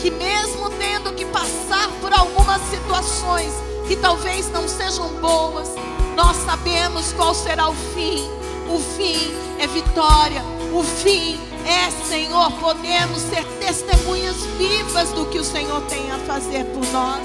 que 0.00 0.12
mesmo 0.12 0.70
tendo 0.70 1.12
que 1.14 1.24
passar 1.24 1.88
por 2.00 2.12
algumas 2.12 2.62
situações 2.70 3.52
que 3.88 3.96
talvez 3.96 4.48
não 4.52 4.68
sejam 4.68 5.08
boas, 5.20 5.68
nós 6.14 6.36
sabemos 6.36 7.12
qual 7.14 7.34
será 7.34 7.68
o 7.68 7.74
fim. 7.74 8.22
O 8.68 8.78
fim 8.78 9.34
é 9.58 9.66
vitória. 9.66 10.57
O 10.72 10.82
fim 10.82 11.38
é, 11.66 11.90
Senhor, 12.06 12.50
podemos 12.52 13.20
ser 13.22 13.44
testemunhas 13.60 14.36
vivas 14.58 15.10
do 15.10 15.26
que 15.26 15.38
o 15.38 15.44
Senhor 15.44 15.80
tem 15.82 16.10
a 16.10 16.18
fazer 16.20 16.64
por 16.66 16.86
nós. 16.92 17.22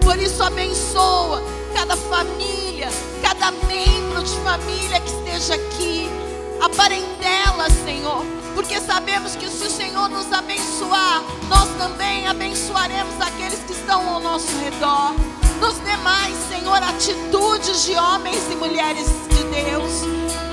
Por 0.00 0.18
isso, 0.18 0.42
abençoa 0.42 1.42
cada 1.74 1.96
família, 1.96 2.88
cada 3.22 3.50
membro 3.50 4.22
de 4.22 4.36
família 4.40 5.00
que 5.00 5.10
esteja 5.10 5.54
aqui. 5.54 6.08
A 6.60 6.68
Senhor, 7.84 8.24
porque 8.54 8.80
sabemos 8.80 9.36
que 9.36 9.48
se 9.48 9.66
o 9.66 9.70
Senhor 9.70 10.08
nos 10.08 10.32
abençoar, 10.32 11.22
nós 11.48 11.68
também 11.76 12.26
abençoaremos 12.26 13.20
aqueles 13.20 13.58
que 13.60 13.72
estão 13.72 14.08
ao 14.08 14.20
nosso 14.20 14.48
redor. 14.58 15.14
Nos 15.60 15.78
demais, 15.84 16.36
Senhor, 16.48 16.82
atitudes 16.82 17.84
de 17.84 17.94
homens 17.96 18.40
e 18.50 18.56
mulheres 18.56 19.06
de 19.28 19.44
Deus. 19.44 19.92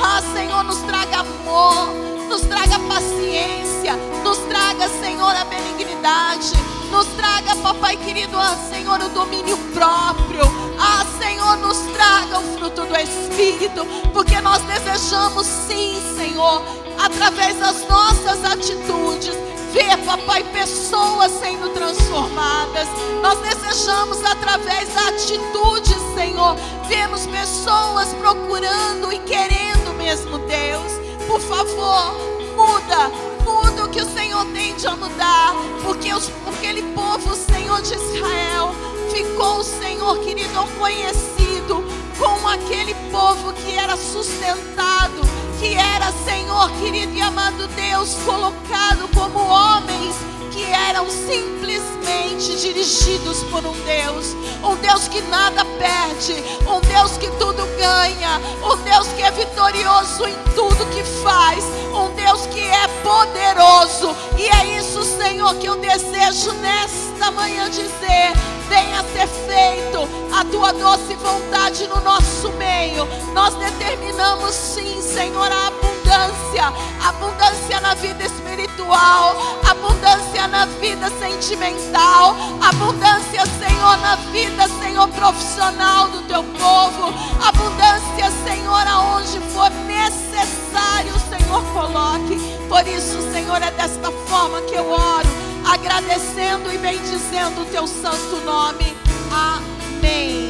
Ah, 0.02 0.22
Senhor, 0.34 0.64
nos 0.64 0.80
traga 0.80 1.20
amor, 1.20 2.17
nos 2.28 2.42
traga 2.42 2.78
paciência, 2.80 3.96
nos 4.24 4.38
traga, 4.40 4.88
Senhor, 4.90 5.36
a 5.36 5.46
benignidade, 5.46 6.52
nos 6.92 7.08
traga, 7.16 7.56
papai 7.58 7.98
querido, 7.98 8.38
ah, 8.38 8.58
Senhor, 8.70 9.00
o 9.02 9.10
domínio 9.10 9.58
próprio. 9.74 10.44
Ah, 10.80 11.06
Senhor, 11.20 11.58
nos 11.58 11.78
traga 11.94 12.40
o 12.40 12.58
fruto 12.58 12.86
do 12.86 12.96
Espírito, 12.96 13.86
porque 14.14 14.40
nós 14.42 14.62
desejamos 14.64 15.46
sim, 15.48 16.00
Senhor, 16.18 16.62
através 16.98 17.58
das 17.58 17.88
nossas 17.88 18.44
atitudes, 18.44 19.34
ver, 19.74 19.98
papai, 20.06 20.44
pessoas 20.44 21.32
sendo 21.32 21.70
transformadas. 21.70 22.88
Nós 23.22 23.40
desejamos, 23.40 24.24
através 24.24 24.94
da 24.94 25.08
atitude, 25.10 25.96
Senhor, 26.14 26.56
vemos 26.88 27.26
pessoas 27.28 28.14
procurando 28.14 29.12
e 29.12 29.20
querendo 29.20 29.94
mesmo, 29.98 30.38
Deus. 30.40 31.07
Por 31.28 31.42
favor, 31.42 32.16
muda, 32.56 33.10
muda 33.44 33.84
o 33.84 33.90
que 33.90 34.02
o 34.02 34.14
Senhor 34.14 34.46
tem 34.54 34.74
a 34.86 34.96
mudar, 34.96 35.54
porque 35.84 36.14
os, 36.14 36.32
aquele 36.48 36.82
povo, 36.94 37.36
Senhor 37.36 37.82
de 37.82 37.94
Israel, 37.94 38.74
ficou, 39.12 39.64
Senhor 39.64 40.20
querido, 40.20 40.66
conhecido 40.80 41.84
com 42.18 42.48
aquele 42.48 42.94
povo 43.12 43.54
que 43.54 43.78
era 43.78 43.98
sustentado, 43.98 45.22
que 45.60 45.76
era, 45.76 46.12
Senhor 46.24 46.72
querido 46.80 47.14
e 47.14 47.22
amado 47.22 47.68
Deus, 47.68 48.16
colocado 48.26 49.08
como 49.14 49.40
homens 49.40 50.16
que 50.52 50.64
eram 50.64 51.10
simplesmente 51.10 52.56
dirigidos 52.58 53.44
por 53.46 53.66
um 53.66 53.74
Deus, 53.84 54.36
um 54.64 54.76
Deus 54.78 55.08
que 55.08 55.22
nada 55.24 55.66
perde, 55.66 56.36
um 56.68 56.80
Deus 56.82 57.18
que 57.18 57.28
tudo 57.38 57.66
ganha, 57.78 58.42
um 58.64 58.78
Deus 58.84 59.08
que 59.10 59.24
é 59.24 59.32
vitorioso 59.32 60.28
em 60.28 60.36
tudo 60.56 60.86
que 60.88 61.04
faz, 61.24 61.64
um 61.94 62.14
Deus 62.16 62.46
que 62.48 62.62
é 62.62 62.88
poderoso, 63.04 64.16
e 64.38 64.48
é 64.48 64.78
isso, 64.80 65.04
Senhor, 65.04 65.56
que 65.56 65.68
eu 65.68 65.76
desejo 65.78 66.54
nesta 66.54 67.32
manhã 67.32 67.70
dizer: 67.70 68.34
venha 68.70 69.04
ser 69.14 69.28
feito 69.28 70.08
a 70.32 70.46
tua 70.46 70.72
doce 70.74 71.16
vontade 71.16 71.88
no 71.88 72.02
nosso 72.02 72.52
meio. 72.54 73.08
Nós 73.34 73.56
determinamos 73.56 74.54
sim, 74.54 75.02
Senhor, 75.02 75.52
a 75.52 75.87
abundância, 76.18 76.74
abundância 77.04 77.80
na 77.82 77.94
vida 77.96 78.26
espiritual, 78.26 79.36
abundância 79.70 80.48
na 80.48 80.66
vida 80.66 81.10
sentimental, 81.12 82.36
abundância, 82.62 83.46
Senhor, 83.46 83.98
na 83.98 84.16
vida, 84.32 84.68
Senhor, 84.80 85.08
profissional 85.10 86.08
do 86.10 86.22
teu 86.24 86.44
povo, 86.44 87.14
abundância, 87.46 88.32
Senhor, 88.44 88.88
aonde 88.88 89.40
for 89.52 89.70
necessário, 89.86 91.14
Senhor, 91.30 91.64
coloque. 91.74 92.38
Por 92.68 92.88
isso, 92.88 93.22
Senhor, 93.32 93.62
é 93.62 93.72
desta 93.72 94.12
forma 94.28 94.62
que 94.62 94.76
eu 94.76 94.90
oro, 94.90 95.28
agradecendo 95.72 96.72
e 96.74 96.78
bendizendo 96.78 97.62
o 97.62 97.66
teu 97.66 97.86
santo 97.86 98.38
nome. 98.44 98.98
Amém. 99.32 100.47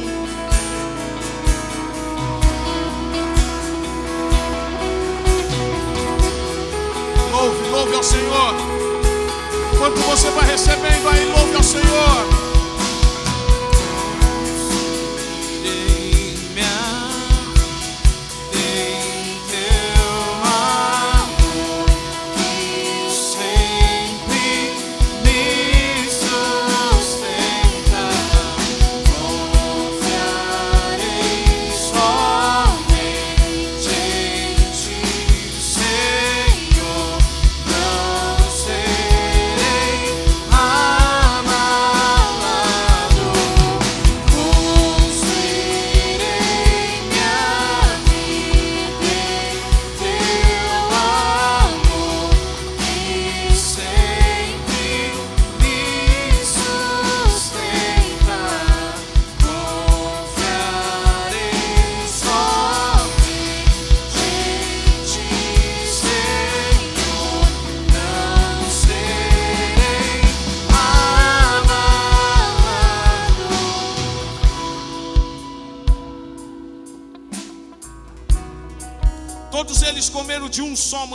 Louve, 7.38 7.68
louve 7.68 7.94
ao 7.94 8.02
Senhor. 8.02 8.54
Enquanto 9.72 9.96
você 10.00 10.28
vai 10.30 10.44
recebendo 10.44 11.08
aí, 11.08 11.24
louve 11.24 11.54
ao 11.54 11.62
Senhor. 11.62 12.47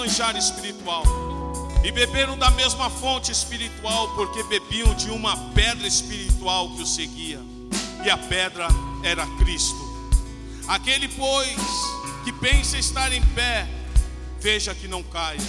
Manjar 0.04 0.36
espiritual 0.36 1.06
e 1.82 1.90
beberam 1.90 2.38
da 2.38 2.52
mesma 2.52 2.90
fonte 2.90 3.32
espiritual, 3.32 4.14
porque 4.16 4.44
bebiam 4.44 4.94
de 4.96 5.10
uma 5.10 5.38
pedra 5.54 5.88
espiritual 5.88 6.70
que 6.76 6.82
os 6.82 6.94
seguia, 6.94 7.40
e 8.04 8.10
a 8.10 8.18
pedra 8.18 8.68
era 9.02 9.26
Cristo. 9.38 9.82
Aquele, 10.68 11.08
pois, 11.08 11.56
que 12.26 12.34
pensa 12.34 12.78
estar 12.78 13.14
em 13.14 13.22
pé, 13.28 13.66
veja 14.42 14.76
que 14.76 14.90
não 14.90 15.02
caia. 15.04 15.40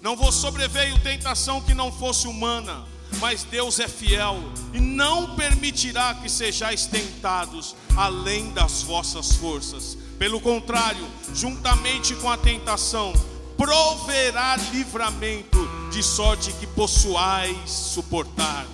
Não 0.00 0.14
vos 0.14 0.36
sobreveio 0.36 0.96
tentação 1.00 1.60
que 1.60 1.74
não 1.74 1.90
fosse 1.90 2.28
humana, 2.28 2.84
mas 3.18 3.42
Deus 3.42 3.80
é 3.80 3.88
fiel 3.88 4.38
e 4.72 4.78
não 4.78 5.34
permitirá 5.34 6.14
que 6.14 6.28
sejais 6.28 6.86
tentados 6.86 7.74
além 7.96 8.52
das 8.52 8.82
vossas 8.82 9.32
forças. 9.32 9.98
Pelo 10.16 10.40
contrário, 10.40 11.04
juntamente 11.34 12.14
com 12.14 12.30
a 12.30 12.36
tentação, 12.36 13.12
proverá 13.60 14.56
livramento, 14.72 15.68
de 15.92 16.02
sorte 16.02 16.50
que 16.54 16.66
possuais 16.66 17.68
suportar. 17.68 18.66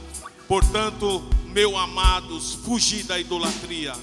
Portanto, 0.47 1.25
meus 1.47 1.75
amados, 1.75 2.55
fugi 2.65 3.03
da 3.03 3.19
idolatria. 3.19 3.95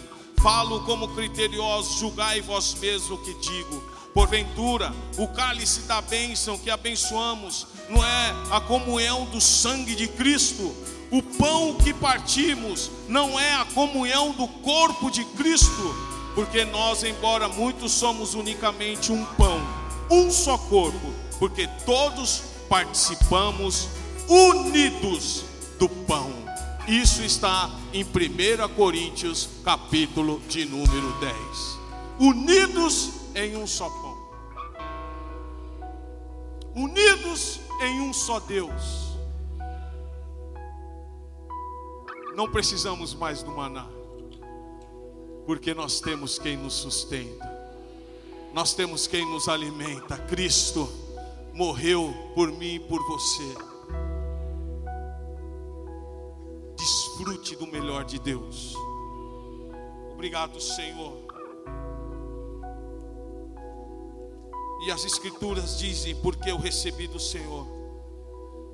Falo 0.42 0.82
como 0.82 1.08
criteriosos, 1.16 2.00
julgai 2.00 2.42
vós 2.42 2.76
mesmos 2.82 3.12
o 3.12 3.18
que 3.20 3.34
digo. 3.36 3.82
Porventura, 4.14 4.94
o 5.18 5.26
cálice 5.26 5.84
da 5.84 6.02
bênção 6.02 6.58
que 6.58 6.70
abençoamos 6.70 7.66
não 7.90 8.04
é 8.04 8.36
a 8.52 8.60
comunhão 8.60 9.24
do 9.28 9.40
sangue 9.40 9.96
de 9.96 10.10
Cristo. 10.10 10.76
O 11.10 11.24
pão 11.24 11.76
que 11.76 11.94
partimos 11.94 12.92
não 13.08 13.40
é 13.40 13.54
a 13.56 13.64
comunhão 13.74 14.34
do 14.34 14.50
corpo 14.50 15.10
de 15.10 15.24
Cristo, 15.24 15.96
porque 16.36 16.66
nós, 16.66 17.06
embora 17.06 17.48
muitos, 17.48 17.94
somos 17.94 18.34
unicamente 18.34 19.14
um 19.14 19.24
pão, 19.38 19.62
um 20.14 20.30
só 20.30 20.58
corpo, 20.58 21.12
porque 21.40 21.68
todos 21.86 22.44
participamos 22.70 23.90
unidos 24.30 25.44
do 25.80 25.90
pão. 25.90 26.32
Isso 26.88 27.24
está 27.24 27.70
em 27.92 28.04
1 28.04 28.76
Coríntios, 28.76 29.50
capítulo 29.64 30.40
de 30.48 30.66
número 30.66 31.12
10. 31.20 31.36
Unidos 32.20 33.12
em 33.36 33.58
um 33.58 33.66
só 33.66 33.90
pão. 33.90 34.14
Unidos 36.76 37.60
em 37.82 38.02
um 38.02 38.14
só 38.14 38.40
Deus. 38.40 39.14
Não 42.36 42.50
precisamos 42.50 43.14
mais 43.14 43.44
do 43.44 43.52
maná, 43.52 43.88
porque 45.46 45.74
nós 45.74 46.00
temos 46.00 46.40
quem 46.40 46.58
nos 46.58 46.74
sustenta, 46.74 47.53
nós 48.54 48.76
temos 48.76 49.08
quem 49.08 49.26
nos 49.26 49.50
alimenta. 49.50 50.16
Cristo 50.16 50.88
morreu 51.54 52.14
por 52.36 52.52
mim 52.52 52.76
e 52.76 52.80
por 52.80 53.04
você. 53.08 53.56
Desfrute 56.78 57.56
do 57.56 57.66
melhor 57.66 58.06
de 58.06 58.20
Deus. 58.20 58.76
Obrigado, 60.14 60.62
Senhor. 60.62 61.24
E 64.86 64.92
as 64.92 65.04
Escrituras 65.04 65.80
dizem: 65.80 66.16
Porque 66.22 66.52
eu 66.52 66.58
recebi 66.58 67.08
do 67.08 67.20
Senhor, 67.20 67.66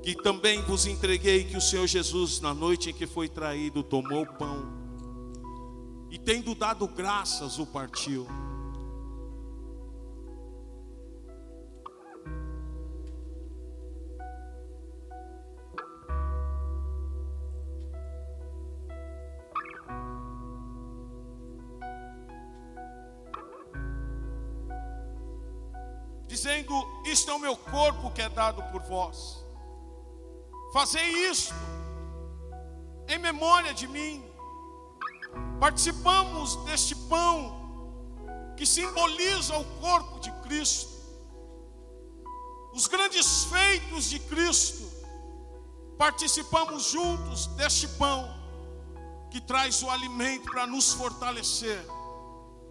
que 0.04 0.14
também 0.14 0.62
vos 0.64 0.86
entreguei 0.86 1.46
que 1.46 1.56
o 1.56 1.62
Senhor 1.62 1.88
Jesus, 1.88 2.42
na 2.42 2.54
noite 2.54 2.90
em 2.90 2.94
que 2.94 3.08
foi 3.08 3.30
traído, 3.30 3.82
tomou 3.82 4.24
o 4.24 4.38
pão, 4.38 4.74
e 6.10 6.18
tendo 6.18 6.54
dado 6.54 6.86
graças, 6.86 7.60
o 7.60 7.66
partiu. 7.66 8.28
Dizendo: 26.30 26.74
Isto 27.04 27.32
é 27.32 27.34
o 27.34 27.40
meu 27.40 27.58
corpo 27.58 28.12
que 28.12 28.22
é 28.22 28.30
dado 28.30 28.62
por 28.72 28.82
vós. 28.84 29.44
Fazei 30.72 31.08
isto 31.30 31.54
em 33.08 33.18
memória 33.18 33.74
de 33.74 33.88
mim. 33.88 34.24
Participamos 35.60 36.56
deste 36.68 36.96
pão 36.96 37.58
que 38.56 38.66
simboliza 38.66 39.58
o 39.58 39.66
corpo 39.80 40.20
de 40.20 40.32
Cristo, 40.44 40.92
os 42.74 42.86
grandes 42.88 43.46
feitos 43.46 44.10
de 44.10 44.20
Cristo. 44.20 44.88
Participamos 45.98 46.92
juntos 46.92 47.48
deste 47.58 47.88
pão 47.88 48.38
que 49.32 49.42
traz 49.42 49.82
o 49.84 49.90
alimento 49.90 50.50
para 50.50 50.66
nos 50.66 50.94
fortalecer 50.94 51.84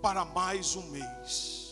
para 0.00 0.24
mais 0.24 0.76
um 0.76 0.82
mês. 0.90 1.67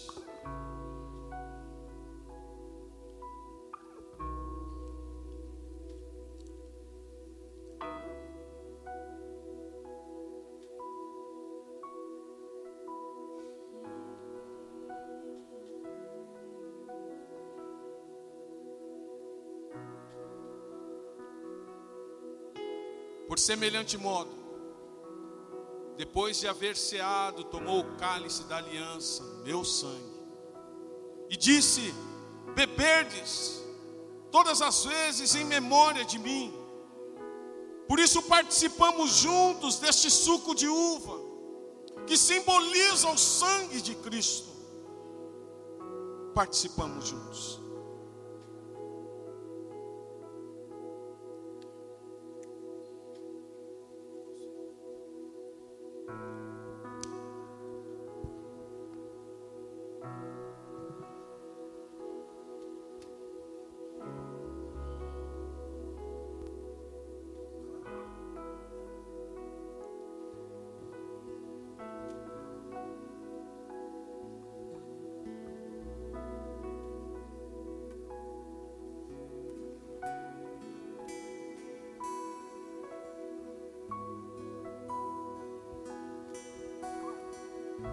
Semelhante 23.47 23.97
modo, 23.97 24.31
depois 25.97 26.41
de 26.41 26.49
haver 26.49 26.77
ceado, 26.77 27.45
tomou 27.45 27.81
o 27.81 27.97
cálice 27.97 28.43
da 28.45 28.57
aliança, 28.57 29.23
meu 29.45 29.65
sangue, 29.65 30.21
e 31.31 31.37
disse: 31.37 31.95
Beberdes 32.57 33.63
todas 34.33 34.61
as 34.61 34.85
vezes 34.85 35.37
em 35.37 35.45
memória 35.45 36.05
de 36.05 36.19
mim. 36.19 36.53
Por 37.87 38.01
isso 38.01 38.21
participamos 38.23 39.11
juntos 39.19 39.79
deste 39.79 40.11
suco 40.11 40.53
de 40.53 40.67
uva, 40.67 41.21
que 42.05 42.17
simboliza 42.17 43.09
o 43.09 43.17
sangue 43.17 43.81
de 43.81 43.95
Cristo. 43.95 44.51
Participamos 46.35 47.07
juntos. 47.09 47.61